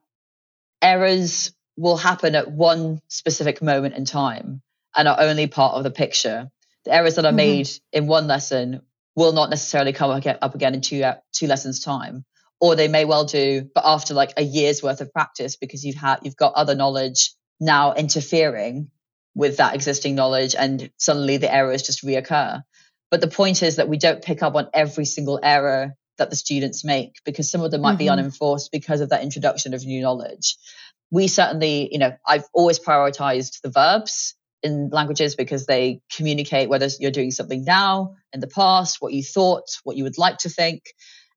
errors 0.82 1.53
will 1.77 1.97
happen 1.97 2.36
at 2.36 2.51
one 2.51 3.01
specific 3.07 3.61
moment 3.61 3.95
in 3.95 4.05
time 4.05 4.61
and 4.95 5.07
are 5.07 5.19
only 5.19 5.47
part 5.47 5.75
of 5.75 5.84
the 5.84 5.91
picture. 5.91 6.49
The 6.86 6.93
errors 6.93 7.15
that 7.15 7.25
are 7.25 7.30
mm-hmm. 7.30 7.38
made 7.38 7.69
in 7.91 8.07
one 8.07 8.27
lesson 8.27 8.82
will 9.15 9.34
not 9.34 9.49
necessarily 9.49 9.93
come 9.93 10.11
up 10.11 10.55
again 10.55 10.73
in 10.73 10.82
two, 10.82 11.03
two 11.34 11.47
lessons 11.47 11.82
time 11.82 12.25
or 12.59 12.75
they 12.75 12.88
may 12.88 13.05
well 13.05 13.25
do 13.25 13.69
but 13.73 13.84
after 13.86 14.13
like 14.13 14.34
a 14.38 14.43
year's 14.43 14.84
worth 14.84 15.01
of 15.01 15.13
practice 15.13 15.55
because 15.55 15.84
you've 15.84 15.95
had 15.95 16.19
you've 16.23 16.36
got 16.36 16.53
other 16.53 16.75
knowledge 16.75 17.34
now 17.59 17.93
interfering 17.93 18.89
with 19.36 19.57
that 19.57 19.75
existing 19.75 20.15
knowledge 20.15 20.55
and 20.55 20.91
suddenly 20.97 21.38
the 21.38 21.53
errors 21.53 21.84
just 21.84 22.05
reoccur. 22.05 22.61
But 23.11 23.21
the 23.21 23.27
point 23.27 23.63
is 23.63 23.77
that 23.77 23.89
we 23.89 23.97
don't 23.97 24.23
pick 24.23 24.43
up 24.43 24.55
on 24.55 24.69
every 24.73 25.05
single 25.05 25.39
error 25.41 25.95
that 26.17 26.30
the 26.30 26.36
students 26.36 26.84
make 26.84 27.15
because 27.25 27.49
some 27.49 27.61
of 27.61 27.71
them 27.71 27.82
might 27.82 27.91
mm-hmm. 27.91 27.97
be 27.97 28.09
unenforced 28.09 28.71
because 28.71 29.01
of 29.01 29.09
that 29.09 29.23
introduction 29.23 29.73
of 29.73 29.86
new 29.86 30.01
knowledge. 30.01 30.57
We 31.11 31.27
certainly, 31.27 31.89
you 31.91 31.97
know, 31.97 32.15
I've 32.25 32.45
always 32.53 32.80
prioritized 32.80 33.61
the 33.61 33.71
verbs 33.71 34.36
in 34.61 34.89
languages 34.91 35.36
because 35.36 35.65
they 35.65 36.01
communicate 36.15 36.69
whether 36.69 36.88
you're 36.99 37.11
doing 37.11 37.32
something 37.32 37.63
now, 37.63 38.15
in 38.34 38.41
the 38.41 38.47
past, 38.47 38.97
what 38.99 39.13
you 39.13 39.23
thought, 39.23 39.65
what 39.84 39.95
you 39.95 40.03
would 40.03 40.17
like 40.17 40.39
to 40.39 40.49
think. 40.49 40.84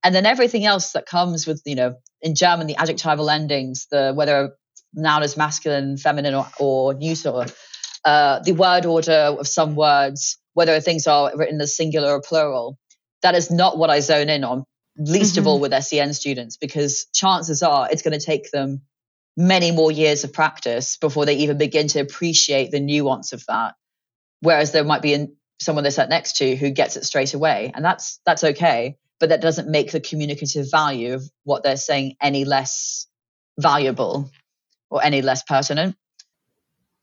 And 0.05 0.15
then 0.15 0.27
everything 0.27 0.67
else 0.67 0.93
that 0.93 1.07
comes 1.07 1.47
with, 1.47 1.63
you 1.65 1.77
know, 1.77 1.95
in 2.21 2.35
German, 2.35 2.67
the 2.67 2.77
adjectival 2.77 3.31
endings, 3.31 3.87
the 3.91 4.13
whether 4.15 4.37
a 4.37 4.51
noun 4.95 5.23
is 5.23 5.37
masculine, 5.37 5.97
feminine, 5.97 6.35
or, 6.35 6.47
or 6.59 6.95
neuter, 6.95 7.47
uh, 8.05 8.41
the 8.41 8.53
word 8.53 8.87
order 8.87 9.37
of 9.39 9.47
some 9.47 9.75
words, 9.75 10.39
whether 10.55 10.81
things 10.81 11.07
are 11.07 11.33
written 11.37 11.61
as 11.61 11.77
singular 11.77 12.13
or 12.13 12.21
plural. 12.21 12.79
That 13.23 13.35
is 13.35 13.51
not 13.51 13.79
what 13.79 13.91
I 13.91 14.01
zone 14.01 14.29
in 14.29 14.45
on, 14.45 14.65
least 14.97 15.35
mm-hmm. 15.35 15.41
of 15.41 15.47
all 15.47 15.61
mm-hmm. 15.61 15.73
with 15.73 15.85
SEN 15.85 16.13
students, 16.15 16.57
because 16.57 17.07
chances 17.15 17.63
are 17.63 17.89
it's 17.91 18.03
going 18.03 18.19
to 18.19 18.25
take 18.25 18.51
them 18.51 18.83
many 19.37 19.71
more 19.71 19.91
years 19.91 20.25
of 20.25 20.33
practice 20.33 20.97
before 20.97 21.25
they 21.25 21.37
even 21.37 21.57
begin 21.57 21.89
to 21.89 22.01
appreciate 22.01 22.71
the 22.71 22.81
nuance 22.81 23.33
of 23.33 23.45
that. 23.47 23.75
Whereas 24.41 24.73
there 24.73 24.85
might 24.85 25.03
be 25.03 25.29
someone 25.61 25.85
they 25.85 25.91
sat 25.91 26.09
next 26.09 26.39
to 26.39 26.57
who 26.57 26.71
gets 26.71 26.97
it 26.97 27.05
straight 27.05 27.35
away, 27.35 27.71
and 27.75 27.85
that's 27.85 28.21
that's 28.27 28.45
okay. 28.45 28.97
But 29.21 29.29
that 29.29 29.41
doesn't 29.41 29.69
make 29.69 29.93
the 29.93 30.01
communicative 30.01 30.69
value 30.69 31.15
of 31.15 31.31
what 31.45 31.63
they're 31.63 31.77
saying 31.77 32.17
any 32.21 32.45
less 32.45 33.07
valuable 33.57 34.31
or 34.91 35.03
any 35.03 35.23
less 35.23 35.45
pertinent. 35.45 35.97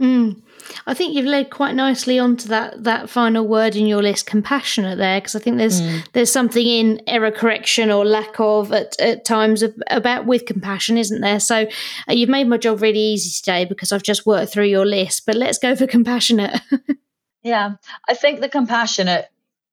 Mm. 0.02 0.42
I 0.88 0.94
think 0.94 1.14
you've 1.14 1.26
led 1.26 1.50
quite 1.50 1.76
nicely 1.76 2.20
onto 2.20 2.48
that 2.50 2.84
that 2.84 3.10
final 3.10 3.46
word 3.46 3.76
in 3.76 3.86
your 3.86 4.02
list, 4.02 4.26
compassionate. 4.26 4.98
There, 4.98 5.20
because 5.20 5.36
I 5.36 5.40
think 5.40 5.58
there's 5.58 5.82
mm. 5.82 6.08
there's 6.14 6.32
something 6.32 6.66
in 6.66 7.02
error 7.06 7.32
correction 7.32 7.92
or 7.92 8.06
lack 8.06 8.40
of 8.40 8.72
at, 8.72 9.00
at 9.00 9.26
times 9.26 9.62
of, 9.62 9.74
about 9.90 10.26
with 10.26 10.46
compassion, 10.46 10.98
isn't 10.98 11.20
there? 11.20 11.40
So 11.40 11.68
uh, 12.08 12.14
you've 12.14 12.30
made 12.30 12.48
my 12.48 12.58
job 12.58 12.82
really 12.82 13.00
easy 13.00 13.30
today 13.30 13.66
because 13.66 13.92
I've 13.92 14.04
just 14.04 14.26
worked 14.26 14.54
through 14.54 14.68
your 14.68 14.86
list. 14.86 15.26
But 15.26 15.36
let's 15.36 15.58
go 15.58 15.76
for 15.76 15.86
compassionate. 15.86 16.62
yeah, 17.44 17.76
I 18.08 18.14
think 18.14 18.40
the 18.40 18.50
compassionate 18.50 19.28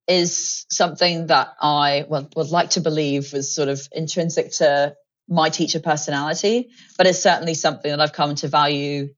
is 0.08 0.66
something 0.70 1.28
that 1.28 1.54
I 1.60 2.04
well, 2.08 2.28
would 2.34 2.50
like 2.50 2.70
to 2.70 2.80
believe 2.80 3.32
was 3.32 3.54
sort 3.54 3.68
of 3.68 3.88
intrinsic 3.92 4.52
to 4.52 4.96
my 5.28 5.50
teacher 5.50 5.80
personality, 5.80 6.70
but 6.96 7.06
it's 7.06 7.22
certainly 7.22 7.54
something 7.54 7.90
that 7.90 8.00
I've 8.00 8.12
come 8.12 8.34
to 8.36 8.48
value 8.48 9.08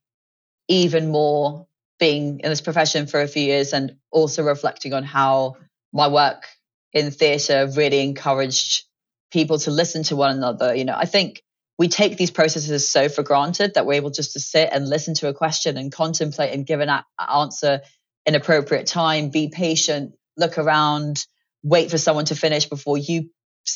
even 0.68 1.10
more 1.10 1.66
being 1.98 2.40
in 2.40 2.50
this 2.50 2.60
profession 2.60 3.06
for 3.06 3.20
a 3.20 3.28
few 3.28 3.42
years 3.42 3.72
and 3.72 3.96
also 4.10 4.42
reflecting 4.42 4.94
on 4.94 5.02
how 5.02 5.56
my 5.92 6.08
work 6.08 6.46
in 6.92 7.10
theatre 7.10 7.68
really 7.74 8.00
encouraged 8.00 8.84
people 9.30 9.58
to 9.58 9.70
listen 9.70 10.02
to 10.04 10.16
one 10.16 10.34
another. 10.34 10.74
You 10.74 10.84
know, 10.84 10.96
I 10.96 11.06
think 11.06 11.42
we 11.78 11.88
take 11.88 12.16
these 12.16 12.30
processes 12.30 12.90
so 12.90 13.08
for 13.08 13.22
granted 13.22 13.74
that 13.74 13.86
we're 13.86 13.94
able 13.94 14.10
just 14.10 14.32
to 14.32 14.40
sit 14.40 14.70
and 14.72 14.88
listen 14.88 15.14
to 15.14 15.28
a 15.28 15.34
question 15.34 15.76
and 15.76 15.92
contemplate 15.92 16.52
and 16.52 16.66
give 16.66 16.80
an 16.80 16.88
a- 16.88 17.04
answer 17.18 17.80
in 18.26 18.34
appropriate 18.34 18.86
time, 18.86 19.30
be 19.30 19.48
patient, 19.48 20.12
look 20.36 20.58
around, 20.58 21.24
wait 21.62 21.90
for 21.90 21.98
someone 21.98 22.26
to 22.26 22.34
finish 22.34 22.66
before 22.66 22.98
you, 22.98 23.30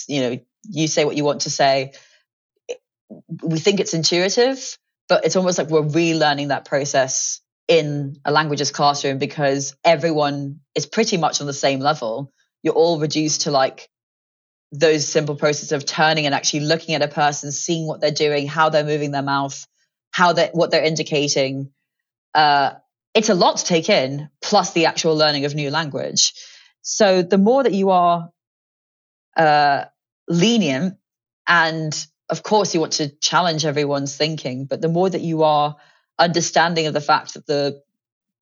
you 0.09 0.21
know, 0.21 0.39
you 0.69 0.89
say 0.89 1.05
what 1.05 1.17
you 1.17 1.25
want 1.25 1.43
to 1.43 1.51
say. 1.51 1.93
We 3.43 3.59
think 3.59 3.81
it's 3.81 3.95
intuitive, 3.95 4.79
but 5.13 5.27
it's 5.27 5.37
almost 5.37 5.59
like 5.59 5.69
we're 5.69 5.83
relearning 5.83 6.49
that 6.49 6.65
process 6.65 7.43
in 7.69 8.17
a 8.25 8.33
languages 8.33 8.71
classroom 8.71 9.19
because 9.19 9.77
everyone 9.85 10.61
is 10.75 10.87
pretty 10.87 11.19
much 11.19 11.43
on 11.43 11.47
the 11.47 11.53
same 11.53 11.81
level. 11.81 12.33
You're 12.63 12.73
all 12.73 12.99
reduced 12.99 13.43
to 13.43 13.51
like 13.51 13.91
those 14.73 15.07
simple 15.07 15.37
processes 15.37 15.73
of 15.73 15.85
turning 15.85 16.25
and 16.25 16.35
actually 16.35 16.61
looking 16.61 16.95
at 16.95 17.03
a 17.03 17.09
person, 17.09 17.53
seeing 17.53 17.87
what 17.87 18.01
they're 18.01 18.11
doing, 18.11 18.47
how 18.47 18.71
they're 18.71 18.85
moving 18.85 19.11
their 19.11 19.21
mouth, 19.21 19.67
how 20.13 20.33
they 20.33 20.49
what 20.55 20.71
they're 20.71 20.83
indicating. 20.83 21.71
Uh, 22.35 22.71
it's 23.13 23.29
a 23.29 23.35
lot 23.35 23.59
to 23.59 23.67
take 23.67 23.91
in, 23.91 24.31
plus 24.41 24.73
the 24.73 24.87
actual 24.87 25.15
learning 25.15 25.45
of 25.45 25.55
new 25.55 25.71
language. 25.71 26.33
So 26.81 27.21
the 27.21 27.37
more 27.37 27.63
that 27.63 27.75
you 27.75 27.91
are 27.91 28.31
uh, 29.37 29.85
lenient 30.27 30.97
and 31.47 32.07
of 32.33 32.43
course 32.43 32.73
you 32.73 32.81
want 32.81 32.95
to 32.95 33.09
challenge 33.21 33.65
everyone's 33.67 34.17
thinking 34.17 34.65
but 34.65 34.81
the 34.81 34.89
more 34.89 35.09
that 35.09 35.21
you 35.21 35.43
are 35.43 35.77
understanding 36.19 36.87
of 36.87 36.95
the 36.95 37.01
fact 37.01 37.35
that 37.35 37.47
the 37.47 37.83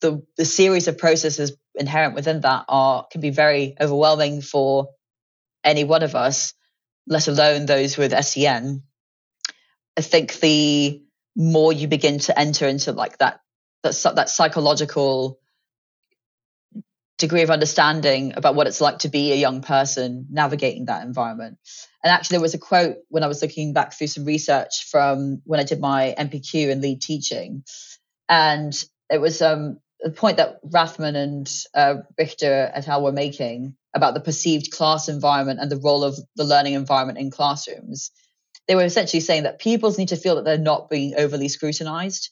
the, 0.00 0.24
the 0.38 0.46
series 0.46 0.88
of 0.88 0.96
processes 0.96 1.52
inherent 1.74 2.14
within 2.14 2.40
that 2.40 2.64
are 2.68 3.06
can 3.10 3.20
be 3.20 3.30
very 3.30 3.74
overwhelming 3.80 4.40
for 4.40 4.90
any 5.64 5.84
one 5.84 6.02
of 6.02 6.14
us 6.14 6.54
let 7.06 7.26
alone 7.28 7.66
those 7.66 7.98
with 7.98 8.12
SEN 8.24 8.82
i 9.96 10.00
think 10.00 10.38
the 10.40 11.02
more 11.36 11.72
you 11.72 11.88
begin 11.88 12.20
to 12.20 12.38
enter 12.38 12.66
into 12.68 12.92
like 12.92 13.18
that 13.18 13.40
that, 13.82 13.94
that 14.14 14.28
psychological 14.28 15.40
degree 17.18 17.42
of 17.42 17.50
understanding 17.50 18.32
about 18.36 18.54
what 18.54 18.66
it's 18.66 18.80
like 18.80 19.00
to 19.00 19.08
be 19.08 19.32
a 19.32 19.36
young 19.36 19.62
person 19.62 20.26
navigating 20.30 20.86
that 20.86 21.04
environment. 21.04 21.58
And 22.02 22.10
actually, 22.10 22.36
there 22.36 22.42
was 22.42 22.54
a 22.54 22.58
quote 22.58 22.96
when 23.08 23.22
I 23.22 23.26
was 23.26 23.42
looking 23.42 23.72
back 23.72 23.92
through 23.92 24.06
some 24.06 24.24
research 24.24 24.88
from 24.90 25.42
when 25.44 25.60
I 25.60 25.64
did 25.64 25.80
my 25.80 26.14
NPQ 26.18 26.70
in 26.70 26.80
lead 26.80 27.02
teaching. 27.02 27.64
And 28.28 28.72
it 29.10 29.20
was 29.20 29.42
um, 29.42 29.80
the 30.00 30.10
point 30.10 30.38
that 30.38 30.64
Rathmann 30.64 31.16
and 31.16 31.52
uh, 31.74 32.02
Richter 32.18 32.70
et 32.72 32.88
al. 32.88 33.02
were 33.02 33.12
making 33.12 33.74
about 33.94 34.14
the 34.14 34.20
perceived 34.20 34.70
class 34.70 35.08
environment 35.08 35.60
and 35.60 35.70
the 35.70 35.76
role 35.76 36.04
of 36.04 36.16
the 36.36 36.44
learning 36.44 36.74
environment 36.74 37.18
in 37.18 37.30
classrooms. 37.30 38.12
They 38.66 38.76
were 38.76 38.84
essentially 38.84 39.20
saying 39.20 39.42
that 39.42 39.58
pupils 39.58 39.98
need 39.98 40.08
to 40.08 40.16
feel 40.16 40.36
that 40.36 40.44
they're 40.44 40.58
not 40.58 40.88
being 40.88 41.14
overly 41.18 41.48
scrutinized. 41.48 42.30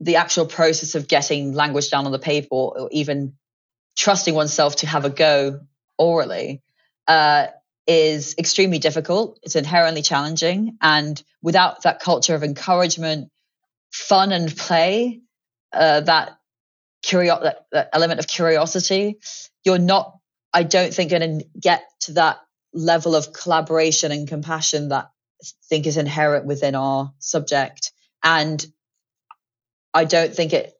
The 0.00 0.16
actual 0.16 0.46
process 0.46 0.94
of 0.94 1.08
getting 1.08 1.52
language 1.52 1.90
down 1.90 2.06
on 2.06 2.12
the 2.12 2.18
paper 2.18 2.48
or 2.50 2.88
even 2.90 3.34
trusting 3.96 4.34
oneself 4.34 4.76
to 4.76 4.86
have 4.86 5.04
a 5.04 5.10
go 5.10 5.60
orally 5.96 6.62
uh, 7.06 7.46
is 7.86 8.34
extremely 8.38 8.78
difficult. 8.78 9.38
It's 9.42 9.56
inherently 9.56 10.02
challenging. 10.02 10.78
And 10.80 11.22
without 11.42 11.82
that 11.82 12.00
culture 12.00 12.34
of 12.34 12.42
encouragement, 12.42 13.30
fun 13.92 14.32
and 14.32 14.54
play, 14.56 15.20
uh, 15.72 16.00
that, 16.00 16.38
curio- 17.02 17.42
that, 17.42 17.66
that 17.72 17.90
element 17.92 18.20
of 18.20 18.26
curiosity, 18.26 19.18
you're 19.64 19.78
not, 19.78 20.18
I 20.52 20.62
don't 20.62 20.94
think, 20.94 21.10
going 21.10 21.40
to 21.40 21.46
get 21.58 21.84
to 22.02 22.12
that 22.14 22.38
level 22.72 23.14
of 23.14 23.32
collaboration 23.32 24.12
and 24.12 24.26
compassion 24.26 24.88
that 24.88 25.10
I 25.42 25.46
think 25.68 25.86
is 25.86 25.96
inherent 25.96 26.46
within 26.46 26.74
our 26.74 27.12
subject. 27.18 27.92
And 28.22 28.64
I 29.92 30.04
don't 30.04 30.34
think 30.34 30.52
it, 30.52 30.72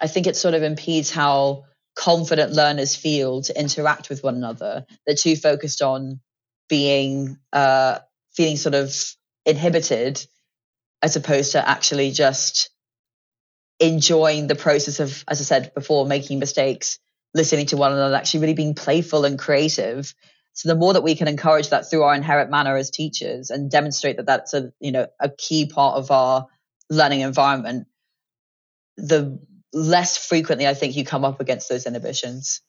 I 0.00 0.06
think 0.06 0.26
it 0.26 0.36
sort 0.36 0.54
of 0.54 0.62
impedes 0.62 1.10
how 1.10 1.64
confident 1.94 2.52
learners 2.52 2.96
feel 2.96 3.42
to 3.42 3.58
interact 3.58 4.08
with 4.08 4.22
one 4.22 4.36
another. 4.36 4.86
They're 5.06 5.14
too 5.14 5.36
focused 5.36 5.82
on 5.82 6.20
being 6.68 7.38
uh, 7.52 7.98
feeling 8.34 8.56
sort 8.56 8.74
of 8.74 8.94
inhibited 9.44 10.24
as 11.02 11.16
opposed 11.16 11.52
to 11.52 11.68
actually 11.68 12.12
just 12.12 12.70
enjoying 13.80 14.46
the 14.46 14.54
process 14.54 15.00
of, 15.00 15.24
as 15.28 15.40
I 15.40 15.44
said 15.44 15.74
before, 15.74 16.06
making 16.06 16.38
mistakes, 16.38 16.98
listening 17.34 17.66
to 17.66 17.76
one 17.76 17.92
another, 17.92 18.14
actually 18.14 18.40
really 18.40 18.54
being 18.54 18.74
playful 18.74 19.24
and 19.24 19.38
creative. 19.38 20.14
So 20.54 20.68
the 20.68 20.76
more 20.76 20.92
that 20.92 21.02
we 21.02 21.16
can 21.16 21.28
encourage 21.28 21.70
that 21.70 21.90
through 21.90 22.04
our 22.04 22.14
inherent 22.14 22.50
manner 22.50 22.76
as 22.76 22.90
teachers 22.90 23.50
and 23.50 23.70
demonstrate 23.70 24.18
that 24.18 24.26
that's 24.26 24.54
a 24.54 24.72
you 24.80 24.92
know 24.92 25.06
a 25.18 25.30
key 25.30 25.66
part 25.66 25.96
of 25.96 26.10
our 26.10 26.46
learning 26.90 27.20
environment, 27.20 27.86
the 28.96 29.40
less 29.72 30.18
frequently 30.18 30.66
I 30.66 30.74
think 30.74 30.96
you 30.96 31.04
come 31.04 31.24
up 31.24 31.40
against 31.40 31.68
those 31.68 31.86
inhibitions. 31.86 32.60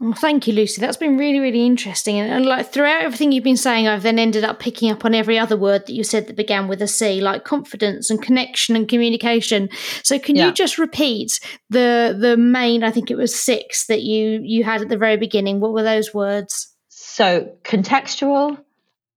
Well, 0.00 0.12
thank 0.12 0.46
you, 0.46 0.52
Lucy. 0.52 0.80
That's 0.80 0.96
been 0.96 1.18
really, 1.18 1.40
really 1.40 1.66
interesting. 1.66 2.20
And, 2.20 2.32
and, 2.32 2.46
like 2.46 2.72
throughout 2.72 3.02
everything 3.02 3.32
you've 3.32 3.42
been 3.42 3.56
saying, 3.56 3.88
I've 3.88 4.04
then 4.04 4.20
ended 4.20 4.44
up 4.44 4.60
picking 4.60 4.92
up 4.92 5.04
on 5.04 5.12
every 5.12 5.36
other 5.36 5.56
word 5.56 5.86
that 5.86 5.92
you 5.92 6.04
said 6.04 6.28
that 6.28 6.36
began 6.36 6.68
with 6.68 6.80
a 6.80 6.86
C, 6.86 7.20
like 7.20 7.44
confidence 7.44 8.08
and 8.08 8.22
connection 8.22 8.76
and 8.76 8.88
communication. 8.88 9.68
So, 10.04 10.16
can 10.20 10.36
yeah. 10.36 10.46
you 10.46 10.52
just 10.52 10.78
repeat 10.78 11.40
the 11.68 12.16
the 12.18 12.36
main? 12.36 12.84
I 12.84 12.92
think 12.92 13.10
it 13.10 13.16
was 13.16 13.34
six 13.34 13.86
that 13.86 14.02
you 14.02 14.40
you 14.44 14.62
had 14.62 14.82
at 14.82 14.88
the 14.88 14.96
very 14.96 15.16
beginning. 15.16 15.58
What 15.58 15.72
were 15.72 15.82
those 15.82 16.14
words? 16.14 16.72
So, 16.90 17.52
contextual, 17.64 18.56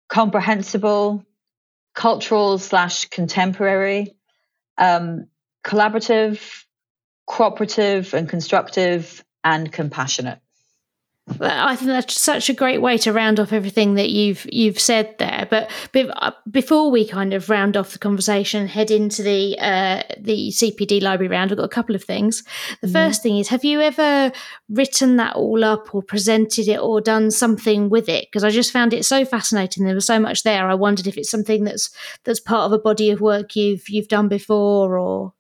comprehensible, 0.09 1.27
cultural 1.95 2.57
slash 2.57 3.05
contemporary, 3.11 4.17
um, 4.79 5.27
collaborative, 5.63 6.65
cooperative 7.31 8.13
and 8.13 8.29
constructive 8.29 9.25
and 9.45 9.73
compassionate. 9.73 10.41
I 11.41 11.77
think 11.77 11.87
that's 11.87 12.21
such 12.21 12.51
a 12.51 12.55
great 12.55 12.83
way 12.83 12.99
to 12.99 13.13
round 13.13 13.39
off 13.39 13.53
everything 13.53 13.95
that 13.95 14.11
you've 14.11 14.45
you've 14.51 14.81
said 14.81 15.15
there. 15.19 15.47
But 15.49 15.71
uh, 15.95 16.33
before 16.51 16.91
we 16.91 17.07
kind 17.07 17.33
of 17.33 17.49
round 17.49 17.77
off 17.77 17.93
the 17.93 18.01
conversation, 18.01 18.67
head 18.67 18.91
into 18.91 19.23
the 19.23 19.57
uh, 19.61 20.03
the 20.19 20.49
CPD 20.49 21.01
library 21.01 21.29
round, 21.29 21.53
I've 21.53 21.59
got 21.59 21.65
a 21.65 21.69
couple 21.69 21.95
of 21.95 22.03
things. 22.03 22.43
The 22.81 22.89
mm 22.89 22.93
first 22.93 23.23
thing 23.23 23.39
is, 23.39 23.47
have 23.49 23.65
you 23.65 23.81
ever 23.81 24.33
written 24.69 25.17
that 25.19 25.37
all 25.37 25.63
up, 25.63 25.95
or 25.95 26.03
presented 26.03 26.67
it, 26.67 26.81
or 26.81 27.01
done 27.01 27.31
something 27.31 27.91
with 27.91 28.09
it? 28.09 28.27
Because 28.27 28.43
I 28.43 28.51
just 28.51 28.73
found 28.73 28.93
it 28.93 29.05
so 29.05 29.25
fascinating. 29.25 29.85
There 29.85 29.95
was 29.95 30.07
so 30.07 30.19
much 30.19 30.43
there. 30.43 30.69
I 30.69 30.75
wondered 30.75 31.07
if 31.07 31.17
it's 31.17 31.31
something 31.31 31.63
that's 31.63 31.91
that's 32.25 32.41
part 32.41 32.67
of 32.67 32.73
a 32.73 32.83
body 32.83 33.11
of 33.11 33.21
work 33.21 33.55
you've 33.55 33.89
you've 33.89 34.09
done 34.09 34.27
before, 34.27 34.99
or 34.99 35.33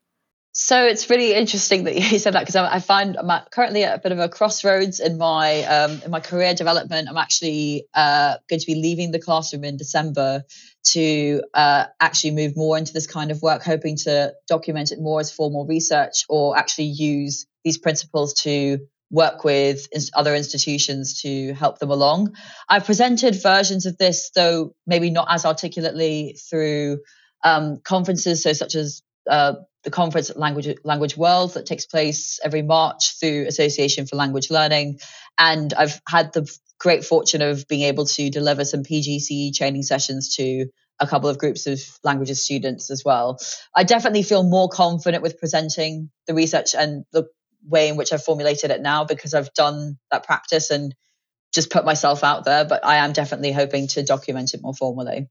so 0.53 0.84
it's 0.84 1.09
really 1.09 1.32
interesting 1.32 1.84
that 1.84 1.94
you 2.12 2.18
said 2.18 2.34
that 2.34 2.40
because 2.40 2.57
I, 2.57 2.80
find 2.80 3.16
I'm 3.16 3.30
at, 3.30 3.51
currently 3.51 3.84
at 3.84 3.98
a 3.98 4.01
bit 4.01 4.12
of 4.12 4.18
a 4.18 4.28
crossroads 4.28 5.01
in 5.01 5.16
my 5.16 5.62
um, 5.62 6.03
in 6.05 6.11
my 6.11 6.20
career 6.20 6.55
development. 6.55 7.09
I'm 7.09 7.16
actually 7.16 7.86
uh, 7.94 8.36
going 8.48 8.61
to 8.61 8.66
be 8.66 8.74
leaving 8.74 9.12
the 9.12 9.20
classroom 9.20 9.64
in 9.64 9.76
December 9.76 10.44
to 10.92 11.42
uh, 11.55 11.84
actually 12.01 12.32
move 12.32 12.57
more 12.57 12.76
into 12.76 12.92
this 12.92 13.07
kind 13.07 13.30
of 13.30 13.42
work, 13.42 13.62
hoping 13.62 13.96
to 13.98 14.34
document 14.48 14.92
it 14.92 15.01
more 15.01 15.20
as 15.20 15.30
formal 15.30 15.66
research 15.66 16.24
or 16.28 16.57
actually 16.57 16.86
use 16.86 17.46
these 17.64 17.78
principles 17.78 18.34
to 18.34 18.78
work 19.11 19.42
with 19.44 19.88
other 20.14 20.34
institutions 20.34 21.20
to 21.22 21.53
help 21.55 21.78
them 21.78 21.90
along. 21.90 22.34
I've 22.68 22.84
presented 22.84 23.40
versions 23.42 23.84
of 23.86 23.98
this, 23.98 24.30
though 24.34 24.74
maybe 24.86 25.11
not 25.11 25.26
as 25.30 25.44
articulately 25.44 26.38
through 26.48 27.01
um, 27.44 27.80
conferences, 27.82 28.42
so 28.42 28.53
such 28.53 28.74
as 28.74 29.03
uh, 29.29 29.55
the 29.83 29.91
conference 29.91 30.35
Language 30.37 30.68
Language 30.85 31.16
World 31.16 31.55
that 31.55 31.66
takes 31.66 31.87
place 31.87 32.39
every 32.45 32.62
March 32.62 33.18
through 33.18 33.47
Association 33.47 34.07
for 34.07 34.16
Language 34.16 34.51
Learning, 34.51 34.99
and 35.39 35.73
I've 35.73 36.01
had 36.09 36.33
the 36.33 36.51
great 36.79 37.05
fortune 37.05 37.43
of 37.43 37.68
being 37.68 37.83
able 37.83 38.07
to 38.07 38.31
deliver 38.31 38.64
some 38.64 38.83
PGCE 38.83 39.55
training 39.55 39.83
sessions 39.83 40.35
to 40.37 40.66
a 40.99 41.07
couple 41.07 41.31
of 41.31 41.39
groups 41.39 41.66
of 41.66 41.81
languages 42.05 42.43
students 42.43 42.91
as 42.91 43.03
well. 43.05 43.39
I 43.75 43.85
definitely 43.85 44.23
feel 44.23 44.43
more 44.43 44.68
confident 44.68 45.23
with 45.23 45.39
presenting 45.39 46.11
the 46.27 46.35
research 46.35 46.75
and 46.75 47.05
the 47.12 47.27
way 47.66 47.89
in 47.89 47.97
which 47.97 48.12
I've 48.12 48.23
formulated 48.23 48.71
it 48.71 48.81
now 48.81 49.05
because 49.05 49.35
I've 49.35 49.53
done 49.55 49.99
that 50.11 50.25
practice 50.25 50.71
and 50.71 50.95
just 51.53 51.71
put 51.71 51.85
myself 51.85 52.23
out 52.23 52.45
there. 52.45 52.64
But 52.64 52.85
I 52.85 52.97
am 52.97 53.12
definitely 53.12 53.53
hoping 53.53 53.89
to 53.89 54.03
document 54.03 54.55
it 54.55 54.62
more 54.62 54.75
formally. 54.75 55.29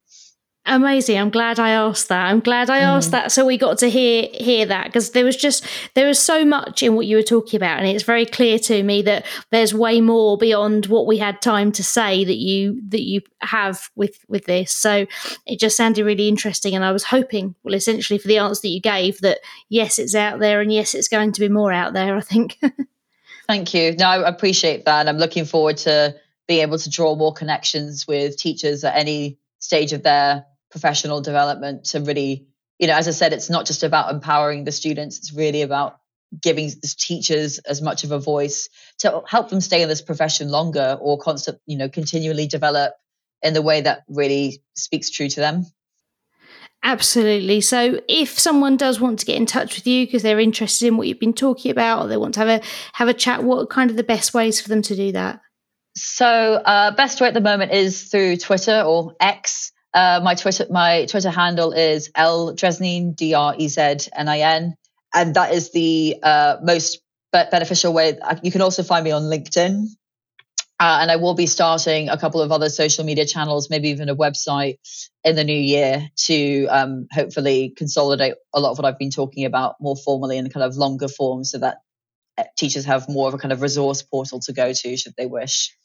Amazing. 0.70 1.18
I'm 1.18 1.32
glad 1.32 1.60
I 1.60 1.72
asked 1.72 2.10
that. 2.10 2.28
I'm 2.28 2.42
glad 2.42 2.70
I 2.70 2.78
asked 2.80 3.10
mm. 3.10 3.14
that 3.14 3.32
so 3.32 3.44
we 3.44 3.58
got 3.58 3.80
to 3.80 3.90
hear 3.90 4.28
hear 4.32 4.68
that 4.68 4.86
because 4.86 5.12
there 5.12 5.26
was 5.26 5.36
just 5.36 5.66
there 5.96 6.08
was 6.08 6.20
so 6.20 6.46
much 6.46 6.84
in 6.84 6.96
what 6.96 7.08
you 7.08 7.16
were 7.16 7.24
talking 7.24 7.58
about 7.58 7.80
and 7.80 7.88
it's 7.88 8.04
very 8.04 8.26
clear 8.26 8.60
to 8.60 8.84
me 8.84 9.02
that 9.02 9.26
there's 9.50 9.74
way 9.74 10.00
more 10.00 10.38
beyond 10.38 10.86
what 10.86 11.08
we 11.08 11.18
had 11.18 11.42
time 11.42 11.72
to 11.72 11.84
say 11.84 12.24
that 12.24 12.38
you 12.38 12.80
that 12.90 13.02
you 13.02 13.22
have 13.42 13.90
with 13.96 14.24
with 14.28 14.46
this. 14.46 14.72
So 14.72 15.08
it 15.48 15.60
just 15.60 15.76
sounded 15.76 16.06
really 16.06 16.28
interesting 16.28 16.76
and 16.76 16.86
I 16.86 16.92
was 16.92 17.06
hoping 17.06 17.56
well 17.64 17.74
essentially 17.74 18.20
for 18.20 18.28
the 18.28 18.38
answer 18.38 18.62
that 18.62 18.70
you 18.70 18.80
gave 18.80 19.20
that 19.22 19.40
yes 19.70 19.98
it's 19.98 20.14
out 20.14 20.40
there 20.40 20.62
and 20.62 20.72
yes 20.72 20.94
it's 20.94 21.08
going 21.08 21.32
to 21.32 21.42
be 21.42 21.50
more 21.50 21.74
out 21.74 21.94
there 21.94 22.16
I 22.16 22.22
think. 22.22 22.60
Thank 23.48 23.74
you. 23.74 23.96
No, 23.98 24.06
I 24.06 24.30
appreciate 24.30 24.86
that. 24.86 25.00
And 25.00 25.10
I'm 25.10 25.18
looking 25.18 25.46
forward 25.46 25.78
to 25.78 26.16
being 26.48 26.62
able 26.62 26.78
to 26.78 26.90
draw 26.92 27.16
more 27.16 27.34
connections 27.34 28.08
with 28.08 28.38
teachers 28.38 28.84
at 28.84 28.96
any 28.96 29.40
stage 29.58 29.92
of 29.94 30.04
their 30.04 30.46
professional 30.72 31.22
development 31.22 31.86
to 31.86 32.00
really, 32.00 32.48
you 32.78 32.88
know, 32.88 32.96
as 32.96 33.08
I 33.08 33.12
said, 33.12 33.34
it's 33.34 33.50
not 33.50 33.66
just 33.66 33.84
about 33.84 34.14
empowering 34.14 34.64
the 34.64 34.72
students, 34.72 35.18
it's 35.18 35.34
really 35.34 35.62
about 35.62 35.98
giving 36.42 36.68
the 36.68 36.96
teachers 36.98 37.58
as 37.60 37.82
much 37.82 38.04
of 38.04 38.12
a 38.12 38.20
voice 38.20 38.70
to 39.00 39.22
help 39.28 39.50
them 39.50 39.62
stay 39.62 39.82
in 39.82 39.90
this 39.90 40.02
profession 40.02 40.50
longer 40.50 40.98
or 41.02 41.18
constant, 41.18 41.60
you 41.66 41.78
know, 41.78 41.90
continually 41.90 42.48
develop 42.48 42.94
in 43.42 43.54
the 43.54 43.62
way 43.62 43.82
that 43.82 44.04
really 44.08 44.62
speaks 44.76 45.10
true 45.10 45.30
to 45.30 45.40
them. 45.40 45.66
Absolutely. 46.82 47.60
So, 47.60 48.00
if 48.08 48.40
someone 48.40 48.78
does 48.78 49.02
want 49.02 49.20
to 49.20 49.26
get 49.26 49.36
in 49.36 49.46
touch 49.46 49.76
with 49.76 49.86
you 49.86 50.06
because 50.06 50.24
they're 50.24 50.40
interested 50.40 50.88
in 50.88 50.96
what 50.96 51.08
you've 51.08 51.20
been 51.20 51.34
talking 51.34 51.72
about, 51.72 52.06
or 52.06 52.08
they 52.08 52.16
want 52.16 52.36
to 52.36 52.40
have 52.40 52.62
a 52.62 52.66
have 52.94 53.08
a 53.10 53.14
chat, 53.14 53.44
what 53.44 53.60
are 53.60 53.66
kind 53.66 53.90
of 53.90 53.98
the 53.98 54.04
best 54.04 54.34
ways 54.34 54.62
for 54.62 54.70
them 54.70 54.82
to 54.84 54.96
do 54.96 55.12
that? 55.12 55.42
So, 55.96 56.26
uh, 56.26 56.92
best 56.92 57.20
way 57.20 57.28
at 57.28 57.34
the 57.34 57.42
moment 57.42 57.74
is 57.74 58.04
through 58.04 58.38
Twitter 58.38 58.82
or 58.82 59.14
X. 59.20 59.74
Uh, 59.94 60.22
my 60.24 60.36
Twitter 60.36 60.68
my 60.70 61.06
Twitter 61.06 61.32
handle 61.32 61.72
is 61.72 62.12
L 62.16 62.54
Dreznin 62.56 63.16
D 63.16 63.34
R 63.34 63.56
E 63.58 63.68
Z 63.68 63.82
N 64.16 64.28
I 64.28 64.40
N, 64.40 64.76
and 65.14 65.34
that 65.36 65.54
is 65.54 65.72
the 65.72 66.18
uh, 66.22 66.58
most 66.62 67.02
beneficial 67.32 67.94
way. 67.94 68.18
You 68.44 68.52
can 68.52 68.62
also 68.62 68.84
find 68.84 69.04
me 69.04 69.12
on 69.12 69.24
LinkedIn, 69.24 69.86
uh, 70.80 70.98
and 71.02 71.10
I 71.10 71.16
will 71.16 71.34
be 71.34 71.48
starting 71.48 72.10
a 72.10 72.18
couple 72.18 72.42
of 72.42 72.52
other 72.52 72.70
social 72.70 73.04
media 73.04 73.26
channels, 73.26 73.70
maybe 73.72 73.90
even 73.90 74.10
a 74.10 74.16
website 74.16 74.78
in 75.24 75.36
the 75.36 75.44
new 75.44 75.60
year 75.60 76.08
to 76.28 76.68
um, 76.68 77.08
hopefully 77.12 77.74
consolidate 77.76 78.36
a 78.54 78.60
lot 78.60 78.72
of 78.72 78.78
what 78.78 78.86
I've 78.86 79.00
been 79.00 79.10
talking 79.12 79.46
about 79.46 79.76
more 79.82 79.96
formally 79.96 80.38
in 80.38 80.50
kind 80.52 80.64
of 80.64 80.78
longer 80.78 81.08
form, 81.08 81.44
so 81.44 81.58
that 81.58 81.78
uh, 82.38 82.44
teachers 82.58 82.86
have 82.86 83.10
more 83.10 83.28
of 83.28 83.34
a 83.34 83.40
kind 83.40 83.52
of 83.52 83.64
resource 83.64 84.04
portal 84.04 84.40
to 84.42 84.54
go 84.54 84.72
to 84.72 84.98
should 84.98 85.14
they 85.18 85.26
wish. 85.26 85.76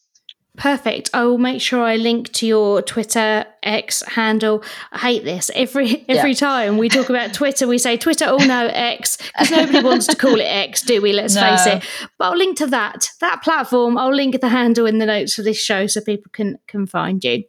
Perfect. 0.57 1.11
I 1.13 1.25
will 1.25 1.39
make 1.39 1.61
sure 1.61 1.83
I 1.83 1.97
link 1.97 2.33
to 2.35 2.47
your 2.47 2.81
Twitter 2.81 3.45
X 3.65 4.05
handle. 4.07 4.63
I 4.93 4.99
hate 4.99 5.25
this. 5.25 5.51
Every 5.53 6.05
every 6.09 6.31
yeah. 6.31 6.37
time 6.37 6.79
we 6.79 6.89
talk 6.89 7.11
about 7.11 7.35
Twitter, 7.35 7.67
we 7.67 7.79
say 7.79 7.97
Twitter, 7.97 8.27
oh 8.29 8.37
no, 8.37 8.69
X, 8.69 9.17
because 9.17 9.51
nobody 9.51 9.83
wants 9.83 10.07
to 10.07 10.17
call 10.17 10.39
it 10.39 10.45
X, 10.45 10.83
do 10.83 11.03
we? 11.03 11.13
Let's 11.13 11.35
no. 11.35 11.41
face 11.41 11.67
it. 11.67 11.85
But 12.19 12.27
I'll 12.27 12.39
link 12.39 12.57
to 12.59 12.69
that, 12.69 13.09
that 13.21 13.43
platform. 13.43 13.99
I'll 13.99 14.15
link 14.15 14.41
the 14.41 14.49
handle 14.49 14.87
in 14.87 14.99
the 14.99 15.07
notes 15.07 15.35
for 15.35 15.43
this 15.43 15.59
show 15.59 15.89
so 15.89 16.01
people 16.01 16.31
can 16.33 16.59
can 16.69 16.87
find 16.87 17.23
you. 17.25 17.43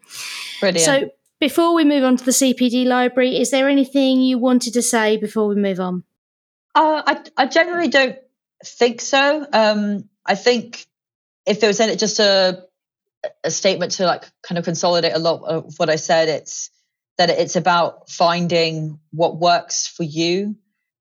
Brilliant. 0.59 0.85
So 0.85 1.09
before 1.39 1.75
we 1.75 1.85
move 1.85 2.03
on 2.03 2.17
to 2.17 2.25
the 2.25 2.31
CPD 2.31 2.87
library, 2.87 3.37
is 3.37 3.51
there 3.51 3.69
anything 3.69 4.21
you 4.21 4.39
wanted 4.39 4.73
to 4.73 4.81
say 4.81 5.17
before 5.17 5.47
we 5.47 5.55
move 5.55 5.79
on? 5.79 6.03
Uh, 6.73 7.03
I 7.05 7.23
I 7.37 7.45
generally 7.45 7.89
don't 7.89 8.17
think 8.65 8.99
so. 8.99 9.45
Um, 9.53 10.09
I 10.25 10.33
think 10.33 10.87
if 11.45 11.59
there 11.59 11.69
was 11.69 11.79
any, 11.79 11.95
just 11.95 12.19
a 12.19 12.64
a 13.43 13.51
statement 13.51 13.93
to 13.93 14.05
like 14.05 14.23
kind 14.43 14.57
of 14.57 14.65
consolidate 14.65 15.13
a 15.13 15.19
lot 15.19 15.43
of 15.43 15.73
what 15.77 15.89
I 15.89 15.95
said. 15.95 16.29
It's 16.29 16.69
that 17.17 17.29
it's 17.29 17.55
about 17.55 18.09
finding 18.09 18.99
what 19.11 19.39
works 19.39 19.87
for 19.87 20.03
you 20.03 20.55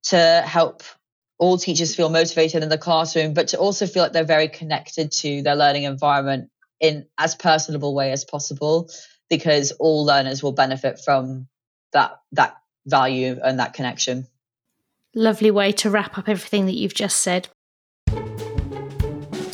to 0.04 0.42
help 0.46 0.82
all 1.38 1.58
teachers 1.58 1.94
feel 1.94 2.08
motivated 2.08 2.62
in 2.62 2.68
the 2.68 2.78
classroom, 2.78 3.34
but 3.34 3.48
to 3.48 3.58
also 3.58 3.86
feel 3.86 4.04
like 4.04 4.12
they're 4.12 4.24
very 4.24 4.48
connected 4.48 5.10
to 5.10 5.42
their 5.42 5.56
learning 5.56 5.82
environment 5.82 6.50
in 6.80 7.06
as 7.18 7.34
personable 7.34 7.94
way 7.94 8.12
as 8.12 8.24
possible, 8.24 8.88
because 9.28 9.72
all 9.72 10.04
learners 10.04 10.42
will 10.42 10.52
benefit 10.52 11.00
from 11.04 11.48
that 11.92 12.20
that 12.32 12.56
value 12.86 13.38
and 13.42 13.58
that 13.58 13.74
connection. 13.74 14.26
Lovely 15.14 15.50
way 15.50 15.72
to 15.72 15.90
wrap 15.90 16.18
up 16.18 16.28
everything 16.28 16.66
that 16.66 16.74
you've 16.74 16.94
just 16.94 17.20
said. 17.20 17.48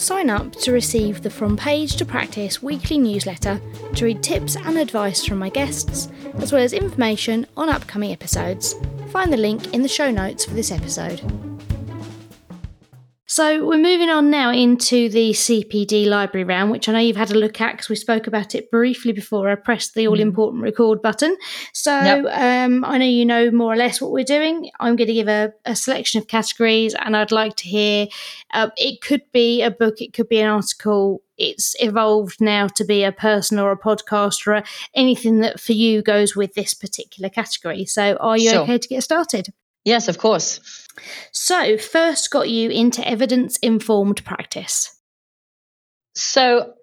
Sign 0.00 0.30
up 0.30 0.52
to 0.52 0.72
receive 0.72 1.20
the 1.20 1.28
From 1.28 1.58
Page 1.58 1.96
to 1.96 2.06
Practice 2.06 2.62
weekly 2.62 2.96
newsletter 2.96 3.60
to 3.94 4.04
read 4.06 4.22
tips 4.22 4.56
and 4.56 4.78
advice 4.78 5.26
from 5.26 5.38
my 5.38 5.50
guests, 5.50 6.08
as 6.36 6.52
well 6.52 6.62
as 6.62 6.72
information 6.72 7.46
on 7.54 7.68
upcoming 7.68 8.10
episodes. 8.10 8.74
Find 9.10 9.30
the 9.30 9.36
link 9.36 9.74
in 9.74 9.82
the 9.82 9.88
show 9.88 10.10
notes 10.10 10.46
for 10.46 10.54
this 10.54 10.72
episode. 10.72 11.49
So 13.30 13.64
we're 13.64 13.78
moving 13.78 14.10
on 14.10 14.28
now 14.28 14.50
into 14.50 15.08
the 15.08 15.30
CPD 15.30 16.08
library 16.08 16.42
round, 16.42 16.72
which 16.72 16.88
I 16.88 16.92
know 16.92 16.98
you've 16.98 17.14
had 17.14 17.30
a 17.30 17.38
look 17.38 17.60
at 17.60 17.74
because 17.74 17.88
we 17.88 17.94
spoke 17.94 18.26
about 18.26 18.56
it 18.56 18.72
briefly 18.72 19.12
before 19.12 19.48
I 19.48 19.54
pressed 19.54 19.94
the 19.94 20.08
all 20.08 20.18
important 20.18 20.64
record 20.64 21.00
button. 21.00 21.36
So 21.72 21.92
yep. 21.92 22.24
um, 22.24 22.84
I 22.84 22.98
know 22.98 23.04
you 23.04 23.24
know 23.24 23.52
more 23.52 23.72
or 23.72 23.76
less 23.76 24.00
what 24.00 24.10
we're 24.10 24.24
doing. 24.24 24.68
I'm 24.80 24.96
going 24.96 25.06
to 25.06 25.14
give 25.14 25.28
a, 25.28 25.52
a 25.64 25.76
selection 25.76 26.20
of 26.20 26.26
categories, 26.26 26.96
and 26.98 27.16
I'd 27.16 27.30
like 27.30 27.54
to 27.58 27.68
hear. 27.68 28.08
Uh, 28.52 28.70
it 28.76 29.00
could 29.00 29.22
be 29.30 29.62
a 29.62 29.70
book, 29.70 30.00
it 30.00 30.12
could 30.12 30.28
be 30.28 30.40
an 30.40 30.48
article. 30.48 31.22
It's 31.38 31.76
evolved 31.78 32.40
now 32.40 32.66
to 32.66 32.84
be 32.84 33.04
a 33.04 33.12
person 33.12 33.60
or 33.60 33.70
a 33.70 33.78
podcast 33.78 34.44
or 34.44 34.54
a, 34.54 34.64
anything 34.94 35.38
that 35.42 35.60
for 35.60 35.72
you 35.72 36.02
goes 36.02 36.34
with 36.34 36.54
this 36.54 36.74
particular 36.74 37.28
category. 37.28 37.84
So 37.84 38.16
are 38.16 38.36
you 38.36 38.50
sure. 38.50 38.62
okay 38.62 38.78
to 38.78 38.88
get 38.88 39.04
started? 39.04 39.52
Yes, 39.84 40.08
of 40.08 40.18
course. 40.18 40.88
So, 41.32 41.76
first 41.76 42.30
got 42.30 42.48
you 42.48 42.70
into 42.70 43.06
evidence 43.06 43.56
informed 43.58 44.24
practice. 44.24 44.96
So, 46.14 46.74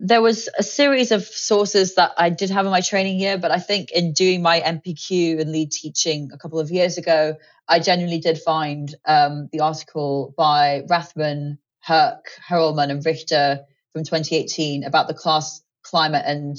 there 0.00 0.22
was 0.22 0.48
a 0.56 0.62
series 0.62 1.10
of 1.10 1.24
sources 1.24 1.96
that 1.96 2.12
I 2.16 2.30
did 2.30 2.50
have 2.50 2.64
in 2.64 2.70
my 2.70 2.80
training 2.80 3.18
year, 3.18 3.36
but 3.36 3.50
I 3.50 3.58
think 3.58 3.90
in 3.90 4.12
doing 4.12 4.42
my 4.42 4.60
NPQ 4.60 5.40
and 5.40 5.50
lead 5.50 5.72
teaching 5.72 6.30
a 6.32 6.38
couple 6.38 6.60
of 6.60 6.70
years 6.70 6.98
ago, 6.98 7.36
I 7.68 7.80
genuinely 7.80 8.20
did 8.20 8.38
find 8.38 8.94
um, 9.04 9.48
the 9.52 9.60
article 9.60 10.34
by 10.36 10.82
Rathmann, 10.88 11.58
Herke, 11.80 12.30
Hurrelmann, 12.48 12.90
and 12.90 13.04
Richter 13.04 13.60
from 13.92 14.04
2018 14.04 14.84
about 14.84 15.08
the 15.08 15.14
class 15.14 15.62
climate 15.82 16.22
and 16.26 16.56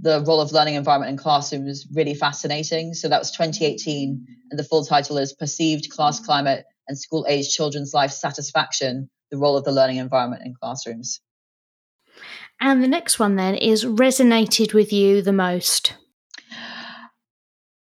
the 0.00 0.22
role 0.26 0.40
of 0.40 0.52
learning 0.52 0.74
environment 0.74 1.10
in 1.10 1.16
classrooms 1.16 1.86
really 1.92 2.14
fascinating. 2.14 2.94
So 2.94 3.08
that 3.08 3.18
was 3.18 3.30
2018, 3.32 4.26
and 4.50 4.58
the 4.58 4.64
full 4.64 4.84
title 4.84 5.18
is 5.18 5.32
Perceived 5.32 5.90
Class 5.90 6.20
Climate 6.20 6.64
and 6.86 6.98
School 6.98 7.26
Age 7.28 7.52
Children's 7.52 7.92
Life 7.92 8.12
Satisfaction 8.12 9.10
The 9.30 9.38
Role 9.38 9.56
of 9.56 9.64
the 9.64 9.72
Learning 9.72 9.96
Environment 9.96 10.42
in 10.44 10.54
Classrooms. 10.54 11.20
And 12.60 12.82
the 12.82 12.88
next 12.88 13.18
one 13.18 13.36
then 13.36 13.54
is 13.54 13.84
Resonated 13.84 14.74
with 14.74 14.92
You 14.92 15.22
the 15.22 15.32
Most. 15.32 15.94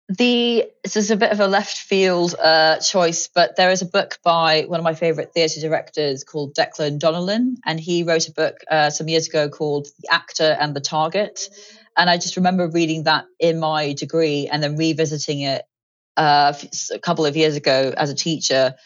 The 0.09 0.65
this 0.83 0.97
is 0.97 1.11
a 1.11 1.17
bit 1.17 1.33
of 1.33 1.41
a 1.41 1.47
left 1.47 1.77
field 1.77 2.35
uh, 2.43 2.79
choice, 2.79 3.29
but 3.29 3.57
there 3.57 3.71
is 3.71 3.83
a 3.83 3.87
book 3.87 4.19
by 4.25 4.63
one 4.63 4.81
of 4.81 4.85
my 4.85 4.95
favorite 4.95 5.35
theatre 5.35 5.61
directors 5.61 6.25
called 6.25 6.55
Declan 6.55 6.99
Donnellan, 6.99 7.57
and 7.67 7.79
he 7.79 8.05
wrote 8.05 8.27
a 8.27 8.33
book 8.33 8.57
uh, 8.71 8.89
some 8.89 9.09
years 9.09 9.29
ago 9.29 9.51
called 9.51 9.89
The 10.01 10.09
Actor 10.11 10.57
and 10.59 10.75
the 10.75 10.81
Target. 10.81 11.51
And 11.99 12.09
I 12.09 12.17
just 12.17 12.37
remember 12.37 12.69
reading 12.69 13.03
that 13.05 13.27
in 13.41 13.59
my 13.59 13.93
degree 13.93 14.49
and 14.51 14.63
then 14.63 14.77
revisiting 14.77 15.41
it 15.41 15.65
uh, 16.17 16.55
a 16.93 16.99
couple 17.01 17.27
of 17.27 17.37
years 17.37 17.57
ago 17.57 17.93
as 17.97 18.09
a 18.09 18.15
teacher. 18.15 18.77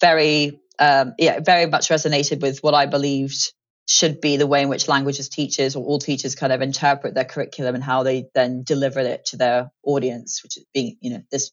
Very, 0.00 0.60
um, 0.80 1.14
yeah, 1.18 1.38
very 1.40 1.66
much 1.66 1.88
resonated 1.88 2.42
with 2.42 2.58
what 2.58 2.74
I 2.74 2.86
believed 2.86 3.52
should 3.86 4.20
be 4.20 4.36
the 4.36 4.46
way 4.46 4.60
in 4.62 4.68
which 4.68 4.88
languages 4.88 5.28
teachers 5.28 5.76
or 5.76 5.84
all 5.84 5.98
teachers 5.98 6.34
kind 6.34 6.52
of 6.52 6.60
interpret 6.60 7.14
their 7.14 7.24
curriculum 7.24 7.76
and 7.76 7.82
how 7.82 8.02
they 8.02 8.26
then 8.34 8.64
deliver 8.64 9.00
it 9.00 9.24
to 9.26 9.36
their 9.36 9.70
audience, 9.84 10.42
which 10.42 10.58
is 10.58 10.64
being, 10.74 10.98
you 11.00 11.10
know, 11.10 11.22
this 11.30 11.52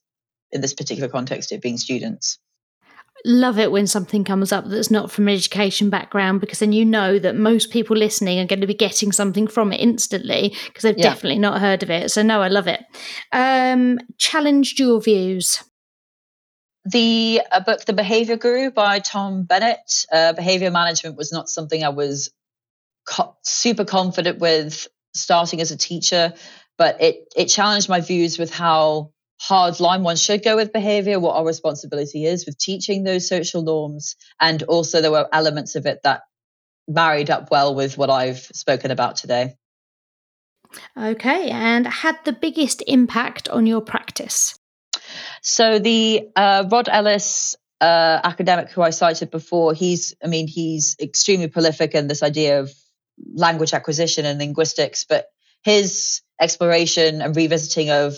in 0.51 0.61
this 0.61 0.73
particular 0.73 1.07
context, 1.07 1.51
it 1.51 1.61
being 1.61 1.77
students 1.77 2.39
love 3.23 3.57
it 3.57 3.71
when 3.71 3.87
something 3.87 4.23
comes 4.23 4.51
up 4.51 4.65
that's 4.67 4.91
not 4.91 5.09
from 5.09 5.27
an 5.27 5.33
education 5.33 5.89
background 5.89 6.41
because 6.41 6.59
then 6.59 6.73
you 6.73 6.85
know 6.85 7.17
that 7.17 7.35
most 7.35 7.71
people 7.71 7.95
listening 7.95 8.39
are 8.39 8.45
going 8.45 8.61
to 8.61 8.67
be 8.67 8.73
getting 8.73 9.11
something 9.11 9.47
from 9.47 9.71
it 9.71 9.77
instantly 9.77 10.53
because 10.67 10.83
they've 10.83 10.97
yeah. 10.97 11.03
definitely 11.09 11.39
not 11.39 11.61
heard 11.61 11.81
of 11.81 11.89
it. 11.89 12.11
So 12.11 12.21
no, 12.21 12.41
I 12.41 12.49
love 12.49 12.67
it. 12.67 12.81
Um, 13.31 13.99
challenged 14.17 14.79
your 14.79 15.01
views. 15.01 15.63
the 16.85 17.41
uh, 17.51 17.61
book 17.61 17.85
The 17.85 17.93
Behavior 17.93 18.37
Guru 18.37 18.71
by 18.71 18.99
Tom 18.99 19.43
Bennett. 19.43 20.05
Uh, 20.11 20.33
behavior 20.33 20.69
management 20.71 21.17
was 21.17 21.31
not 21.31 21.49
something 21.49 21.83
I 21.83 21.89
was 21.89 22.31
co- 23.07 23.35
super 23.43 23.85
confident 23.85 24.39
with 24.39 24.87
starting 25.15 25.61
as 25.61 25.71
a 25.71 25.77
teacher, 25.77 26.33
but 26.77 27.01
it 27.01 27.33
it 27.35 27.45
challenged 27.45 27.89
my 27.89 28.01
views 28.01 28.37
with 28.37 28.53
how 28.53 29.11
hard 29.39 29.79
line 29.79 30.03
one 30.03 30.15
should 30.15 30.43
go 30.43 30.55
with 30.55 30.73
behavior, 30.73 31.19
what 31.19 31.35
our 31.35 31.45
responsibility 31.45 32.25
is 32.25 32.45
with 32.45 32.57
teaching 32.57 33.03
those 33.03 33.27
social 33.27 33.61
norms, 33.61 34.15
and 34.39 34.63
also 34.63 35.01
there 35.01 35.11
were 35.11 35.27
elements 35.31 35.75
of 35.75 35.85
it 35.85 35.99
that 36.03 36.21
married 36.87 37.29
up 37.29 37.51
well 37.51 37.75
with 37.75 37.97
what 37.97 38.09
I've 38.09 38.39
spoken 38.39 38.91
about 38.91 39.17
today. 39.17 39.55
Okay, 40.97 41.49
and 41.49 41.87
had 41.87 42.17
the 42.25 42.33
biggest 42.33 42.83
impact 42.87 43.49
on 43.49 43.65
your 43.65 43.81
practice? 43.81 44.57
So 45.41 45.79
the 45.79 46.29
uh, 46.35 46.65
Rod 46.69 46.89
Ellis 46.89 47.55
uh, 47.81 48.19
academic 48.23 48.71
who 48.71 48.81
I 48.81 48.89
cited 48.89 49.31
before, 49.31 49.73
he's, 49.73 50.15
I 50.23 50.27
mean, 50.27 50.47
he's 50.47 50.95
extremely 50.99 51.47
prolific 51.47 51.93
in 51.93 52.07
this 52.07 52.23
idea 52.23 52.61
of 52.61 52.73
language 53.33 53.73
acquisition 53.73 54.25
and 54.25 54.39
linguistics, 54.39 55.05
but 55.05 55.27
his 55.63 56.21
exploration 56.39 57.21
and 57.21 57.35
revisiting 57.35 57.89
of 57.89 58.15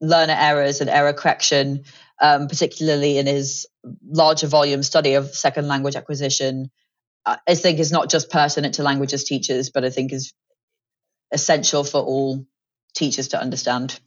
learner 0.00 0.36
errors 0.38 0.80
and 0.80 0.90
error 0.90 1.12
correction, 1.12 1.84
um, 2.20 2.48
particularly 2.48 3.18
in 3.18 3.26
his 3.26 3.66
larger 4.06 4.46
volume 4.46 4.82
study 4.82 5.14
of 5.14 5.34
second 5.34 5.68
language 5.68 5.96
acquisition, 5.96 6.70
I 7.26 7.54
think 7.54 7.78
is 7.78 7.92
not 7.92 8.08
just 8.08 8.30
pertinent 8.30 8.74
to 8.74 8.82
languages 8.82 9.24
teachers, 9.24 9.70
but 9.70 9.84
I 9.84 9.90
think 9.90 10.12
is 10.12 10.32
essential 11.30 11.84
for 11.84 12.00
all 12.00 12.46
teachers 12.94 13.28
to 13.28 13.40
understand. 13.40 13.98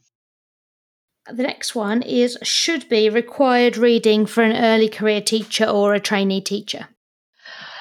The 1.30 1.44
next 1.44 1.74
one 1.76 2.02
is 2.02 2.36
should 2.42 2.88
be 2.88 3.08
required 3.08 3.76
reading 3.76 4.26
for 4.26 4.42
an 4.42 4.56
early 4.56 4.88
career 4.88 5.20
teacher 5.20 5.66
or 5.66 5.94
a 5.94 6.00
trainee 6.00 6.40
teacher. 6.40 6.88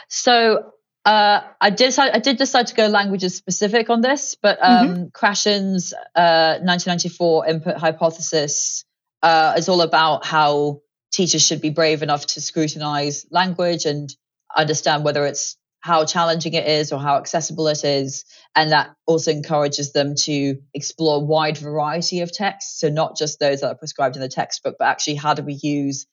So 0.09 0.73
uh, 1.03 1.41
I 1.59 1.71
did 1.71 1.97
I 1.97 2.19
did 2.19 2.37
decide 2.37 2.67
to 2.67 2.75
go 2.75 2.87
languages 2.87 3.35
specific 3.35 3.89
on 3.89 4.01
this, 4.01 4.35
but 4.35 4.59
um, 4.61 4.87
mm-hmm. 4.87 5.03
Krashen's 5.07 5.93
uh, 6.15 6.59
1994 6.61 7.47
input 7.47 7.77
hypothesis 7.77 8.85
uh, 9.23 9.55
is 9.57 9.67
all 9.67 9.81
about 9.81 10.25
how 10.25 10.81
teachers 11.11 11.45
should 11.45 11.61
be 11.61 11.71
brave 11.71 12.03
enough 12.03 12.25
to 12.25 12.41
scrutinize 12.41 13.25
language 13.31 13.85
and 13.85 14.15
understand 14.55 15.03
whether 15.03 15.25
it's 15.25 15.57
how 15.79 16.05
challenging 16.05 16.53
it 16.53 16.67
is 16.67 16.91
or 16.91 16.99
how 16.99 17.17
accessible 17.17 17.67
it 17.67 17.83
is. 17.83 18.23
And 18.55 18.71
that 18.71 18.93
also 19.07 19.31
encourages 19.31 19.93
them 19.93 20.13
to 20.25 20.57
explore 20.75 21.15
a 21.15 21.19
wide 21.19 21.57
variety 21.57 22.21
of 22.21 22.31
texts. 22.31 22.79
So, 22.79 22.89
not 22.89 23.17
just 23.17 23.39
those 23.39 23.61
that 23.61 23.71
are 23.71 23.75
prescribed 23.75 24.15
in 24.17 24.21
the 24.21 24.29
textbook, 24.29 24.75
but 24.77 24.87
actually, 24.87 25.15
how 25.15 25.33
do 25.33 25.41
we 25.41 25.53
use 25.53 26.05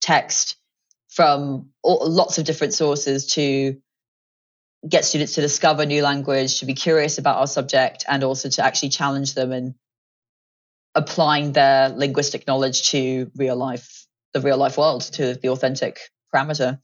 text 0.00 0.56
from 1.08 1.70
all, 1.82 2.08
lots 2.08 2.38
of 2.38 2.44
different 2.44 2.74
sources 2.74 3.26
to 3.34 3.76
get 4.88 5.04
students 5.04 5.34
to 5.34 5.40
discover 5.40 5.86
new 5.86 6.02
language, 6.02 6.60
to 6.60 6.66
be 6.66 6.74
curious 6.74 7.18
about 7.18 7.38
our 7.38 7.46
subject, 7.46 8.04
and 8.08 8.24
also 8.24 8.48
to 8.48 8.64
actually 8.64 8.90
challenge 8.90 9.34
them 9.34 9.52
in 9.52 9.74
applying 10.94 11.52
their 11.52 11.90
linguistic 11.90 12.46
knowledge 12.46 12.90
to 12.90 13.30
real 13.36 13.56
life, 13.56 14.06
the 14.32 14.40
real 14.40 14.56
life 14.56 14.78
world, 14.78 15.02
to 15.02 15.34
the 15.34 15.48
authentic 15.48 15.98
parameter. 16.34 16.78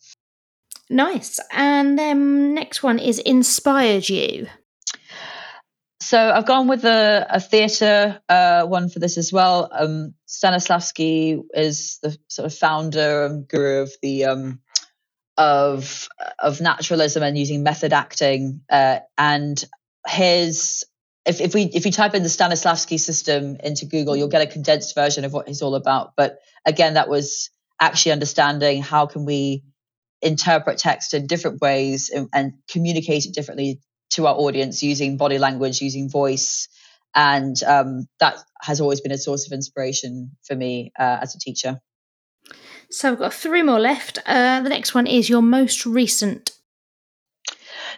Nice. 0.91 1.39
And 1.51 1.99
then 1.99 2.55
next 2.55 2.83
one 2.83 2.99
is 2.99 3.19
inspired 3.19 4.09
you. 4.09 4.49
So 6.03 6.19
I've 6.19 6.47
gone 6.47 6.67
with 6.67 6.85
a, 6.85 7.27
a 7.31 7.41
theatre 7.41 8.21
uh, 8.29 8.67
one 8.67 8.91
for 8.91 8.99
this 8.99 9.17
as 9.17 9.33
well. 9.33 9.71
Um, 9.73 10.15
Stanislavski 10.29 11.41
is 11.55 12.01
the 12.03 12.19
sort 12.29 12.47
of 12.47 12.55
founder 12.59 13.25
and 13.25 13.47
guru 13.47 13.83
of 13.83 13.93
the 14.03 14.25
um, 14.27 14.61
of 15.43 16.09
of 16.39 16.61
naturalism 16.61 17.23
and 17.23 17.37
using 17.37 17.63
method 17.65 17.93
acting. 17.93 18.61
Uh, 18.71 19.01
and 19.19 19.63
his 20.07 20.85
if, 21.27 21.41
if 21.41 21.55
we 21.55 21.63
if 21.65 21.85
you 21.85 21.93
type 21.93 22.15
in 22.15 22.23
the 22.23 22.29
Stanislavski 22.29 22.99
system 22.99 23.57
into 23.57 23.87
Google, 23.87 24.17
you'll 24.17 24.29
get 24.29 24.43
a 24.43 24.47
condensed 24.47 24.95
version 24.95 25.25
of 25.25 25.33
what 25.33 25.49
he's 25.49 25.63
all 25.63 25.75
about. 25.75 26.13
But 26.17 26.39
again, 26.65 26.95
that 26.95 27.09
was 27.09 27.51
actually 27.81 28.13
understanding 28.13 28.83
how 28.83 29.07
can 29.07 29.25
we 29.25 29.65
interpret 30.21 30.79
text 30.79 31.13
in 31.15 31.27
different 31.27 31.61
ways 31.61 32.11
and, 32.11 32.29
and 32.33 32.53
communicate 32.71 33.27
it 33.27 33.35
differently 33.35 33.81
to 34.11 34.29
our 34.29 34.37
audience 34.37 34.83
using 34.83 35.17
body 35.17 35.39
language, 35.39 35.81
using 35.81 36.09
voice. 36.09 36.69
And 37.15 37.61
um, 37.65 38.07
that 38.21 38.37
has 38.61 38.81
always 38.81 39.01
been 39.01 39.13
a 39.13 39.19
source 39.19 39.47
of 39.47 39.53
inspiration 39.53 40.37
for 40.47 40.55
me 40.55 40.93
uh, 40.97 41.19
as 41.21 41.35
a 41.35 41.41
teacher. 41.41 41.81
So 42.93 43.11
I've 43.11 43.19
got 43.19 43.35
three 43.35 43.63
more 43.63 43.81
left. 43.81 44.19
Uh, 44.27 44.61
the 44.61 44.69
next 44.69 44.95
one 44.95 45.07
is 45.07 45.29
your 45.29 45.43
most 45.43 45.87
recent. 45.87 46.51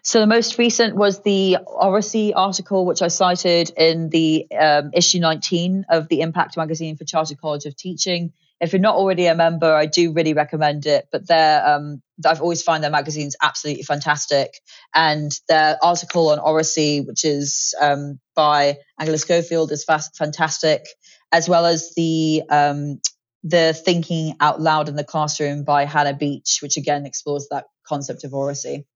So 0.02 0.20
the 0.20 0.26
most 0.26 0.58
recent 0.58 0.96
was 0.96 1.22
the 1.22 1.58
Oracy 1.66 2.34
article, 2.34 2.86
which 2.86 3.02
I 3.02 3.08
cited 3.08 3.70
in 3.76 4.10
the 4.10 4.46
um, 4.58 4.90
issue 4.92 5.18
19 5.18 5.86
of 5.88 6.08
the 6.08 6.20
Impact 6.20 6.56
magazine 6.56 6.96
for 6.96 7.04
Chartered 7.04 7.40
College 7.40 7.64
of 7.64 7.76
Teaching 7.76 8.32
if 8.60 8.72
you're 8.72 8.80
not 8.80 8.96
already 8.96 9.26
a 9.26 9.34
member, 9.34 9.72
I 9.72 9.86
do 9.86 10.12
really 10.12 10.32
recommend 10.32 10.86
it. 10.86 11.08
But 11.10 11.26
they're, 11.26 11.66
um, 11.66 12.02
I've 12.24 12.40
always 12.40 12.62
found 12.62 12.82
their 12.82 12.90
magazines 12.90 13.36
absolutely 13.42 13.82
fantastic. 13.82 14.58
And 14.94 15.32
their 15.48 15.78
article 15.82 16.30
on 16.30 16.38
Oracy, 16.38 17.00
which 17.00 17.24
is 17.24 17.74
um, 17.80 18.20
by 18.34 18.78
Angela 18.98 19.18
Schofield, 19.18 19.72
is 19.72 19.84
fast, 19.84 20.16
fantastic, 20.16 20.86
as 21.32 21.48
well 21.48 21.66
as 21.66 21.92
the 21.94 22.42
um, 22.48 23.00
the 23.44 23.74
Thinking 23.74 24.34
Out 24.40 24.60
Loud 24.60 24.88
in 24.88 24.96
the 24.96 25.04
Classroom 25.04 25.62
by 25.62 25.84
Hannah 25.84 26.14
Beach, 26.14 26.58
which 26.62 26.76
again 26.76 27.06
explores 27.06 27.46
that 27.50 27.66
concept 27.86 28.24
of 28.24 28.32
Oracy. 28.34 28.86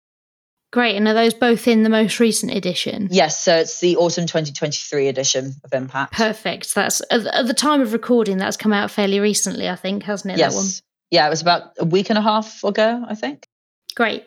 Great. 0.70 0.96
And 0.96 1.06
are 1.08 1.14
those 1.14 1.32
both 1.32 1.66
in 1.66 1.82
the 1.82 1.88
most 1.88 2.20
recent 2.20 2.52
edition? 2.52 3.08
Yes. 3.10 3.42
So 3.42 3.56
it's 3.56 3.80
the 3.80 3.96
autumn 3.96 4.26
2023 4.26 5.08
edition 5.08 5.54
of 5.64 5.72
Impact. 5.72 6.12
Perfect. 6.12 6.74
That's 6.74 7.00
at 7.10 7.46
the 7.46 7.54
time 7.54 7.80
of 7.80 7.92
recording, 7.92 8.36
that's 8.36 8.56
come 8.56 8.72
out 8.72 8.90
fairly 8.90 9.20
recently, 9.20 9.68
I 9.68 9.76
think, 9.76 10.02
hasn't 10.02 10.34
it? 10.34 10.38
Yes. 10.38 10.54
That 10.54 10.58
one? 10.58 10.68
Yeah, 11.10 11.26
it 11.26 11.30
was 11.30 11.40
about 11.40 11.72
a 11.78 11.86
week 11.86 12.10
and 12.10 12.18
a 12.18 12.22
half 12.22 12.62
ago, 12.64 13.02
I 13.06 13.14
think. 13.14 13.46
Great. 13.94 14.26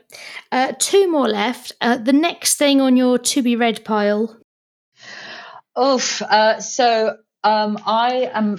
Uh, 0.52 0.74
two 0.80 1.10
more 1.12 1.28
left. 1.28 1.74
Uh, 1.80 1.98
the 1.98 2.14
next 2.14 2.56
thing 2.56 2.82
on 2.82 2.98
your 2.98 3.20
to 3.20 3.44
be 3.44 3.56
read 3.56 3.86
pile. 3.86 4.36
Oof. 5.80 6.24
Uh, 6.24 6.60
so 6.60 7.18
um, 7.44 7.78
I 7.86 8.30
am 8.34 8.58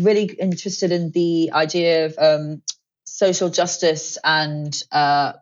really 0.00 0.24
interested 0.24 0.92
in 0.92 1.10
the 1.12 1.50
idea 1.52 2.06
of 2.06 2.18
um, 2.18 2.62
social 3.04 3.50
justice 3.50 4.18
and 4.24 4.82
uh, 4.92 5.32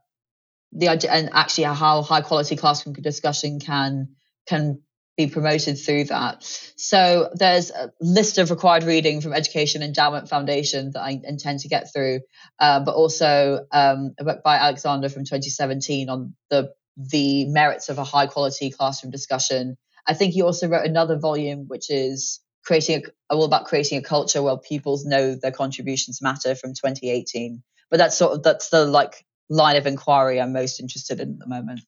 the 0.73 0.89
idea 0.89 1.11
and 1.13 1.31
actually 1.33 1.65
how 1.65 2.03
high 2.03 2.21
quality 2.21 2.57
classroom 2.57 2.95
discussion 2.95 3.61
can 3.61 4.09
can 4.47 4.83
be 5.17 5.29
promoted 5.29 5.79
through 5.79 6.05
that. 6.05 6.43
So 6.77 7.31
there's 7.35 7.71
a 7.71 7.93
list 8.01 8.39
of 8.39 8.51
required 8.51 8.83
reading 8.83 9.21
from 9.21 9.33
Education 9.33 9.83
Endowment 9.83 10.29
Foundation 10.29 10.91
that 10.93 11.03
I 11.03 11.21
intend 11.23 11.61
to 11.61 11.69
get 11.69 11.93
through, 11.93 12.21
uh, 12.59 12.81
but 12.81 12.95
also 12.95 13.65
um, 13.71 14.15
a 14.19 14.25
book 14.25 14.43
by 14.43 14.57
Alexander 14.57 15.09
from 15.09 15.25
2017 15.25 16.09
on 16.09 16.35
the 16.51 16.73
the 16.97 17.47
merits 17.47 17.89
of 17.89 17.99
a 17.99 18.05
high 18.05 18.27
quality 18.27 18.71
classroom 18.71 19.11
discussion. 19.11 19.77
I 20.07 20.15
think 20.15 20.35
he 20.35 20.43
also 20.43 20.69
wrote 20.69 20.87
another 20.87 21.19
volume 21.19 21.67
which 21.67 21.91
is 21.91 22.41
creating 22.65 23.03
a, 23.05 23.09
uh, 23.33 23.37
all 23.37 23.45
about 23.45 23.67
creating 23.67 23.99
a 23.99 24.03
culture 24.03 24.43
where 24.43 24.57
pupils 24.57 25.05
know 25.05 25.35
their 25.35 25.51
contributions 25.51 26.23
matter 26.23 26.55
from 26.55 26.71
2018. 26.71 27.63
But 27.91 27.99
that's 27.99 28.17
sort 28.17 28.33
of 28.33 28.43
that's 28.43 28.71
the 28.71 28.85
like 28.85 29.25
line 29.49 29.77
of 29.77 29.87
inquiry 29.87 30.41
I'm 30.41 30.53
most 30.53 30.81
interested 30.81 31.21
in 31.21 31.33
at 31.33 31.39
the 31.39 31.47
moment. 31.47 31.81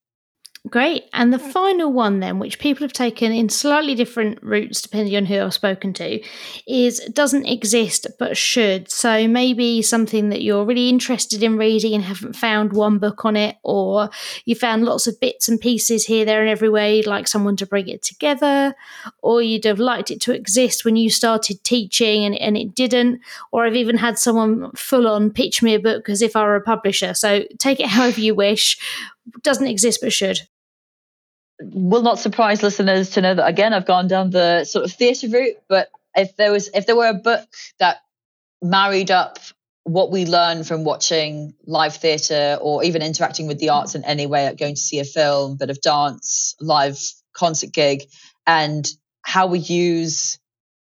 Great. 0.71 1.05
And 1.13 1.33
the 1.33 1.39
final 1.39 1.93
one, 1.93 2.19
then, 2.19 2.41
which 2.41 2.59
people 2.59 2.83
have 2.83 2.93
taken 2.93 3.31
in 3.31 3.49
slightly 3.49 3.95
different 3.95 4.43
routes 4.43 4.83
depending 4.83 5.15
on 5.15 5.27
who 5.27 5.41
I've 5.41 5.55
spoken 5.55 5.93
to, 5.95 6.21
is 6.67 6.99
doesn't 7.13 7.47
exist 7.47 8.07
but 8.19 8.37
should. 8.37 8.91
So 8.91 9.29
maybe 9.29 9.81
something 9.83 10.31
that 10.31 10.43
you're 10.43 10.65
really 10.65 10.89
interested 10.89 11.43
in 11.43 11.57
reading 11.57 11.95
and 11.95 12.03
haven't 12.03 12.35
found 12.35 12.73
one 12.73 12.99
book 12.99 13.25
on 13.25 13.37
it, 13.37 13.57
or 13.63 14.11
you 14.45 14.57
found 14.57 14.85
lots 14.85 15.07
of 15.07 15.21
bits 15.21 15.49
and 15.49 15.61
pieces 15.61 16.07
here, 16.07 16.25
there, 16.25 16.41
and 16.41 16.51
everywhere. 16.51 16.91
You'd 16.91 17.07
like 17.07 17.29
someone 17.29 17.57
to 17.57 17.67
bring 17.67 17.89
it 17.89 18.03
together, 18.03 18.75
or 19.23 19.43
you'd 19.43 19.65
have 19.65 19.79
liked 19.79 20.11
it 20.11 20.21
to 20.23 20.35
exist 20.35 20.85
when 20.85 20.97
you 20.97 21.11
started 21.11 21.63
teaching 21.63 22.25
and, 22.25 22.35
and 22.35 22.57
it 22.57 22.75
didn't. 22.75 23.21
Or 23.53 23.67
I've 23.67 23.77
even 23.77 23.99
had 23.99 24.19
someone 24.19 24.73
full 24.73 25.07
on 25.07 25.31
pitch 25.31 25.63
me 25.63 25.75
a 25.75 25.81
book 25.81 26.09
as 26.09 26.23
if 26.23 26.35
I 26.35 26.43
were 26.43 26.57
a 26.57 26.61
publisher. 26.61 27.15
So 27.15 27.45
take 27.59 27.79
it 27.79 27.87
however 27.87 28.21
you 28.21 28.35
wish. 28.35 28.79
Doesn't 29.43 29.67
exist 29.67 30.01
but 30.03 30.13
should 30.13 30.41
will 31.61 32.03
not 32.03 32.19
surprise 32.19 32.63
listeners 32.63 33.11
to 33.11 33.23
know 33.23 33.35
that 33.35 33.47
again 33.47 33.73
I've 33.73 33.87
gone 33.87 34.09
down 34.09 34.31
the 34.31 34.65
sort 34.65 34.85
of 34.85 34.93
theatre 34.93 35.29
route. 35.29 35.57
But 35.69 35.89
if 36.15 36.37
there 36.37 36.53
was 36.53 36.69
if 36.75 36.87
there 36.87 36.97
were 36.97 37.09
a 37.09 37.15
book 37.15 37.49
that 37.79 37.99
married 38.63 39.11
up 39.11 39.39
what 39.85 40.11
we 40.11 40.27
learn 40.27 40.65
from 40.65 40.83
watching 40.83 41.55
live 41.65 41.97
theatre 41.97 42.59
or 42.61 42.83
even 42.83 43.03
interacting 43.03 43.47
with 43.47 43.59
the 43.59 43.69
arts 43.69 43.95
in 43.95 44.05
any 44.05 44.27
way, 44.27 44.47
like 44.47 44.59
going 44.59 44.75
to 44.75 44.81
see 44.81 44.99
a 44.99 45.05
film, 45.05 45.57
bit 45.57 45.71
of 45.71 45.81
dance, 45.81 46.57
live 46.61 46.99
concert 47.33 47.73
gig, 47.73 48.03
and 48.47 48.89
how 49.23 49.47
we 49.47 49.61
use 49.61 50.39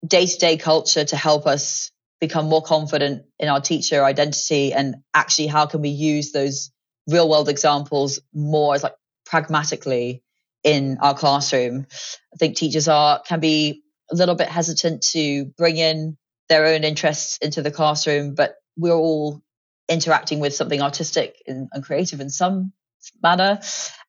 day 0.05 0.25
to 0.25 0.37
day 0.37 0.57
culture 0.57 1.05
to 1.05 1.15
help 1.15 1.47
us 1.47 1.91
become 2.19 2.47
more 2.47 2.61
confident 2.61 3.23
in 3.39 3.49
our 3.49 3.61
teacher 3.61 4.03
identity 4.03 4.73
and 4.73 4.95
actually 5.13 5.47
how 5.47 5.65
can 5.65 5.81
we 5.81 5.89
use 5.89 6.31
those 6.31 6.71
real 7.07 7.29
world 7.29 7.49
examples 7.49 8.19
more 8.33 8.75
as 8.75 8.83
like 8.83 8.95
pragmatically 9.25 10.21
in 10.63 10.97
our 11.01 11.13
classroom. 11.13 11.87
I 12.33 12.37
think 12.37 12.55
teachers 12.55 12.87
are 12.87 13.21
can 13.21 13.39
be 13.39 13.83
a 14.11 14.15
little 14.15 14.35
bit 14.35 14.49
hesitant 14.49 15.03
to 15.11 15.45
bring 15.57 15.77
in 15.77 16.17
their 16.49 16.65
own 16.65 16.83
interests 16.83 17.37
into 17.37 17.61
the 17.61 17.71
classroom, 17.71 18.35
but 18.35 18.55
we're 18.75 18.93
all 18.93 19.41
interacting 19.87 20.39
with 20.39 20.53
something 20.53 20.81
artistic 20.81 21.41
and, 21.47 21.69
and 21.71 21.83
creative 21.83 22.19
in 22.19 22.29
some 22.29 22.73
manner. 23.21 23.59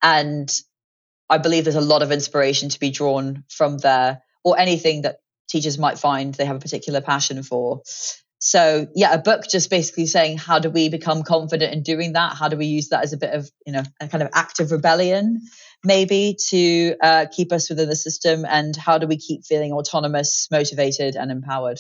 And 0.03 0.51
I 1.29 1.39
believe 1.39 1.65
there's 1.65 1.77
a 1.77 1.81
lot 1.81 2.03
of 2.03 2.13
inspiration 2.13 2.69
to 2.71 2.81
be 2.81 2.91
drawn 2.91 3.45
from 3.49 3.79
there 3.79 4.23
or 4.45 4.59
anything 4.59 5.03
that 5.03 5.19
teachers 5.49 5.79
might 5.79 5.99
find 5.99 6.35
they 6.35 6.45
have 6.45 6.57
a 6.57 6.61
particular 6.61 7.01
passion 7.01 7.43
for. 7.43 7.83
So 8.39 8.89
yeah, 8.97 9.15
a 9.15 9.19
book 9.19 9.45
just 9.49 9.71
basically 9.71 10.07
saying 10.07 10.39
how 10.39 10.59
do 10.59 10.69
we 10.69 10.89
become 10.89 11.23
confident 11.23 11.73
in 11.73 11.83
doing 11.83 12.15
that? 12.15 12.37
How 12.37 12.49
do 12.49 12.57
we 12.57 12.67
use 12.67 12.89
that 12.89 13.05
as 13.05 13.13
a 13.13 13.17
bit 13.17 13.33
of 13.35 13.49
you 13.65 13.73
know 13.73 13.85
a 14.01 14.09
kind 14.09 14.23
of 14.23 14.31
active 14.35 14.73
rebellion, 14.73 15.43
maybe 15.85 16.37
to 16.51 16.97
uh, 17.03 17.27
keep 17.31 17.53
us 17.53 17.69
within 17.69 17.89
the 17.89 17.97
system, 17.97 18.45
and 18.49 18.77
how 18.77 18.99
do 18.99 19.07
we 19.07 19.17
keep 19.17 19.45
feeling 19.45 19.73
autonomous, 19.73 20.49
motivated, 20.51 21.17
and 21.17 21.31
empowered? 21.31 21.79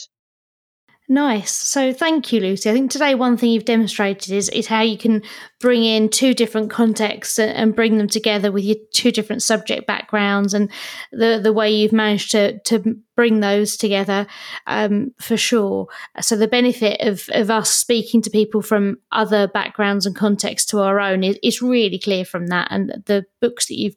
Nice. 1.08 1.54
So 1.54 1.92
thank 1.92 2.32
you, 2.32 2.40
Lucy. 2.40 2.70
I 2.70 2.72
think 2.72 2.90
today 2.90 3.14
one 3.14 3.36
thing 3.36 3.50
you've 3.50 3.64
demonstrated 3.64 4.32
is, 4.32 4.48
is 4.48 4.68
how 4.68 4.82
you 4.82 4.96
can 4.96 5.22
bring 5.60 5.84
in 5.84 6.08
two 6.08 6.32
different 6.32 6.70
contexts 6.70 7.38
and, 7.38 7.74
bring 7.74 7.98
them 7.98 8.08
together 8.08 8.52
with 8.52 8.64
your 8.64 8.76
two 8.94 9.10
different 9.10 9.42
subject 9.42 9.86
backgrounds 9.86 10.54
and 10.54 10.70
the, 11.10 11.40
the 11.42 11.52
way 11.52 11.70
you've 11.70 11.92
managed 11.92 12.30
to, 12.30 12.58
to 12.60 12.96
bring 13.16 13.40
those 13.40 13.76
together 13.76 14.26
um, 14.66 15.12
for 15.20 15.36
sure. 15.36 15.88
So 16.20 16.36
the 16.36 16.48
benefit 16.48 17.00
of, 17.00 17.28
of 17.32 17.50
us 17.50 17.70
speaking 17.70 18.22
to 18.22 18.30
people 18.30 18.62
from 18.62 18.98
other 19.10 19.48
backgrounds 19.48 20.06
and 20.06 20.14
contexts 20.14 20.70
to 20.70 20.80
our 20.80 21.00
own 21.00 21.24
is, 21.24 21.38
is 21.42 21.60
really 21.60 21.98
clear 21.98 22.24
from 22.24 22.46
that. 22.46 22.68
And 22.70 23.02
the 23.06 23.26
books 23.40 23.66
that 23.66 23.76
you've 23.76 23.96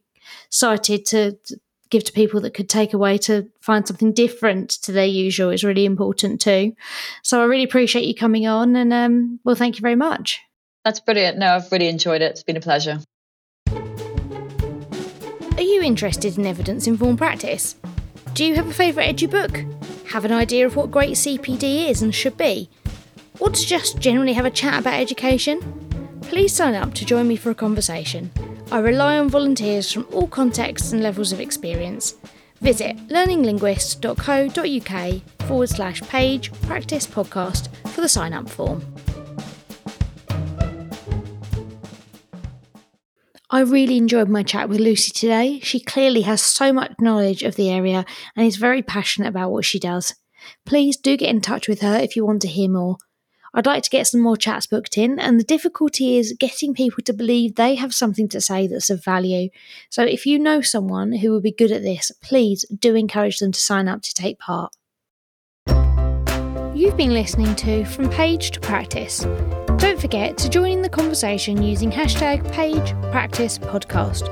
cited 0.50 1.06
to, 1.08 1.38
give 1.90 2.04
to 2.06 2.12
people 2.12 2.42
that 2.42 2.54
could 2.54 2.70
take 2.70 2.94
away 2.94 3.18
to 3.20 3.50
find 3.62 3.88
something 3.88 4.14
different 4.14 4.70
to 4.70 4.92
their 4.92 5.06
usual 5.06 5.50
is 5.50 5.64
really 5.64 5.86
important 5.86 6.42
too. 6.42 6.76
So 7.24 7.42
I 7.42 7.46
really 7.46 7.64
appreciate 7.64 8.06
you 8.06 8.16
coming 8.16 8.48
on 8.48 8.76
and 8.76 8.92
um, 8.94 9.40
well, 9.44 9.56
thank 9.56 9.78
you 9.78 9.82
very 9.82 9.96
much. 9.96 10.40
That's 10.84 11.00
brilliant. 11.00 11.38
No, 11.38 11.56
I've 11.56 11.72
really 11.72 11.88
enjoyed 11.88 12.22
it. 12.22 12.32
It's 12.32 12.44
been 12.44 12.58
a 12.58 12.62
pleasure. 12.62 13.00
Are 15.58 15.62
you 15.62 15.82
interested 15.82 16.38
in 16.38 16.46
evidence 16.46 16.86
informed 16.86 17.18
practice? 17.18 17.76
Do 18.34 18.44
you 18.46 18.56
have 18.56 18.68
a 18.68 18.74
favourite 18.74 19.16
edu 19.16 19.32
book? 19.32 19.64
Have 20.10 20.26
an 20.26 20.32
idea 20.32 20.66
of 20.66 20.76
what 20.76 20.92
great 20.92 21.14
CPD 21.14 21.90
is 21.90 22.02
and 22.02 22.14
should 22.14 22.38
be? 22.38 22.70
Or 23.40 23.50
to 23.50 23.66
just 23.66 24.00
generally 24.00 24.34
have 24.34 24.46
a 24.46 24.52
chat 24.52 24.80
about 24.80 25.00
education? 25.00 25.62
Please 26.22 26.54
sign 26.54 26.76
up 26.76 26.94
to 26.96 27.06
join 27.06 27.28
me 27.28 27.36
for 27.36 27.52
a 27.52 27.56
conversation. 27.56 28.32
I 28.72 28.80
rely 28.80 29.20
on 29.20 29.30
volunteers 29.30 29.92
from 29.92 30.08
all 30.12 30.28
contexts 30.28 30.92
and 30.92 31.04
levels 31.04 31.32
of 31.32 31.40
experience. 31.40 32.16
Visit 32.62 32.98
learninglinguist.co.uk 33.10 35.48
forward 35.48 35.70
slash 35.70 36.02
page 36.02 36.52
practice 36.64 37.06
podcast 37.06 37.68
for 37.90 38.02
the 38.02 38.10
sign 38.10 38.34
up 38.34 38.50
form. 38.50 38.84
I 43.52 43.60
really 43.62 43.98
enjoyed 43.98 44.30
my 44.30 44.42
chat 44.42 44.68
with 44.68 44.80
Lucy 44.80 45.12
today. 45.12 45.60
She 45.62 45.80
clearly 45.80 46.22
has 46.22 46.42
so 46.42 46.74
much 46.74 46.94
knowledge 47.00 47.44
of 47.44 47.56
the 47.56 47.70
area 47.70 48.04
and 48.36 48.48
is 48.48 48.56
very 48.58 48.82
passionate 48.82 49.30
about 49.30 49.52
what 49.52 49.64
she 49.64 49.78
does. 49.80 50.16
Please 50.66 50.98
do 50.98 51.16
get 51.16 51.30
in 51.30 51.42
touch 51.42 51.68
with 51.68 51.82
her 51.82 51.98
if 51.98 52.16
you 52.16 52.26
want 52.26 52.42
to 52.42 52.48
hear 52.48 52.70
more. 52.70 52.98
I'd 53.58 53.66
like 53.66 53.84
to 53.84 53.90
get 53.90 54.06
some 54.06 54.20
more 54.20 54.36
chats 54.36 54.68
booked 54.68 54.98
in, 54.98 55.18
and 55.18 55.40
the 55.40 55.44
difficulty 55.44 56.18
is 56.18 56.36
getting 56.38 56.74
people 56.74 57.02
to 57.06 57.14
believe 57.14 57.56
they 57.56 57.76
have 57.76 57.96
something 57.96 58.28
to 58.30 58.42
say 58.42 58.68
that's 58.68 58.90
of 58.90 59.02
value. 59.02 59.50
So 59.90 60.04
if 60.04 60.26
you 60.26 60.38
know 60.38 60.60
someone 60.60 61.14
who 61.14 61.32
would 61.32 61.44
be 61.44 61.54
good 61.54 61.72
at 61.72 61.82
this, 61.82 62.12
please 62.22 62.66
do 62.78 62.96
encourage 62.96 63.40
them 63.40 63.54
to 63.54 63.60
sign 63.60 63.88
up 63.88 64.02
to 64.02 64.14
take 64.14 64.40
part. 64.40 64.76
You've 66.76 66.98
been 66.98 67.14
listening 67.14 67.56
to 67.56 67.86
From 67.86 68.10
Page 68.10 68.52
to 68.52 68.60
Practice. 68.60 69.26
Don't 69.78 70.02
forget 70.02 70.38
to 70.40 70.50
join 70.50 70.72
in 70.74 70.82
the 70.82 70.90
conversation 70.90 71.64
using 71.64 71.90
hashtag 71.90 72.52
Page 72.52 72.92
Practice 73.10 73.58
Podcast. 73.58 74.28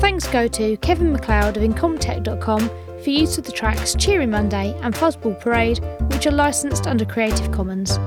Thanks 0.00 0.26
go 0.26 0.48
to 0.48 0.76
Kevin 0.78 1.12
MacLeod 1.12 1.56
of 1.56 1.62
Incompetech.com 1.62 2.89
for 3.02 3.10
use 3.10 3.38
of 3.38 3.44
the 3.44 3.52
tracks 3.52 3.94
Cheery 3.94 4.26
Monday 4.26 4.78
and 4.82 4.94
Fuzzball 4.94 5.38
Parade, 5.40 5.80
which 6.12 6.26
are 6.26 6.32
licensed 6.32 6.86
under 6.86 7.04
Creative 7.04 7.50
Commons. 7.50 7.98